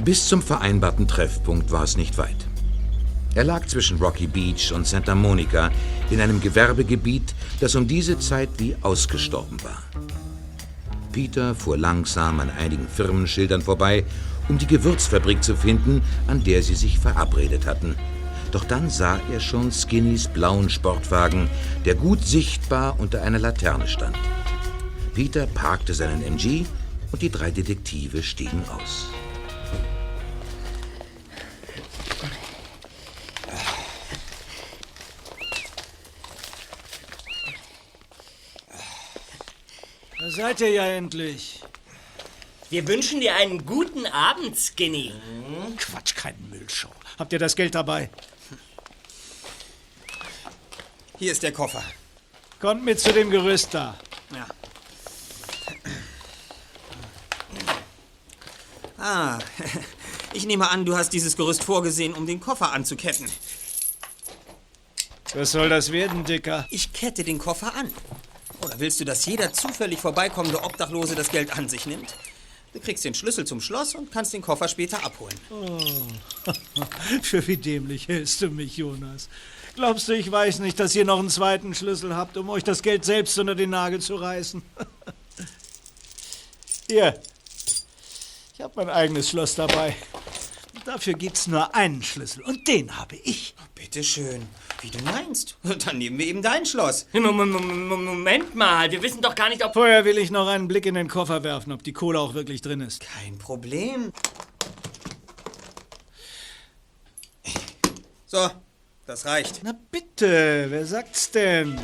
Bis 0.08 0.26
zum 0.26 0.42
vereinbarten 0.42 1.06
Treffpunkt 1.06 1.70
war 1.70 1.84
es 1.84 1.98
nicht 1.98 2.18
weit. 2.18 2.48
Er 3.36 3.44
lag 3.44 3.66
zwischen 3.66 3.98
Rocky 3.98 4.26
Beach 4.26 4.72
und 4.72 4.88
Santa 4.88 5.14
Monica 5.14 5.70
in 6.10 6.22
einem 6.22 6.40
Gewerbegebiet, 6.40 7.36
das 7.60 7.76
um 7.76 7.90
diese 7.90 8.18
Zeit 8.18 8.48
wie 8.58 8.78
ausgestorben 8.84 9.62
war. 9.66 9.84
Peter 11.12 11.54
fuhr 11.54 11.78
langsam 11.78 12.40
an 12.40 12.50
einigen 12.50 12.88
Firmenschildern 12.88 13.62
vorbei, 13.62 14.06
um 14.48 14.58
die 14.58 14.66
Gewürzfabrik 14.66 15.44
zu 15.44 15.58
finden, 15.58 16.02
an 16.28 16.42
der 16.42 16.64
sie 16.64 16.76
sich 16.76 17.00
verabredet 17.00 17.66
hatten. 17.66 17.98
Doch 18.54 18.64
dann 18.64 18.90
sah 18.90 19.20
er 19.34 19.42
schon 19.42 19.74
Skinnys 19.74 20.30
blauen 20.30 20.70
Sportwagen, 20.70 21.50
der 21.84 21.96
gut 21.96 22.26
sichtbar 22.26 22.98
unter 22.98 23.24
einer 23.24 23.40
Laterne 23.40 23.90
stand. 23.90 24.16
Peter 25.14 25.48
parkte 25.48 25.94
seinen 25.94 26.24
MG 26.24 26.64
und 27.12 27.22
die 27.22 27.30
drei 27.30 27.52
Detektive 27.52 28.24
stiegen 28.24 28.64
aus. 28.70 29.08
Seid 40.38 40.62
ihr 40.62 40.70
ja 40.70 40.86
endlich. 40.86 41.62
Wir 42.70 42.88
wünschen 42.88 43.20
dir 43.20 43.36
einen 43.36 43.66
guten 43.66 44.06
Abend, 44.06 44.56
Skinny. 44.56 45.12
Quatsch, 45.78 46.14
kein 46.14 46.36
Müllshow. 46.52 46.92
Habt 47.18 47.34
ihr 47.34 47.40
das 47.40 47.56
Geld 47.56 47.74
dabei? 47.74 48.12
Hier 51.18 51.32
ist 51.32 51.42
der 51.42 51.54
Koffer. 51.54 51.84
Kommt 52.60 52.86
mit 52.86 53.00
zu 53.00 53.12
dem 53.14 53.32
Gerüst 53.32 53.74
da. 53.74 53.98
Ja. 54.32 54.48
Ah, 59.00 59.40
ich 60.34 60.46
nehme 60.46 60.70
an, 60.70 60.86
du 60.86 60.96
hast 60.96 61.14
dieses 61.14 61.36
Gerüst 61.36 61.64
vorgesehen, 61.64 62.14
um 62.14 62.28
den 62.28 62.40
Koffer 62.40 62.74
anzuketten. 62.74 63.28
Was 65.34 65.52
soll 65.52 65.70
das 65.70 65.92
werden, 65.92 66.26
Dicker? 66.26 66.68
Ich 66.70 66.94
kette 66.94 67.24
den 67.24 67.40
Koffer 67.40 67.74
an. 67.74 67.92
Willst 68.80 69.00
du, 69.00 69.06
dass 69.06 69.26
jeder 69.26 69.52
zufällig 69.54 70.00
vorbeikommende 70.00 70.64
Obdachlose 70.64 71.16
das 71.16 71.30
Geld 71.30 71.58
an 71.58 71.68
sich 71.68 71.86
nimmt? 71.86 72.16
Du 72.74 72.80
kriegst 72.80 73.06
den 73.06 73.14
Schlüssel 73.14 73.46
zum 73.46 73.60
Schloss 73.60 73.96
und 73.96 74.12
kannst 74.12 74.34
den 74.34 74.42
Koffer 74.42 74.68
später 74.68 75.04
abholen. 75.04 75.36
Oh. 75.50 76.52
Für 77.24 77.46
wie 77.48 77.58
dämlich 77.58 78.08
hältst 78.08 78.42
du 78.42 78.50
mich, 78.50 78.78
Jonas? 78.78 79.30
Glaubst 79.76 80.08
du, 80.08 80.14
ich 80.14 80.32
weiß 80.32 80.60
nicht, 80.60 80.80
dass 80.80 80.96
ihr 80.96 81.06
noch 81.06 81.20
einen 81.20 81.30
zweiten 81.30 81.74
Schlüssel 81.74 82.16
habt, 82.16 82.38
um 82.38 82.50
euch 82.50 82.64
das 82.64 82.84
Geld 82.84 83.06
selbst 83.06 83.38
unter 83.40 83.56
den 83.56 83.72
Nagel 83.72 84.00
zu 84.00 84.16
reißen? 84.16 84.62
Hier. 86.90 87.20
Ich 88.54 88.62
habe 88.62 88.74
mein 88.76 88.90
eigenes 88.90 89.30
Schloss 89.30 89.56
dabei. 89.56 89.96
Dafür 90.86 91.14
gibt's 91.14 91.48
nur 91.48 91.76
einen 91.76 92.02
Schlüssel. 92.02 92.44
Und 92.44 92.68
den 92.68 92.98
habe 92.98 93.18
ich. 93.18 93.56
Bitte 93.76 94.04
schön. 94.04 94.48
Wie 94.82 94.90
du 94.90 95.04
meinst. 95.04 95.58
Dann 95.86 95.98
nehmen 95.98 96.20
wir 96.20 96.28
eben 96.28 96.42
dein 96.42 96.66
Schloss. 96.66 97.08
Moment 97.14 98.56
mal, 98.56 98.92
wir 98.92 99.02
wissen 99.02 99.22
doch 99.22 99.36
gar 99.36 99.50
nicht, 99.50 99.64
ob... 99.64 99.74
Vorher 99.74 100.06
will 100.06 100.18
ich 100.18 100.32
noch 100.32 100.48
einen 100.48 100.68
Blick 100.68 100.86
in 100.86 100.96
den 100.96 101.08
Koffer 101.08 101.44
werfen, 101.44 101.72
ob 101.72 101.84
die 101.84 101.94
Kohle 101.94 102.20
auch 102.20 102.34
wirklich 102.34 102.62
drin 102.62 102.82
ist. 102.82 103.02
Kein 103.02 103.38
Problem. 103.38 104.12
So, 108.26 108.50
das 109.06 109.26
reicht. 109.26 109.62
Na 109.64 109.74
bitte, 109.90 110.68
wer 110.70 110.86
sagt's 110.86 111.32
denn? 111.32 111.80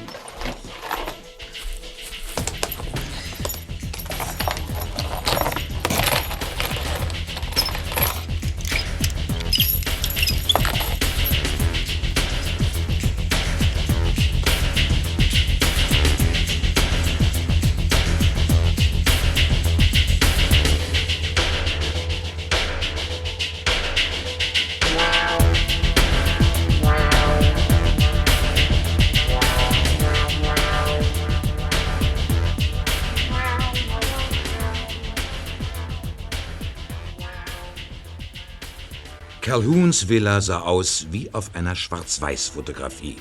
Calhouns 39.44 40.08
Villa 40.08 40.40
sah 40.40 40.62
aus 40.62 41.08
wie 41.12 41.34
auf 41.34 41.54
einer 41.54 41.76
Schwarz-Weiß-Fotografie. 41.76 43.18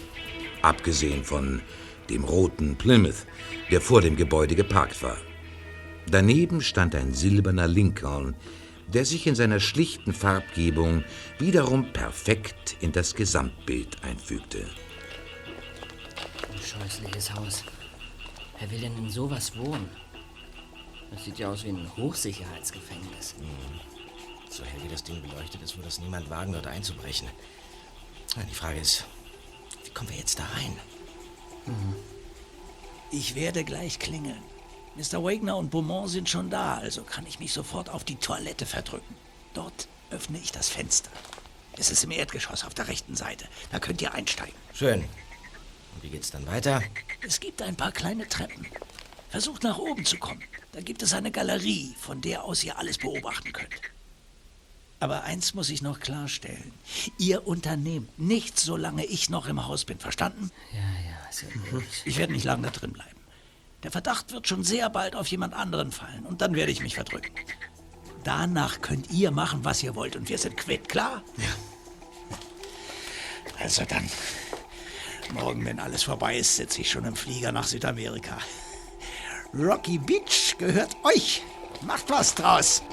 Abgesehen 0.62 1.24
von 1.24 1.60
dem 2.08 2.22
roten 2.22 2.76
Plymouth, 2.76 3.26
der 3.72 3.80
vor 3.80 4.02
dem 4.02 4.14
Gebäude 4.14 4.54
geparkt 4.54 5.02
war. 5.02 5.16
Daneben 6.08 6.60
stand 6.60 6.94
ein 6.94 7.12
silberner 7.12 7.66
Lincoln, 7.66 8.36
der 8.86 9.04
sich 9.04 9.26
in 9.26 9.34
seiner 9.34 9.58
schlichten 9.58 10.12
Farbgebung 10.12 11.02
wiederum 11.40 11.92
perfekt 11.92 12.76
in 12.78 12.92
das 12.92 13.16
Gesamtbild 13.16 14.04
einfügte. 14.04 14.64
Scheußliches 16.54 17.34
Haus. 17.34 17.64
Wer 18.60 18.70
will 18.70 18.78
denn 18.78 18.96
in 18.96 19.10
sowas 19.10 19.56
wohnen? 19.56 19.88
Das 21.10 21.24
sieht 21.24 21.40
ja 21.40 21.50
aus 21.50 21.64
wie 21.64 21.70
ein 21.70 21.90
Hochsicherheitsgefängnis. 21.96 23.34
So 24.53 24.64
hell 24.64 24.82
wie 24.82 24.88
das 24.88 25.03
Ding 25.03 25.22
beleuchtet 25.22 25.62
ist, 25.62 25.76
würde 25.76 25.88
es 25.88 25.98
niemand 25.98 26.28
wagen, 26.28 26.53
dort 26.53 26.66
einzubrechen. 26.66 27.26
Die 28.50 28.55
Frage 28.55 28.80
ist, 28.80 29.07
wie 29.82 29.90
kommen 29.90 30.11
wir 30.11 30.18
jetzt 30.18 30.38
da 30.38 30.44
rein? 30.44 30.76
Ich 33.11 33.34
werde 33.34 33.64
gleich 33.64 33.98
klingeln. 33.98 34.42
Mr. 34.94 35.24
Wagner 35.24 35.57
und 35.57 35.70
Beaumont 35.70 36.11
sind 36.11 36.28
schon 36.28 36.50
da, 36.50 36.76
also 36.76 37.03
kann 37.03 37.26
ich 37.26 37.40
mich 37.40 37.55
sofort 37.55 37.88
auf 37.88 38.05
die 38.05 38.16
Toilette 38.16 38.66
verdrücken. 38.66 39.16
Dort 39.55 39.88
öffne 40.11 40.38
ich 40.38 40.53
das 40.53 40.68
Fenster. 40.68 41.11
Es 41.78 41.90
ist 41.90 42.05
im 42.05 42.11
Erdgeschoss 42.11 42.64
auf 42.64 42.74
der 42.74 42.88
rechten 42.88 43.16
Seite. 43.16 43.48
Da 43.70 43.78
könnt 43.78 44.03
ihr 44.03 44.12
einsteigen. 44.12 44.55
Schön. 44.74 45.00
Und 45.94 46.03
wie 46.03 46.11
geht's 46.11 46.30
dann 46.30 46.46
weiter? 46.46 46.82
Es 47.26 47.40
gibt 47.40 47.62
ein 47.62 47.76
paar 47.76 47.92
kleine 47.92 48.28
Treppen. 48.28 48.66
Versucht 49.30 49.62
nach 49.62 49.78
oben 49.78 50.05
zu 50.05 50.18
kommen. 50.18 50.42
Da 50.72 50.82
gibt 50.82 51.03
es 51.03 51.14
eine 51.14 51.30
Galerie, 51.30 51.94
von 51.98 52.20
der 52.20 52.44
aus 52.44 52.62
ihr 52.64 52.76
alles 52.76 52.98
beobachten 52.98 53.50
könnt. 53.55 53.80
Aber 55.03 55.24
eins 55.24 55.55
muss 55.55 55.68
ich 55.68 55.82
noch 55.82 55.98
klarstellen. 55.98 56.72
Ihr 57.18 57.44
unternehmt 57.44 58.20
nichts, 58.20 58.62
solange 58.62 59.05
ich 59.05 59.30
noch 59.30 59.48
im 59.48 59.66
Haus 59.66 59.84
bin. 59.84 59.98
Verstanden? 59.98 60.53
Ja, 60.72 60.78
ja, 60.78 61.18
ja 61.42 61.70
gut. 61.72 61.82
Ich 62.05 62.18
werde 62.18 62.32
nicht 62.32 62.44
lange 62.44 62.62
da 62.62 62.70
drin 62.70 62.92
bleiben. 62.92 63.18
Der 63.82 63.90
Verdacht 63.90 64.30
wird 64.30 64.46
schon 64.46 64.62
sehr 64.62 64.88
bald 64.90 65.16
auf 65.16 65.26
jemand 65.26 65.55
anderen 65.55 65.90
fallen 65.90 66.24
und 66.24 66.40
dann 66.40 66.55
werde 66.55 66.70
ich 66.70 66.82
mich 66.82 66.94
verdrücken. 66.94 67.32
Danach 68.22 68.80
könnt 68.80 69.11
ihr 69.11 69.32
machen, 69.32 69.64
was 69.64 69.82
ihr 69.82 69.96
wollt 69.96 70.14
und 70.14 70.28
wir 70.28 70.38
sind 70.38 70.57
quitt, 70.57 70.88
klar? 70.88 71.24
Ja. 71.36 72.36
Also 73.59 73.84
dann, 73.84 74.09
morgen, 75.34 75.64
wenn 75.64 75.80
alles 75.80 76.05
vorbei 76.05 76.38
ist, 76.38 76.55
sitze 76.55 76.80
ich 76.80 76.88
schon 76.88 77.07
im 77.07 77.16
Flieger 77.16 77.50
nach 77.50 77.66
Südamerika. 77.66 78.38
Rocky 79.53 79.98
Beach 79.98 80.55
gehört 80.59 80.96
euch. 81.03 81.42
Macht 81.84 82.09
was 82.09 82.36
draus. 82.36 82.84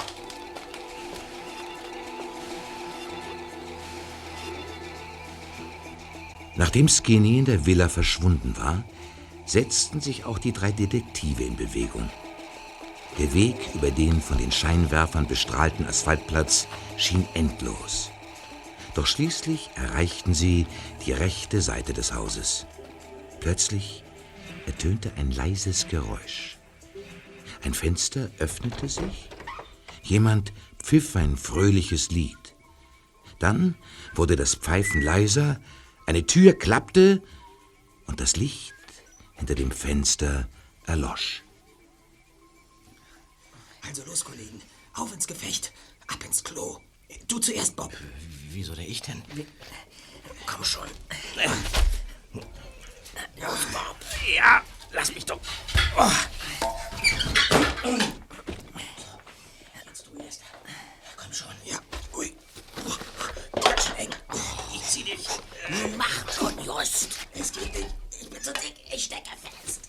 Nachdem 6.56 6.88
Skinny 6.88 7.40
in 7.40 7.46
der 7.46 7.66
Villa 7.66 7.90
verschwunden 7.90 8.56
war, 8.58 8.84
setzten 9.46 10.02
sich 10.02 10.26
auch 10.26 10.40
die 10.40 10.52
drei 10.52 10.72
Detektive 10.72 11.44
in 11.44 11.56
Bewegung. 11.56 12.10
Der 13.18 13.34
Weg 13.34 13.56
über 13.74 13.92
den 13.92 14.22
von 14.22 14.38
den 14.38 14.52
Scheinwerfern 14.52 15.28
bestrahlten 15.28 15.86
Asphaltplatz 15.86 16.68
schien 16.98 17.26
endlos. 17.34 18.12
Doch 18.94 19.08
schließlich 19.08 19.70
erreichten 19.76 20.34
sie 20.34 20.68
die 21.06 21.12
rechte 21.12 21.62
Seite 21.62 21.94
des 21.94 22.14
Hauses. 22.14 22.66
Plötzlich 23.40 24.04
ertönte 24.66 25.12
ein 25.18 25.32
leises 25.32 25.88
Geräusch. 25.88 26.58
Ein 27.64 27.74
Fenster 27.74 28.30
öffnete 28.40 28.88
sich, 28.88 29.30
jemand 30.04 30.54
pfiff 30.82 31.16
ein 31.16 31.38
fröhliches 31.38 32.10
Lied. 32.12 32.38
Dann 33.40 33.76
wurde 34.16 34.36
das 34.36 34.56
Pfeifen 34.56 35.02
leiser, 35.02 35.60
eine 36.10 36.26
Tür 36.26 36.58
klappte 36.58 37.22
und 38.08 38.20
das 38.20 38.36
Licht 38.36 38.74
hinter 39.34 39.54
dem 39.54 39.70
Fenster 39.70 40.50
erlosch. 40.88 41.44
Also 43.88 44.04
los, 44.06 44.26
Kollegen. 44.26 44.60
Auf 44.96 45.14
ins 45.14 45.28
Gefecht. 45.28 45.72
Ab 46.08 46.26
ins 46.26 46.44
Klo. 46.44 46.80
Du 47.28 47.38
zuerst, 47.38 47.76
Bob. 47.76 47.94
Wieso 48.50 48.74
der 48.74 48.88
ich 48.88 49.04
denn? 49.04 49.22
Komm 50.48 50.64
schon. 50.64 50.88
Los, 52.34 53.66
Bob. 53.72 53.98
Ja, 54.36 54.64
lass 54.92 55.14
mich 55.14 55.26
doch. 55.26 55.40
Oh. 55.96 56.12
Jetzt 59.86 60.08
du 60.08 60.24
erst. 60.24 60.42
Komm 61.16 61.32
schon. 61.32 61.54
Ja. 61.66 61.78
Ui. 62.18 62.34
Ganz 63.64 63.92
eng. 63.98 64.10
Ich 64.74 64.82
zieh 64.88 65.04
dich. 65.04 65.28
Mach 65.98 66.34
schon, 66.34 66.58
Just. 66.64 67.10
Es 67.34 67.52
geht 67.52 67.74
nicht. 67.74 67.94
Ich 68.22 68.30
bin 68.30 68.44
so 68.44 68.52
dick. 68.54 68.76
Ich 68.94 69.06
stecke 69.06 69.30
fest. 69.42 69.82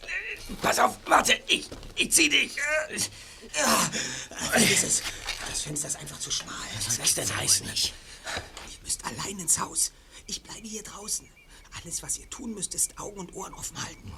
Pass 0.63 0.79
auf, 0.79 0.99
warte, 1.07 1.41
ich, 1.47 1.69
ich 1.97 2.13
zieh 2.13 2.29
dich. 2.29 2.57
Ja, 3.55 3.91
vergiss 4.51 4.83
es. 4.83 5.03
Das 5.49 5.63
Fenster 5.63 5.89
ist 5.89 5.97
einfach 5.97 6.19
zu 6.19 6.31
schmal. 6.31 6.55
Was 6.85 6.97
soll 6.97 7.05
das 7.05 7.15
denn 7.15 7.37
heißen? 7.37 7.67
Nicht. 7.67 7.95
Ihr 8.71 8.79
müsst 8.83 9.05
allein 9.05 9.39
ins 9.39 9.59
Haus. 9.59 9.93
Ich 10.27 10.43
bleibe 10.43 10.67
hier 10.67 10.83
draußen. 10.83 11.29
Alles, 11.81 12.03
was 12.03 12.19
ihr 12.19 12.29
tun 12.31 12.53
müsst, 12.53 12.75
ist 12.75 12.99
Augen 12.99 13.19
und 13.19 13.35
Ohren 13.35 13.55
offen 13.55 13.83
halten. 13.83 14.13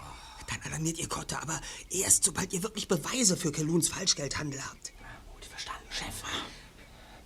Dann 0.48 0.60
alarmiert 0.62 0.98
ihr 0.98 1.08
Kotte, 1.08 1.40
aber 1.40 1.60
erst 1.90 2.24
sobald 2.24 2.52
ihr 2.52 2.62
wirklich 2.62 2.88
Beweise 2.88 3.36
für 3.36 3.52
Keluns 3.52 3.88
Falschgeldhandel 3.88 4.64
habt. 4.64 4.92
Gut 5.32 5.44
verstanden, 5.44 5.86
Chef. 5.90 6.14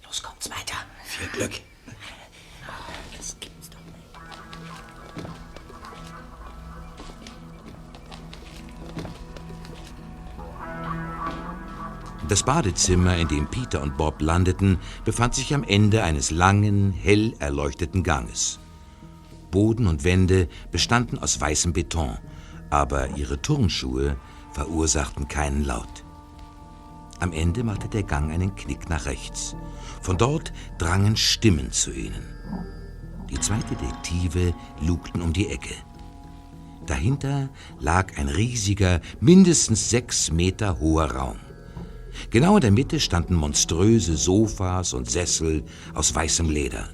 Los, 0.05 0.23
kommt's 0.23 0.51
weiter. 0.51 0.85
Viel 1.05 1.29
Glück. 1.29 1.61
Das 3.17 3.37
gibt's 3.41 3.56
Das 12.29 12.43
Badezimmer, 12.43 13.17
in 13.17 13.29
dem 13.29 13.47
Peter 13.47 13.81
und 13.81 13.97
Bob 13.97 14.21
landeten, 14.21 14.79
befand 15.05 15.37
sich 15.37 15.55
am 15.55 15.63
Ende 15.63 16.03
eines 16.03 16.33
langen, 16.33 16.93
hell 16.93 17.35
erleuchteten 17.39 18.03
Ganges. 18.03 18.59
Boden 19.53 19.87
und 19.87 20.03
Wände 20.03 20.49
bestanden 20.73 21.21
aus 21.21 21.41
weißem 21.41 21.73
Beton, 21.73 22.19
aber 22.69 23.17
ihre 23.17 23.41
Turnschuhe 23.41 24.17
verursachten 24.53 25.29
keinen 25.29 25.65
Laut. 25.65 26.05
Am 27.21 27.33
Ende 27.33 27.63
machte 27.63 27.89
der 27.89 28.03
Gang 28.03 28.33
einen 28.33 28.57
Knick 28.57 28.89
nach 28.89 29.07
rechts. 29.07 29.55
Von 30.03 30.19
dort 30.19 30.53
drangen 30.79 31.17
Stimmen 31.17 31.71
zu 31.71 31.93
ihnen. 31.93 32.25
Die 33.31 33.39
zwei 33.39 33.59
Detektive 33.59 34.53
lugten 34.81 35.23
um 35.23 35.33
die 35.33 35.49
Ecke. 35.49 35.75
Dahinter 36.87 37.51
lag 37.79 38.19
ein 38.19 38.29
riesiger, 38.29 39.01
mindestens 39.21 39.91
sechs 39.91 40.33
Meter 40.33 40.81
hoher 40.81 41.13
Raum. 41.13 41.46
Genau 42.31 42.57
in 42.57 42.61
der 42.61 42.71
Mitte 42.71 43.01
standen 43.01 43.35
monströse 43.35 44.17
Sofas 44.17 44.93
und 44.93 45.11
Sessel 45.11 45.65
aus 45.95 46.15
weißem 46.15 46.51
Leder. 46.51 46.89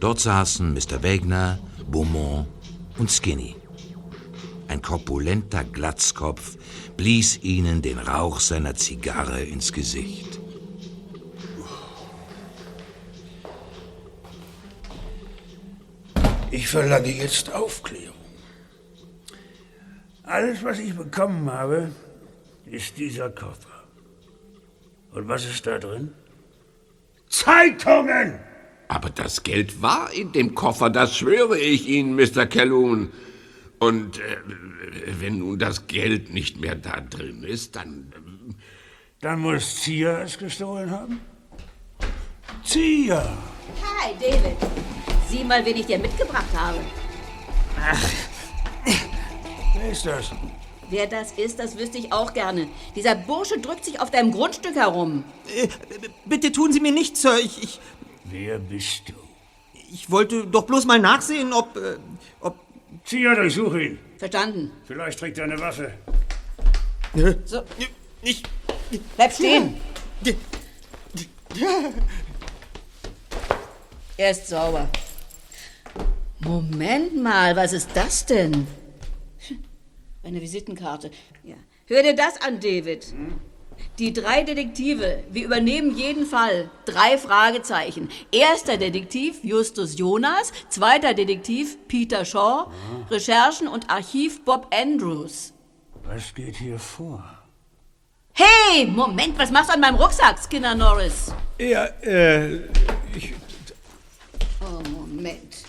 Dort 0.00 0.20
saßen 0.20 0.72
Mr. 0.72 1.02
Wegner, 1.02 1.58
Beaumont 1.90 2.46
und 2.98 3.10
Skinny. 3.10 3.56
Ein 4.68 4.82
korpulenter 4.82 5.64
Glatzkopf 5.64 6.56
blies 6.96 7.42
ihnen 7.42 7.82
den 7.82 7.98
Rauch 7.98 8.40
seiner 8.40 8.74
Zigarre 8.74 9.42
ins 9.42 9.72
Gesicht. 9.72 10.38
Ich 16.52 16.68
verlange 16.68 17.12
jetzt 17.12 17.52
Aufklärung. 17.52 18.14
Alles, 20.22 20.62
was 20.62 20.78
ich 20.78 20.94
bekommen 20.94 21.50
habe, 21.50 21.90
ist 22.66 22.96
dieser 22.96 23.30
Koffer. 23.30 23.69
Und 25.12 25.28
was 25.28 25.44
ist 25.44 25.66
da 25.66 25.78
drin? 25.78 26.12
Zeitungen! 27.28 28.38
Aber 28.88 29.10
das 29.10 29.42
Geld 29.42 29.82
war 29.82 30.12
in 30.12 30.32
dem 30.32 30.54
Koffer, 30.54 30.90
das 30.90 31.16
schwöre 31.16 31.58
ich 31.58 31.88
Ihnen, 31.88 32.16
Mr. 32.16 32.46
Calhoun. 32.46 33.12
Und 33.78 34.18
äh, 34.18 34.36
wenn 35.20 35.38
nun 35.38 35.58
das 35.58 35.86
Geld 35.86 36.32
nicht 36.32 36.60
mehr 36.60 36.74
da 36.74 37.00
drin 37.00 37.44
ist, 37.44 37.76
dann... 37.76 38.12
Äh, 38.14 38.54
dann 39.20 39.40
muss 39.40 39.82
Zia 39.82 40.22
es 40.22 40.38
gestohlen 40.38 40.90
haben? 40.90 41.20
Zia! 42.64 43.22
Hi, 43.82 44.14
David. 44.18 44.56
Sieh 45.28 45.44
mal, 45.44 45.64
wen 45.64 45.76
ich 45.76 45.86
dir 45.86 45.98
mitgebracht 45.98 46.52
habe. 46.54 46.78
Ach. 47.80 48.10
Wer 49.76 49.92
ist 49.92 50.04
das? 50.04 50.32
Wer 50.90 51.06
das 51.06 51.32
ist, 51.32 51.58
das 51.58 51.78
wüsste 51.78 51.98
ich 51.98 52.12
auch 52.12 52.34
gerne. 52.34 52.68
Dieser 52.96 53.14
Bursche 53.14 53.58
drückt 53.60 53.84
sich 53.84 54.00
auf 54.00 54.10
deinem 54.10 54.32
Grundstück 54.32 54.74
herum. 54.74 55.24
Äh, 55.56 55.68
bitte 56.26 56.50
tun 56.50 56.72
Sie 56.72 56.80
mir 56.80 56.92
nichts, 56.92 57.22
Sir. 57.22 57.38
Ich, 57.38 57.62
ich, 57.62 57.80
Wer 58.24 58.58
bist 58.58 59.08
du? 59.08 59.14
Ich 59.92 60.10
wollte 60.10 60.46
doch 60.46 60.64
bloß 60.64 60.84
mal 60.84 60.98
nachsehen, 60.98 61.52
ob. 61.52 61.76
Äh, 61.76 61.96
ob. 62.40 62.56
Zia, 63.04 63.34
durchsuch 63.34 63.74
ihn. 63.74 63.98
Verstanden. 64.18 64.72
Vielleicht 64.84 65.18
trägt 65.18 65.38
er 65.38 65.44
eine 65.44 65.58
Waffe. 65.60 65.94
So. 67.44 67.62
Ich. 68.22 68.42
Bleib 69.16 69.32
stehen. 69.32 69.76
Er 74.16 74.30
ist 74.30 74.48
sauber. 74.48 74.88
Moment 76.40 77.20
mal, 77.22 77.56
was 77.56 77.72
ist 77.72 77.90
das 77.94 78.26
denn? 78.26 78.66
Eine 80.22 80.40
Visitenkarte. 80.40 81.10
Ja. 81.42 81.56
Hör 81.86 82.02
dir 82.02 82.14
das 82.14 82.40
an, 82.40 82.60
David. 82.60 83.14
Die 83.98 84.12
drei 84.12 84.42
Detektive, 84.42 85.24
wir 85.30 85.44
übernehmen 85.44 85.96
jeden 85.96 86.26
Fall. 86.26 86.70
Drei 86.84 87.16
Fragezeichen. 87.16 88.10
Erster 88.30 88.76
Detektiv 88.76 89.42
Justus 89.42 89.98
Jonas, 89.98 90.52
zweiter 90.68 91.14
Detektiv 91.14 91.78
Peter 91.88 92.24
Shaw, 92.24 92.70
Recherchen 93.10 93.68
und 93.68 93.88
Archiv 93.90 94.44
Bob 94.44 94.74
Andrews. 94.74 95.54
Was 96.04 96.34
geht 96.34 96.56
hier 96.56 96.78
vor? 96.78 97.24
Hey, 98.32 98.86
Moment, 98.86 99.38
was 99.38 99.50
machst 99.50 99.70
du 99.70 99.74
an 99.74 99.80
meinem 99.80 99.96
Rucksack, 99.96 100.38
Skinner 100.42 100.74
Norris? 100.74 101.32
Ja, 101.58 101.84
äh, 102.02 102.56
ich... 103.14 103.34
Oh, 104.60 104.88
Moment. 104.90 105.64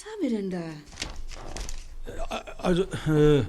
Was 0.00 0.06
haben 0.06 0.22
wir 0.22 0.30
denn 0.30 0.50
da? 0.50 0.62
Also, 2.58 2.82
äh... 3.08 3.44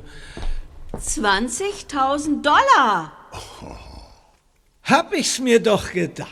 20.000 0.93 2.41
Dollar. 2.41 3.13
Hab 4.83 5.13
ich's 5.13 5.39
mir 5.39 5.61
doch 5.61 5.93
gedacht. 5.93 6.29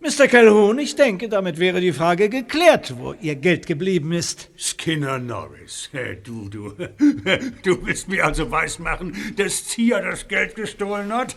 Mr. 0.00 0.26
Calhoun, 0.26 0.78
ich 0.78 0.96
denke, 0.96 1.28
damit 1.28 1.58
wäre 1.58 1.80
die 1.80 1.92
Frage 1.92 2.28
geklärt, 2.28 2.94
wo 2.98 3.14
Ihr 3.14 3.36
Geld 3.36 3.66
geblieben 3.66 4.12
ist. 4.12 4.50
Skinner 4.56 5.18
Norris, 5.18 5.88
du, 6.24 6.48
du, 6.48 6.70
du 7.62 7.86
willst 7.86 8.08
mir 8.08 8.24
also 8.24 8.50
weismachen, 8.50 9.16
dass 9.36 9.66
Zia 9.66 10.00
das 10.00 10.28
Geld 10.28 10.56
gestohlen 10.56 11.12
hat? 11.12 11.36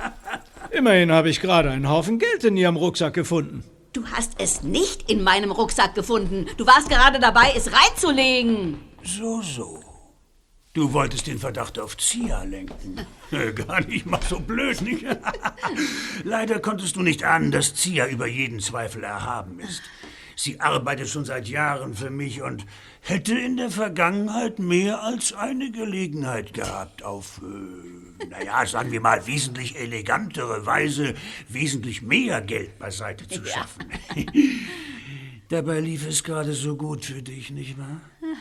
Immerhin 0.70 1.10
habe 1.12 1.28
ich 1.28 1.40
gerade 1.40 1.70
einen 1.70 1.88
Haufen 1.88 2.18
Geld 2.18 2.44
in 2.44 2.56
Ihrem 2.56 2.76
Rucksack 2.76 3.12
gefunden. 3.14 3.64
Du 3.92 4.06
hast 4.06 4.34
es 4.38 4.62
nicht 4.62 5.10
in 5.10 5.22
meinem 5.22 5.50
Rucksack 5.50 5.94
gefunden. 5.94 6.46
Du 6.56 6.66
warst 6.66 6.88
gerade 6.88 7.18
dabei, 7.18 7.52
es 7.56 7.70
reinzulegen. 7.72 8.78
So, 9.02 9.42
so. 9.42 9.82
Du 10.72 10.92
wolltest 10.92 11.26
den 11.26 11.40
Verdacht 11.40 11.78
auf 11.80 11.96
Zia 11.96 12.42
lenken. 12.44 13.06
Äh, 13.32 13.52
Gar 13.52 13.82
nicht 13.82 14.06
mal 14.06 14.18
so 14.28 14.40
blöd, 14.40 14.80
nicht? 14.80 15.06
Leider 16.24 16.58
konntest 16.58 16.96
du 16.96 17.02
nicht 17.02 17.22
ahnen, 17.22 17.52
dass 17.52 17.76
Zia 17.76 18.08
über 18.08 18.26
jeden 18.26 18.58
Zweifel 18.58 19.04
erhaben 19.04 19.60
ist. 19.60 19.82
Sie 20.42 20.58
arbeitet 20.58 21.06
schon 21.10 21.26
seit 21.26 21.48
Jahren 21.48 21.92
für 21.92 22.08
mich 22.08 22.40
und 22.40 22.64
hätte 23.02 23.38
in 23.38 23.58
der 23.58 23.70
Vergangenheit 23.70 24.58
mehr 24.58 25.02
als 25.02 25.34
eine 25.34 25.70
Gelegenheit 25.70 26.54
gehabt, 26.54 27.02
auf, 27.02 27.42
äh, 27.44 28.24
naja, 28.26 28.64
sagen 28.64 28.90
wir 28.90 29.02
mal, 29.02 29.26
wesentlich 29.26 29.78
elegantere 29.78 30.64
Weise 30.64 31.12
wesentlich 31.50 32.00
mehr 32.00 32.40
Geld 32.40 32.78
beiseite 32.78 33.28
zu 33.28 33.42
Ja. 33.42 33.48
schaffen. 33.52 33.84
Dabei 35.50 35.80
lief 35.80 36.06
es 36.06 36.24
gerade 36.24 36.54
so 36.54 36.74
gut 36.74 37.04
für 37.04 37.20
dich, 37.22 37.50
nicht 37.50 37.76
wahr? 37.76 38.00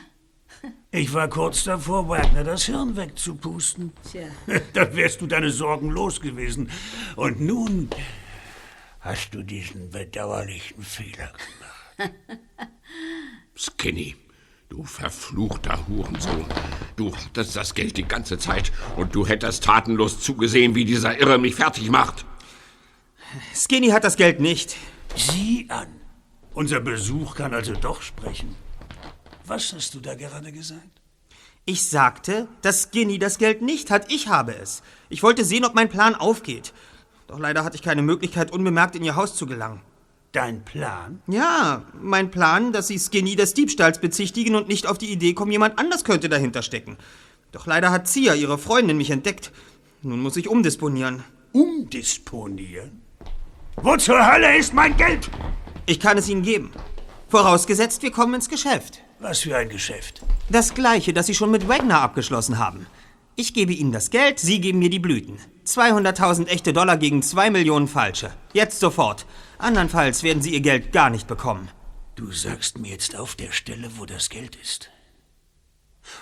Ich 0.92 1.14
war 1.14 1.28
kurz 1.28 1.66
davor, 1.66 2.10
Wagner 2.10 2.44
das 2.44 2.64
Hirn 2.66 2.96
wegzupusten. 2.98 3.94
Tja. 4.10 4.24
Dann 4.74 4.96
wärst 4.96 5.22
du 5.22 5.28
deine 5.28 5.52
Sorgen 5.52 5.90
los 5.90 6.20
gewesen. 6.20 6.70
Und 7.16 7.40
nun 7.40 7.90
hast 9.02 9.34
du 9.36 9.44
diesen 9.44 9.90
bedauerlichen 9.92 10.82
Fehler 10.84 11.28
gemacht. 11.28 11.69
Skinny, 13.56 14.16
du 14.70 14.84
verfluchter 14.84 15.88
Hurensohn. 15.88 16.46
Du 16.96 17.16
hattest 17.16 17.56
das 17.56 17.74
Geld 17.74 17.98
die 17.98 18.08
ganze 18.08 18.38
Zeit 18.38 18.72
und 18.96 19.16
du 19.16 19.28
hättest 19.28 19.64
tatenlos 19.64 20.20
zugesehen, 20.20 20.76
wie 20.76 20.86
dieser 20.86 21.20
Irre 21.20 21.38
mich 21.38 21.56
fertig 21.56 21.90
macht. 21.90 22.26
Skinny 23.54 23.90
hat 23.90 24.04
das 24.04 24.16
Geld 24.16 24.40
nicht. 24.40 24.76
Sieh 25.16 25.68
an. 25.70 25.88
Unser 26.54 26.80
Besuch 26.80 27.36
kann 27.36 27.54
also 27.54 27.74
doch 27.74 28.02
sprechen. 28.02 28.56
Was 29.46 29.74
hast 29.74 29.94
du 29.96 30.00
da 30.00 30.16
gerade 30.16 30.52
gesagt? 30.52 31.02
Ich 31.66 31.90
sagte, 31.90 32.48
dass 32.62 32.90
Skinny 32.92 33.20
das 33.20 33.38
Geld 33.38 33.62
nicht 33.62 33.92
hat. 33.92 34.12
Ich 34.12 34.28
habe 34.28 34.56
es. 34.56 34.82
Ich 35.10 35.22
wollte 35.22 35.46
sehen, 35.46 35.66
ob 35.66 35.76
mein 35.76 35.90
Plan 35.90 36.16
aufgeht. 36.16 36.74
Doch 37.28 37.38
leider 37.38 37.64
hatte 37.64 37.76
ich 37.76 37.84
keine 37.84 38.02
Möglichkeit, 38.02 38.52
unbemerkt 38.52 38.96
in 38.96 39.04
ihr 39.04 39.16
Haus 39.16 39.36
zu 39.36 39.46
gelangen. 39.46 39.82
Dein 40.32 40.64
Plan? 40.64 41.24
Ja, 41.28 41.84
mein 42.00 42.30
Plan, 42.30 42.72
dass 42.72 42.88
sie 42.88 43.00
Skinny 43.00 43.36
des 43.36 43.56
Diebstahls 43.56 44.00
bezichtigen 44.00 44.56
und 44.56 44.68
nicht 44.68 44.86
auf 44.86 45.00
die 45.00 45.12
Idee 45.12 45.34
kommen, 45.34 45.52
jemand 45.52 45.80
anders 45.80 46.04
könnte 46.04 46.30
dahinter 46.30 46.62
stecken. 46.62 46.98
Doch 47.52 47.66
leider 47.66 47.90
hat 47.90 48.08
Zia, 48.08 48.36
ihre 48.36 48.60
Freundin, 48.60 48.98
mich 48.98 49.10
entdeckt. 49.10 49.52
Nun 50.04 50.22
muss 50.22 50.38
ich 50.38 50.48
umdisponieren. 50.48 51.24
Umdisponieren? 51.52 53.02
Wo 53.78 53.98
zur 53.98 54.32
Hölle 54.32 54.56
ist 54.56 54.72
mein 54.74 54.96
Geld? 54.98 55.32
Ich 55.88 56.00
kann 56.00 56.20
es 56.20 56.30
Ihnen 56.30 56.44
geben. 56.44 56.72
Vorausgesetzt, 57.30 58.04
wir 58.04 58.12
kommen 58.12 58.36
ins 58.36 58.50
Geschäft. 58.50 59.02
Was 59.20 59.40
für 59.40 59.58
ein 59.58 59.70
Geschäft? 59.70 60.22
Das 60.50 60.76
gleiche, 60.76 61.12
das 61.12 61.26
Sie 61.26 61.34
schon 61.34 61.50
mit 61.50 61.68
Wagner 61.68 62.02
abgeschlossen 62.02 62.60
haben. 62.60 62.86
Ich 63.36 63.56
gebe 63.56 63.74
Ihnen 63.74 63.92
das 63.92 64.12
Geld, 64.12 64.38
Sie 64.38 64.62
geben 64.62 64.78
mir 64.78 64.92
die 64.92 65.00
Blüten. 65.00 65.40
200.000 65.66 66.48
echte 66.48 66.72
Dollar 66.72 66.98
gegen 66.98 67.24
2 67.24 67.50
Millionen 67.50 67.88
falsche. 67.88 68.32
Jetzt 68.54 68.80
sofort. 68.80 69.26
Andernfalls 69.60 70.24
werden 70.24 70.42
Sie 70.42 70.52
Ihr 70.54 70.62
Geld 70.62 70.92
gar 70.92 71.10
nicht 71.10 71.28
bekommen. 71.28 71.70
Du 72.16 72.32
sagst 72.32 72.78
mir 72.80 72.90
jetzt 72.92 73.16
auf 73.16 73.36
der 73.36 73.52
Stelle, 73.52 73.90
wo 73.98 74.06
das 74.06 74.30
Geld 74.30 74.56
ist. 74.56 74.90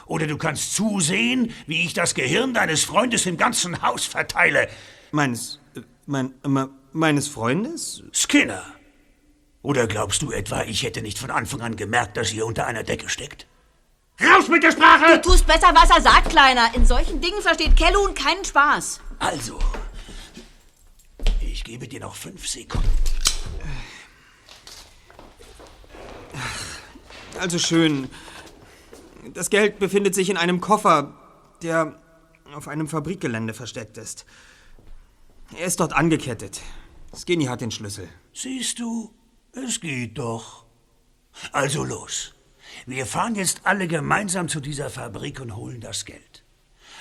Oder 0.05 0.27
du 0.27 0.38
kannst 0.38 0.75
zusehen, 0.75 1.53
wie 1.65 1.83
ich 1.85 1.93
das 1.93 2.13
Gehirn 2.13 2.53
deines 2.53 2.83
Freundes 2.83 3.25
im 3.25 3.38
ganzen 3.38 3.81
Haus 3.81 4.05
verteile. 4.05 4.67
Meines. 5.11 5.59
äh, 5.75 5.81
Mein, 6.05 6.33
me- 6.45 6.69
meines 6.91 7.27
Freundes? 7.27 8.03
Skinner. 8.11 8.65
Oder 9.61 9.88
glaubst 9.88 10.21
du 10.23 10.31
etwa, 10.31 10.63
ich 10.63 10.83
hätte 10.83 11.01
nicht 11.01 11.17
von 11.19 11.31
Anfang 11.31 11.61
an 11.61 11.75
gemerkt, 11.75 12.17
dass 12.17 12.33
ihr 12.33 12.45
unter 12.45 12.65
einer 12.67 12.83
Decke 12.83 13.07
steckt? 13.09 13.47
Raus 14.21 14.47
mit 14.47 14.63
der 14.63 14.71
Sprache! 14.71 15.19
Du 15.21 15.29
tust 15.29 15.45
besser, 15.45 15.71
was 15.75 15.89
er 15.91 16.01
sagt, 16.01 16.29
Kleiner. 16.29 16.73
In 16.73 16.85
solchen 16.85 17.21
Dingen 17.21 17.41
versteht 17.41 17.75
Kellun 17.77 18.13
keinen 18.15 18.43
Spaß. 18.43 18.99
Also, 19.19 19.59
ich 21.41 21.63
gebe 21.63 21.88
dir 21.88 21.99
noch 21.99 22.15
fünf 22.15 22.47
Sekunden. 22.47 22.88
Also 27.39 27.59
schön. 27.59 28.09
Das 29.33 29.49
Geld 29.49 29.79
befindet 29.79 30.15
sich 30.15 30.29
in 30.29 30.38
einem 30.38 30.61
Koffer, 30.61 31.13
der 31.61 31.99
auf 32.53 32.67
einem 32.67 32.88
Fabrikgelände 32.88 33.53
versteckt 33.53 33.97
ist. 33.97 34.25
Er 35.55 35.65
ist 35.65 35.79
dort 35.79 35.93
angekettet. 35.93 36.61
Skinny 37.15 37.45
hat 37.45 37.61
den 37.61 37.71
Schlüssel. 37.71 38.07
Siehst 38.33 38.79
du, 38.79 39.13
es 39.53 39.79
geht 39.79 40.17
doch. 40.17 40.65
Also 41.51 41.83
los. 41.83 42.33
Wir 42.85 43.05
fahren 43.05 43.35
jetzt 43.35 43.61
alle 43.63 43.88
gemeinsam 43.88 44.49
zu 44.49 44.59
dieser 44.59 44.89
Fabrik 44.89 45.39
und 45.39 45.55
holen 45.55 45.81
das 45.81 46.05
Geld. 46.05 46.43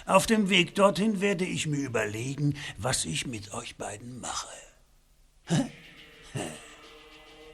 Auf 0.04 0.26
dem 0.26 0.48
Weg 0.48 0.74
dorthin 0.74 1.20
werde 1.20 1.44
ich 1.44 1.66
mir 1.66 1.84
überlegen, 1.84 2.56
was 2.78 3.04
ich 3.04 3.26
mit 3.26 3.52
euch 3.52 3.76
beiden 3.76 4.20
mache. 4.20 4.48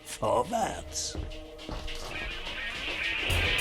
Vorwärts. 0.05 1.17
Thank 1.69 3.47
you. 3.47 3.52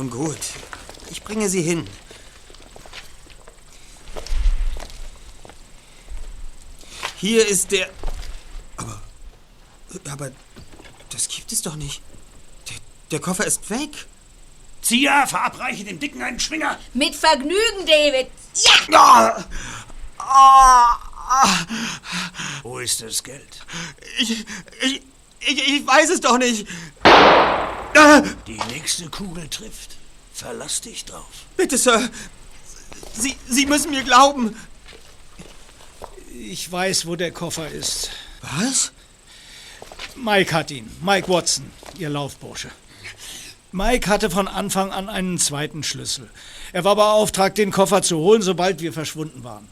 Schon 0.00 0.08
gut. 0.08 0.38
Ich 1.10 1.22
bringe 1.22 1.50
sie 1.50 1.60
hin. 1.60 1.86
Hier 7.18 7.46
ist 7.46 7.70
der. 7.70 7.90
Aber. 8.78 9.02
Aber. 10.10 10.30
Das 11.10 11.28
gibt 11.28 11.52
es 11.52 11.60
doch 11.60 11.76
nicht. 11.76 12.00
Der, 12.70 12.76
der 13.10 13.20
Koffer 13.20 13.44
ist 13.44 13.68
weg. 13.68 14.06
Zia, 14.80 15.26
verabreiche 15.26 15.84
dem 15.84 16.00
Dicken 16.00 16.22
einen 16.22 16.40
Schwinger. 16.40 16.78
Mit 16.94 17.14
Vergnügen, 17.14 17.84
David. 17.84 18.28
Ja! 18.88 19.44
Ah! 20.16 20.98
Ah! 21.28 21.66
Wo 22.62 22.78
ist 22.78 23.02
das 23.02 23.22
Geld? 23.22 23.66
Ich, 24.18 24.46
ich, 24.80 25.02
ich, 25.40 25.68
ich 25.68 25.86
weiß 25.86 26.08
es 26.08 26.22
doch 26.22 26.38
nicht. 26.38 26.66
Die 28.46 28.60
nächste 28.72 29.08
Kugel 29.08 29.48
trifft. 29.48 29.96
Verlass 30.32 30.80
dich 30.80 31.04
drauf. 31.04 31.46
Bitte, 31.56 31.76
Sir. 31.76 32.08
Sie, 33.12 33.36
Sie 33.48 33.66
müssen 33.66 33.90
mir 33.90 34.04
glauben. 34.04 34.56
Ich 36.34 36.70
weiß, 36.70 37.06
wo 37.06 37.16
der 37.16 37.32
Koffer 37.32 37.68
ist. 37.68 38.10
Was? 38.42 38.92
Mike 40.16 40.54
hat 40.54 40.70
ihn. 40.70 40.90
Mike 41.02 41.28
Watson, 41.28 41.70
Ihr 41.98 42.08
Laufbursche. 42.08 42.70
Mike 43.72 44.08
hatte 44.08 44.30
von 44.30 44.48
Anfang 44.48 44.90
an 44.90 45.08
einen 45.08 45.38
zweiten 45.38 45.82
Schlüssel. 45.82 46.28
Er 46.72 46.84
war 46.84 46.96
beauftragt, 46.96 47.58
den 47.58 47.70
Koffer 47.70 48.02
zu 48.02 48.18
holen, 48.18 48.42
sobald 48.42 48.80
wir 48.80 48.92
verschwunden 48.92 49.44
waren. 49.44 49.68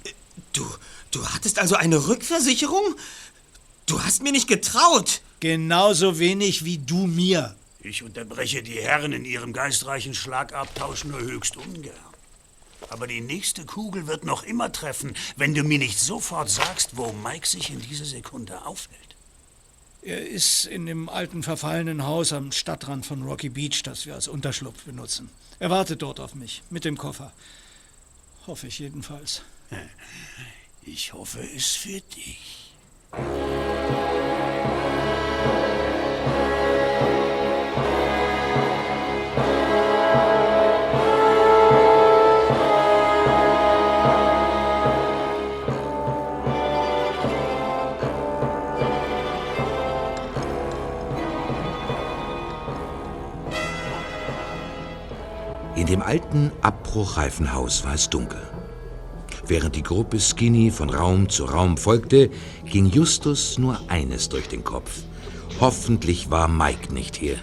Du, 0.53 0.67
du 1.11 1.27
hattest 1.29 1.59
also 1.59 1.75
eine 1.75 2.07
Rückversicherung? 2.07 2.95
Du 3.87 4.03
hast 4.03 4.23
mir 4.23 4.33
nicht 4.33 4.49
getraut. 4.49 5.21
Genauso 5.41 6.19
wenig 6.19 6.65
wie 6.65 6.79
du 6.79 7.07
mir. 7.07 7.55
Ich 7.89 8.03
unterbreche 8.03 8.63
die 8.63 8.83
Herren 8.83 9.13
in 9.13 9.25
ihrem 9.25 9.55
geistreichen 9.55 10.13
Schlagabtausch 10.13 11.05
nur 11.05 11.21
höchst 11.21 11.57
ungern. 11.57 11.95
Aber 12.91 13.07
die 13.07 13.23
nächste 13.23 13.65
Kugel 13.65 14.07
wird 14.07 14.25
noch 14.25 14.43
immer 14.43 14.71
treffen, 14.71 15.17
wenn 15.37 15.55
du 15.55 15.63
mir 15.63 15.79
nicht 15.79 15.99
sofort 15.99 16.51
sagst, 16.51 16.99
wo 16.99 17.13
Mike 17.13 17.47
sich 17.47 17.71
in 17.71 17.81
dieser 17.81 18.05
Sekunde 18.05 18.67
aufhält. 18.67 19.17
Er 20.03 20.29
ist 20.29 20.67
in 20.67 20.85
dem 20.85 21.09
alten 21.09 21.43
verfallenen 21.43 22.05
Haus 22.05 22.35
am 22.35 22.53
Stadtrand 22.53 23.07
von 23.07 23.23
Rocky 23.23 23.49
Beach, 23.49 23.83
das 23.83 24.05
wir 24.05 24.15
als 24.15 24.29
Unterschlupf 24.29 24.85
benutzen. 24.85 25.31
Er 25.59 25.71
wartet 25.71 26.03
dort 26.03 26.21
auf 26.21 26.35
mich, 26.35 26.63
mit 26.69 26.85
dem 26.85 26.99
Koffer. 26.99 27.33
Hoffe 28.47 28.67
ich 28.67 28.79
jedenfalls. 28.79 29.43
Ich 30.85 31.13
hoffe 31.13 31.41
es 31.55 31.75
für 31.77 32.01
dich. 32.01 32.73
Dem 55.89 56.03
alten 56.03 56.53
Abbruchreifenhaus 56.61 57.85
war 57.85 57.95
es 57.95 58.11
dunkel. 58.11 58.43
Während 59.47 59.75
die 59.75 59.83
Gruppe 59.83 60.21
Skinny 60.21 60.71
von 60.71 60.91
Raum 60.91 61.31
zu 61.31 61.47
Raum 61.47 61.79
folgte, 61.79 62.31
ging 62.67 62.87
Justus 62.87 63.57
nur 63.57 63.81
eines 63.89 64.29
durch 64.29 64.49
den 64.49 64.65
Kopf. 64.65 64.91
Hoffentlich 65.61 66.31
war 66.31 66.47
Mike 66.47 66.93
nicht 66.93 67.17
hier. 67.17 67.39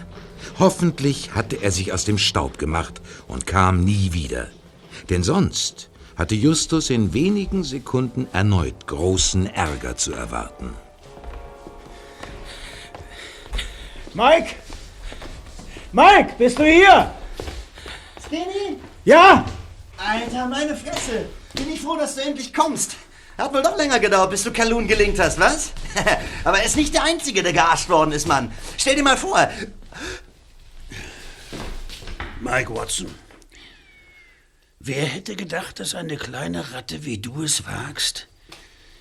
Hoffentlich 0.60 1.34
hatte 1.34 1.56
er 1.62 1.72
sich 1.72 1.92
aus 1.92 2.06
dem 2.06 2.20
Staub 2.20 2.60
gemacht 2.60 3.02
und 3.28 3.48
kam 3.48 3.84
nie 3.84 4.14
wieder. 4.14 4.48
Denn 5.10 5.24
sonst 5.24 5.90
hatte 6.16 6.36
Justus 6.36 6.92
in 6.92 7.14
wenigen 7.14 7.64
Sekunden 7.64 8.28
erneut 8.32 8.86
großen 8.86 9.48
Ärger 9.48 9.98
zu 9.98 10.14
erwarten. 10.14 10.74
Mike! 14.14 14.56
Mike, 15.92 16.36
bist 16.38 16.60
du 16.60 16.64
hier? 16.64 17.12
Skinny? 18.28 18.80
Ja! 19.06 19.46
Alter, 19.98 20.48
meine 20.48 20.76
Fresse. 20.76 21.26
Bin 21.54 21.72
ich 21.72 21.82
froh, 21.82 21.96
dass 21.96 22.16
du 22.16 22.22
endlich 22.22 22.54
kommst. 22.54 22.96
Hat 23.38 23.54
wohl 23.54 23.62
doch 23.62 23.78
länger 23.78 24.00
gedauert, 24.00 24.30
bis 24.30 24.44
du 24.44 24.52
Kalun 24.52 24.88
gelingt 24.88 25.20
hast, 25.20 25.40
was? 25.40 25.72
Aber 26.44 26.60
er 26.60 26.66
ist 26.66 26.76
nicht 26.76 26.94
der 26.94 27.04
Einzige, 27.04 27.44
der 27.44 27.54
gearscht 27.54 27.90
worden 27.90 28.12
ist, 28.12 28.28
Mann. 28.28 28.52
Stell 28.78 28.96
dir 28.96 29.04
mal 29.04 29.18
vor. 29.18 29.50
Mike 32.40 32.74
Watson. 32.74 33.14
Wer 34.80 35.06
hätte 35.06 35.36
gedacht, 35.36 35.80
dass 35.80 35.96
eine 35.96 36.16
kleine 36.16 36.74
Ratte 36.74 37.06
wie 37.06 37.18
du 37.18 37.44
es 37.44 37.66
wagst, 37.66 38.28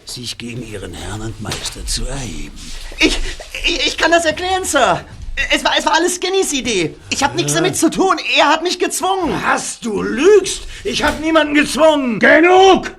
sich 0.04 0.38
gegen 0.38 0.66
ihren 0.66 0.94
Herrn 0.94 1.20
und 1.20 1.40
Meister 1.42 1.86
zu 1.86 2.06
erheben? 2.06 2.58
Ich, 2.98 3.18
ich, 3.64 3.86
ich 3.86 3.98
kann 3.98 4.10
das 4.10 4.24
erklären, 4.24 4.64
Sir. 4.64 5.04
Es 5.52 5.64
war, 5.64 5.72
es 5.78 5.84
war 5.84 5.94
alles 5.94 6.16
Skinnys 6.16 6.52
Idee. 6.52 6.94
Ich 7.10 7.22
habe 7.22 7.36
nichts 7.36 7.54
damit 7.54 7.76
zu 7.76 7.90
tun. 7.90 8.16
Er 8.36 8.48
hat 8.48 8.62
mich 8.62 8.78
gezwungen. 8.78 9.40
Was, 9.44 9.80
du 9.80 10.02
lügst? 10.02 10.62
Ich 10.84 11.02
habe 11.02 11.20
niemanden 11.20 11.54
gezwungen. 11.54 12.20
Genug! 12.20 12.94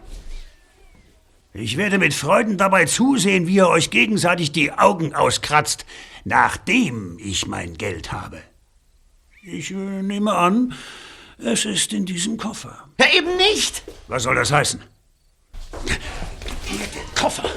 Ich 1.54 1.78
werde 1.78 1.98
mit 1.98 2.14
Freuden 2.14 2.58
dabei 2.58 2.84
zusehen, 2.84 3.48
wie 3.48 3.56
ihr 3.56 3.70
euch 3.70 3.90
gegenseitig 3.90 4.52
die 4.52 4.74
Augen 4.74 5.16
auskratzt, 5.16 5.86
nachdem 6.26 7.18
ich 7.18 7.48
mein 7.48 7.76
Geld 7.76 8.12
habe. 8.12 8.42
Ich 9.42 9.72
äh, 9.72 9.76
nehme 9.76 10.34
an, 10.34 10.74
es 11.38 11.64
ist 11.64 11.94
in 11.94 12.06
diesem 12.06 12.36
Koffer. 12.36 12.90
Ja, 13.00 13.06
eben 13.14 13.38
nicht. 13.38 13.84
Was 14.08 14.24
soll 14.24 14.36
das 14.36 14.52
heißen? 14.52 14.84
Den 16.68 17.16
Koffer. 17.16 17.50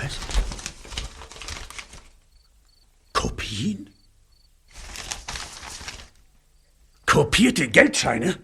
Was? 0.00 0.18
Kopien? 3.58 3.90
Kopierte 7.06 7.68
Geldscheine? 7.68 8.38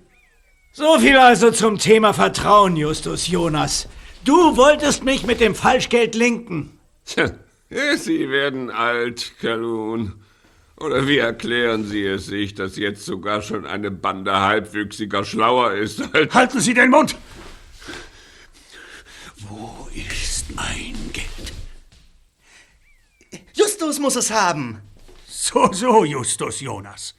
So 0.72 0.98
viel 0.98 1.16
also 1.16 1.52
zum 1.52 1.78
Thema 1.78 2.12
Vertrauen, 2.12 2.76
Justus 2.76 3.28
Jonas. 3.28 3.88
Du 4.24 4.56
wolltest 4.56 5.04
mich 5.04 5.24
mit 5.24 5.38
dem 5.38 5.54
Falschgeld 5.54 6.16
linken. 6.16 6.78
Tja, 7.04 7.30
Sie 7.96 8.28
werden 8.28 8.70
alt, 8.70 9.34
Calhoun. 9.40 10.14
Oder 10.76 11.06
wie 11.06 11.18
erklären 11.18 11.86
Sie 11.86 12.04
es 12.04 12.26
sich, 12.26 12.54
dass 12.54 12.76
jetzt 12.76 13.04
sogar 13.04 13.42
schon 13.42 13.66
eine 13.66 13.92
Bande 13.92 14.40
halbwüchsiger 14.40 15.24
schlauer 15.24 15.74
ist 15.74 16.02
als... 16.12 16.34
Halten 16.34 16.58
Sie 16.58 16.74
den 16.74 16.90
Mund! 16.90 17.14
Wo 19.36 19.88
ist 19.94 20.52
mein 20.56 20.96
Geld? 21.12 21.52
Justus 23.52 24.00
muss 24.00 24.16
es 24.16 24.32
haben. 24.32 24.80
So, 25.44 25.70
so, 25.72 26.06
Justus 26.06 26.60
Jonas. 26.60 27.14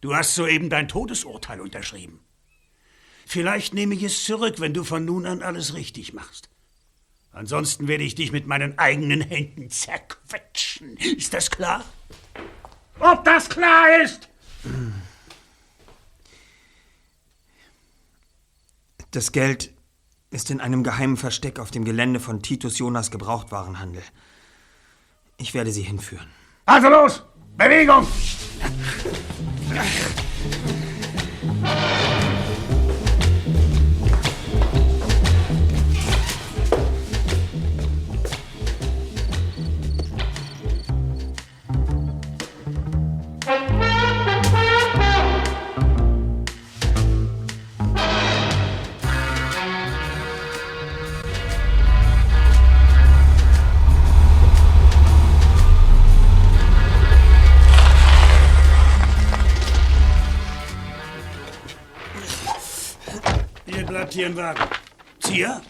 Du 0.00 0.12
hast 0.12 0.34
soeben 0.34 0.70
dein 0.70 0.88
Todesurteil 0.88 1.60
unterschrieben. 1.60 2.18
Vielleicht 3.26 3.74
nehme 3.74 3.94
ich 3.94 4.02
es 4.02 4.24
zurück, 4.24 4.58
wenn 4.58 4.74
du 4.74 4.82
von 4.82 5.04
nun 5.04 5.24
an 5.24 5.40
alles 5.40 5.74
richtig 5.74 6.12
machst. 6.12 6.48
Ansonsten 7.30 7.86
werde 7.86 8.02
ich 8.02 8.16
dich 8.16 8.32
mit 8.32 8.48
meinen 8.48 8.76
eigenen 8.76 9.20
Händen 9.20 9.70
zerquetschen. 9.70 10.96
Ist 10.96 11.32
das 11.32 11.48
klar? 11.48 11.84
Ob 12.98 13.24
das 13.24 13.48
klar 13.48 14.02
ist? 14.02 14.28
Das 19.12 19.30
Geld 19.30 19.72
ist 20.30 20.50
in 20.50 20.60
einem 20.60 20.82
geheimen 20.82 21.16
Versteck 21.16 21.60
auf 21.60 21.70
dem 21.70 21.84
Gelände 21.84 22.18
von 22.18 22.42
Titus 22.42 22.80
Jonas 22.80 23.12
Gebrauchtwarenhandel. 23.12 24.02
Ich 25.36 25.54
werde 25.54 25.70
Sie 25.70 25.82
hinführen. 25.82 26.30
Also 26.66 26.88
los! 26.88 27.22
Bewegung! 27.60 28.06
Ihr 29.70 29.82
hier 64.20 64.26
im 64.26 64.36
Wagen. 64.36 64.68
Zia, 65.20 65.62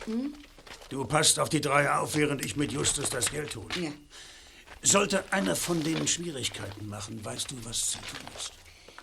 du 0.88 1.04
passt 1.04 1.38
auf 1.38 1.48
die 1.48 1.60
drei 1.60 1.88
auf, 1.88 2.16
während 2.16 2.44
ich 2.44 2.56
mit 2.56 2.72
Justus 2.72 3.08
das 3.08 3.30
Geld 3.30 3.54
hole. 3.54 3.68
Ja. 3.80 3.92
Sollte 4.82 5.22
einer 5.32 5.54
von 5.54 5.80
denen 5.84 6.08
Schwierigkeiten 6.08 6.88
machen, 6.88 7.24
weißt 7.24 7.52
du, 7.52 7.54
was 7.62 7.92
zu 7.92 7.98
tun 7.98 8.26
ist. 8.36 8.52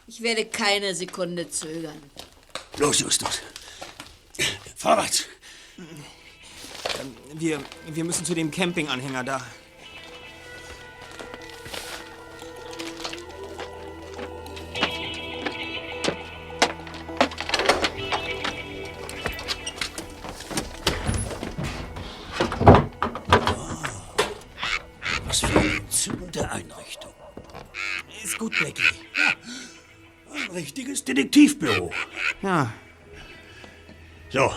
Ich 0.08 0.22
werde 0.22 0.46
keine 0.46 0.94
Sekunde 0.94 1.50
zögern. 1.50 2.02
Los, 2.78 3.00
Justus. 3.00 3.40
Vorwärts. 4.76 5.26
Wir, 7.34 7.62
wir 7.88 8.04
müssen 8.04 8.26
zu 8.26 8.34
dem 8.34 8.52
Campinganhänger 8.52 9.24
da. 9.24 9.48
Entzückende 26.38 26.52
Einrichtung. 26.52 27.14
Ist 28.24 28.38
gut, 28.40 28.54
Becky. 28.60 28.84
Ein 30.32 30.52
richtiges 30.56 31.04
Detektivbüro. 31.04 31.92
Ja, 32.42 32.72
So. 34.30 34.52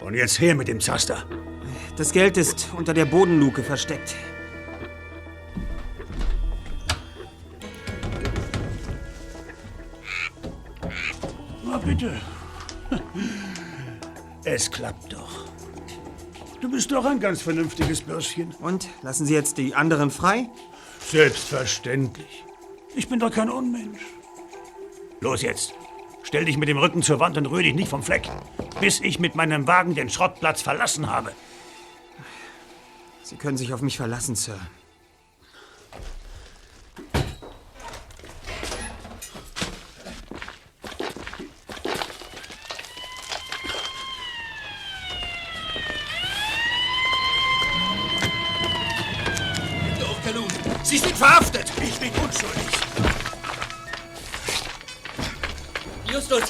Und 0.00 0.14
jetzt 0.14 0.40
her 0.40 0.54
mit 0.54 0.68
dem 0.68 0.80
Zaster. 0.80 1.24
das 1.96 2.12
Geld 2.12 2.36
ist 2.36 2.68
unter 2.76 2.92
der 2.92 3.04
Bodenluke 3.06 3.62
versteckt. 3.62 4.14
Na 11.64 11.78
bitte. 11.78 12.20
Es 14.44 14.70
klappt 14.70 15.12
doch. 15.12 15.21
Du 16.62 16.70
bist 16.70 16.92
doch 16.92 17.04
ein 17.04 17.18
ganz 17.18 17.42
vernünftiges 17.42 18.02
Bürschchen. 18.02 18.54
Und? 18.60 18.88
Lassen 19.02 19.26
Sie 19.26 19.34
jetzt 19.34 19.58
die 19.58 19.74
anderen 19.74 20.12
frei? 20.12 20.48
Selbstverständlich. 21.00 22.44
Ich 22.94 23.08
bin 23.08 23.18
doch 23.18 23.32
kein 23.32 23.50
Unmensch. 23.50 24.00
Los 25.20 25.42
jetzt. 25.42 25.74
Stell 26.22 26.44
dich 26.44 26.56
mit 26.58 26.68
dem 26.68 26.78
Rücken 26.78 27.02
zur 27.02 27.18
Wand 27.18 27.36
und 27.36 27.46
rühr 27.46 27.64
dich 27.64 27.74
nicht 27.74 27.88
vom 27.88 28.04
Fleck, 28.04 28.30
bis 28.80 29.00
ich 29.00 29.18
mit 29.18 29.34
meinem 29.34 29.66
Wagen 29.66 29.96
den 29.96 30.08
Schrottplatz 30.08 30.62
verlassen 30.62 31.10
habe. 31.10 31.32
Sie 33.24 33.34
können 33.34 33.56
sich 33.56 33.72
auf 33.72 33.82
mich 33.82 33.96
verlassen, 33.96 34.36
Sir. 34.36 34.60
Bin 52.02 52.10
unschuldig. 52.20 52.66
Justus! 56.12 56.42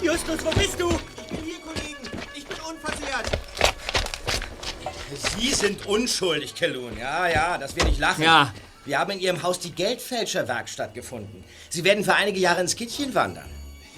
Justus, 0.00 0.44
wo 0.44 0.50
bist 0.50 0.80
du? 0.80 0.88
Ich 0.88 1.36
bin 1.36 1.44
hier, 1.44 1.58
Kollegen. 1.58 2.04
Ich 2.36 2.46
bin 2.46 2.56
unversehrt. 2.60 3.30
Sie 5.36 5.52
sind 5.52 5.86
unschuldig, 5.86 6.54
Kelun. 6.54 6.96
Ja, 6.96 7.28
ja, 7.28 7.58
das 7.58 7.74
will 7.74 7.88
ich 7.88 7.98
lachen. 7.98 8.22
Ja. 8.22 8.54
Wir 8.84 9.00
haben 9.00 9.10
in 9.10 9.18
Ihrem 9.18 9.42
Haus 9.42 9.58
die 9.58 9.72
Geldfälscherwerkstatt 9.72 10.94
gefunden. 10.94 11.44
Sie 11.68 11.82
werden 11.82 12.04
für 12.04 12.14
einige 12.14 12.38
Jahre 12.38 12.60
ins 12.60 12.76
Kittchen 12.76 13.12
wandern. 13.14 13.50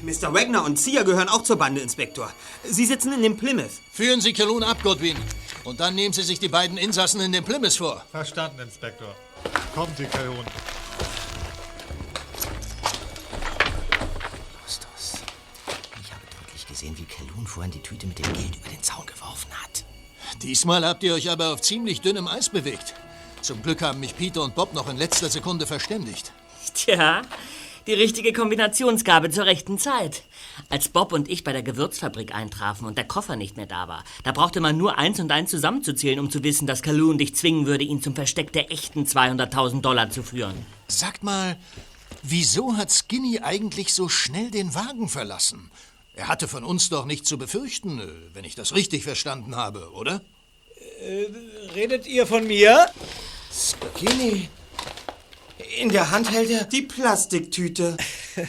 Mr. 0.03 0.33
Wagner 0.33 0.65
und 0.65 0.79
Zia 0.79 1.03
gehören 1.03 1.29
auch 1.29 1.43
zur 1.43 1.57
Bande, 1.57 1.83
Inspektor. 1.83 2.33
Sie 2.65 2.87
sitzen 2.87 3.13
in 3.13 3.23
dem 3.23 3.37
Plymouth. 3.37 3.71
Führen 3.93 4.23
Sie 4.23 4.33
Kelun 4.33 4.65
ab, 4.65 4.79
Godwin. 4.83 5.17
Und 5.65 5.81
dann 5.81 5.95
nehmen 5.95 6.15
Sie 6.15 6.23
sich 6.23 6.41
die 6.41 6.49
beiden 6.49 6.79
Insassen 6.79 7.21
in 7.21 7.31
den 7.31 7.45
Plymouth 7.45 7.77
vor. 7.77 8.05
Verstanden, 8.11 8.61
Inspektor. 8.61 9.15
Kommen 9.75 9.93
Sie, 9.97 10.05
Calhoun. 10.05 10.45
Justus, 14.65 15.23
ich 16.03 16.13
habe 16.13 16.23
deutlich 16.41 16.67
gesehen, 16.67 16.97
wie 16.99 17.05
Kelun 17.05 17.47
vorhin 17.47 17.73
die 17.73 17.81
Tüte 17.81 18.07
mit 18.07 18.19
dem 18.19 18.33
Geld 18.33 18.57
über 18.57 18.69
den 18.69 18.83
Zaun 18.83 19.07
geworfen 19.07 19.51
hat. 19.63 19.85
Diesmal 20.43 20.85
habt 20.85 21.03
ihr 21.03 21.15
euch 21.15 21.31
aber 21.31 21.53
auf 21.53 21.61
ziemlich 21.63 22.01
dünnem 22.01 22.29
Eis 22.29 22.49
bewegt. 22.49 22.95
Zum 23.41 23.63
Glück 23.63 23.83
haben 23.83 24.01
mich 24.01 24.17
Peter 24.17 24.43
und 24.43 24.55
Bob 24.55 24.73
noch 24.75 24.89
in 24.89 24.97
letzter 24.97 25.29
Sekunde 25.29 25.67
verständigt. 25.67 26.33
Tja, 26.75 27.23
die 27.87 27.95
richtige 27.95 28.33
Kombinationsgabe 28.33 29.31
zur 29.31 29.47
rechten 29.47 29.79
Zeit. 29.79 30.23
Als 30.69 30.89
Bob 30.89 31.13
und 31.13 31.29
ich 31.29 31.45
bei 31.45 31.53
der 31.53 31.63
Gewürzfabrik 31.63 32.35
eintrafen 32.35 32.87
und 32.87 32.97
der 32.99 33.07
Koffer 33.07 33.37
nicht 33.37 33.57
mehr 33.57 33.67
da 33.67 33.89
war, 33.89 34.05
da 34.25 34.33
brauchte 34.33 34.61
man 34.61 34.77
nur 34.77 34.99
eins 34.99 35.21
und 35.21 35.31
eins 35.33 35.51
zusammenzuzählen, 35.51 36.19
um 36.19 36.31
zu 36.31 36.43
wissen, 36.43 36.67
dass 36.67 36.83
Calhoun 36.83 37.19
dich 37.19 37.35
zwingen 37.35 37.67
würde, 37.67 37.85
ihn 37.85 38.03
zum 38.03 38.15
Versteck 38.15 38.53
der 38.53 38.71
echten 38.71 39.05
200.000 39.05 39.81
Dollar 39.81 40.11
zu 40.11 40.23
führen. 40.23 40.55
Sagt 40.89 41.23
mal, 41.23 41.57
wieso 42.23 42.77
hat 42.77 42.91
Skinny 42.91 43.41
eigentlich 43.41 43.95
so 43.95 44.09
schnell 44.09 44.51
den 44.51 44.75
Wagen 44.75 45.09
verlassen? 45.09 45.71
Er 46.15 46.29
hatte 46.29 46.47
von 46.47 46.65
uns 46.65 46.91
doch 46.91 47.07
nichts 47.07 47.29
zu 47.29 47.39
befürchten, 47.39 47.99
äh, 47.99 48.07
wenn 48.35 48.45
ich 48.45 48.55
das 48.55 48.75
richtig 48.75 49.05
verstanden 49.05 49.57
habe, 49.57 49.93
oder? 49.93 50.21
Äh, 51.01 51.27
redet 51.75 52.07
ihr 52.07 52.27
von 52.27 52.47
mir? 52.47 52.87
Skinny. 53.51 54.49
In 55.79 55.89
der 55.89 56.11
Hand 56.11 56.31
hält 56.31 56.51
er 56.51 56.65
die 56.65 56.83
Plastiktüte. 56.83 57.97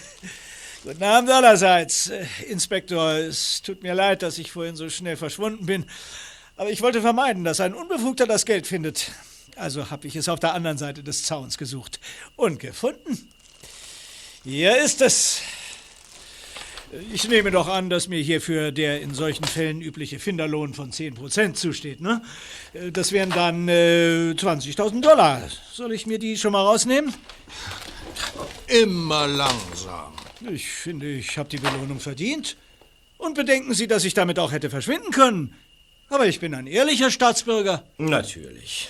Guten 0.83 1.03
Abend 1.03 1.29
allerseits. 1.29 2.09
Äh, 2.09 2.25
Inspektor, 2.49 3.13
es 3.13 3.61
tut 3.61 3.83
mir 3.83 3.93
leid, 3.93 4.21
dass 4.21 4.37
ich 4.37 4.51
vorhin 4.51 4.75
so 4.75 4.89
schnell 4.89 5.15
verschwunden 5.15 5.65
bin. 5.65 5.85
Aber 6.57 6.71
ich 6.71 6.81
wollte 6.81 6.99
vermeiden, 6.99 7.45
dass 7.45 7.61
ein 7.61 7.73
Unbefugter 7.73 8.27
das 8.27 8.43
Geld 8.43 8.67
findet. 8.67 9.13
Also 9.55 9.91
habe 9.91 10.07
ich 10.07 10.17
es 10.17 10.27
auf 10.27 10.41
der 10.41 10.53
anderen 10.53 10.77
Seite 10.77 11.01
des 11.01 11.23
Zauns 11.23 11.57
gesucht. 11.57 12.01
Und 12.35 12.59
gefunden. 12.59 13.29
Hier 14.43 14.75
ist 14.83 15.01
es. 15.01 15.41
Ich 17.13 17.29
nehme 17.29 17.51
doch 17.51 17.69
an, 17.69 17.89
dass 17.89 18.09
mir 18.09 18.21
hierfür 18.21 18.73
der 18.73 18.99
in 18.99 19.13
solchen 19.13 19.45
Fällen 19.45 19.81
übliche 19.81 20.19
Finderlohn 20.19 20.73
von 20.73 20.91
10% 20.91 21.53
zusteht, 21.53 22.01
ne? 22.01 22.21
Das 22.91 23.13
wären 23.13 23.29
dann 23.29 23.69
äh, 23.69 24.33
20.000 24.35 24.99
Dollar. 24.99 25.41
Soll 25.71 25.93
ich 25.93 26.07
mir 26.07 26.19
die 26.19 26.35
schon 26.35 26.51
mal 26.51 26.61
rausnehmen? 26.61 27.13
Immer 28.67 29.27
langsam. 29.27 30.13
Ich 30.51 30.67
finde, 30.67 31.09
ich 31.09 31.37
habe 31.37 31.49
die 31.49 31.57
Belohnung 31.57 31.99
verdient. 31.99 32.57
Und 33.17 33.35
bedenken 33.35 33.73
Sie, 33.73 33.87
dass 33.87 34.03
ich 34.03 34.13
damit 34.13 34.39
auch 34.39 34.51
hätte 34.51 34.69
verschwinden 34.69 35.11
können. 35.11 35.55
Aber 36.09 36.27
ich 36.27 36.39
bin 36.39 36.53
ein 36.53 36.67
ehrlicher 36.67 37.09
Staatsbürger. 37.09 37.83
Natürlich. 37.97 38.89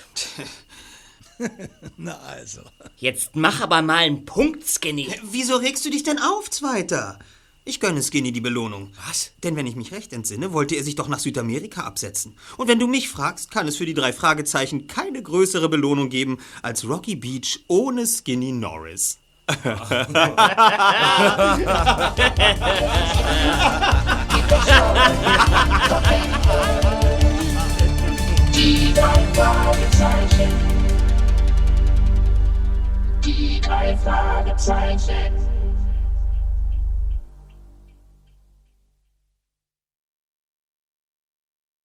Na 1.97 2.17
also. 2.19 2.61
Jetzt 2.97 3.35
mach 3.35 3.61
aber 3.61 3.81
mal 3.81 3.97
einen 3.97 4.25
Punkt, 4.25 4.67
Skinny. 4.67 5.13
Wieso 5.23 5.57
regst 5.57 5.85
du 5.85 5.89
dich 5.89 6.03
denn 6.03 6.19
auf, 6.19 6.49
Zweiter? 6.49 7.19
Ich 7.65 7.79
gönne 7.79 8.03
Skinny 8.03 8.33
die 8.33 8.41
Belohnung. 8.41 8.91
Was? 9.07 9.31
Denn 9.43 9.55
wenn 9.55 9.67
ich 9.67 9.77
mich 9.77 9.93
recht 9.93 10.11
entsinne, 10.11 10.51
wollte 10.51 10.75
er 10.75 10.83
sich 10.83 10.95
doch 10.95 11.07
nach 11.07 11.19
Südamerika 11.19 11.83
absetzen. 11.83 12.35
Und 12.57 12.67
wenn 12.67 12.79
du 12.79 12.87
mich 12.87 13.07
fragst, 13.07 13.51
kann 13.51 13.67
es 13.67 13.77
für 13.77 13.85
die 13.85 13.93
drei 13.93 14.11
Fragezeichen 14.11 14.87
keine 14.87 15.23
größere 15.23 15.69
Belohnung 15.69 16.09
geben 16.09 16.39
als 16.61 16.87
Rocky 16.87 17.15
Beach 17.15 17.61
ohne 17.67 18.05
Skinny 18.05 18.51
Norris. 18.51 19.19
Die 19.45 19.53
drei 28.93 29.19
Fragezeichen. 29.33 30.53
Die 33.25 33.59
drei 33.59 33.97
Fragezeichen. 33.97 35.52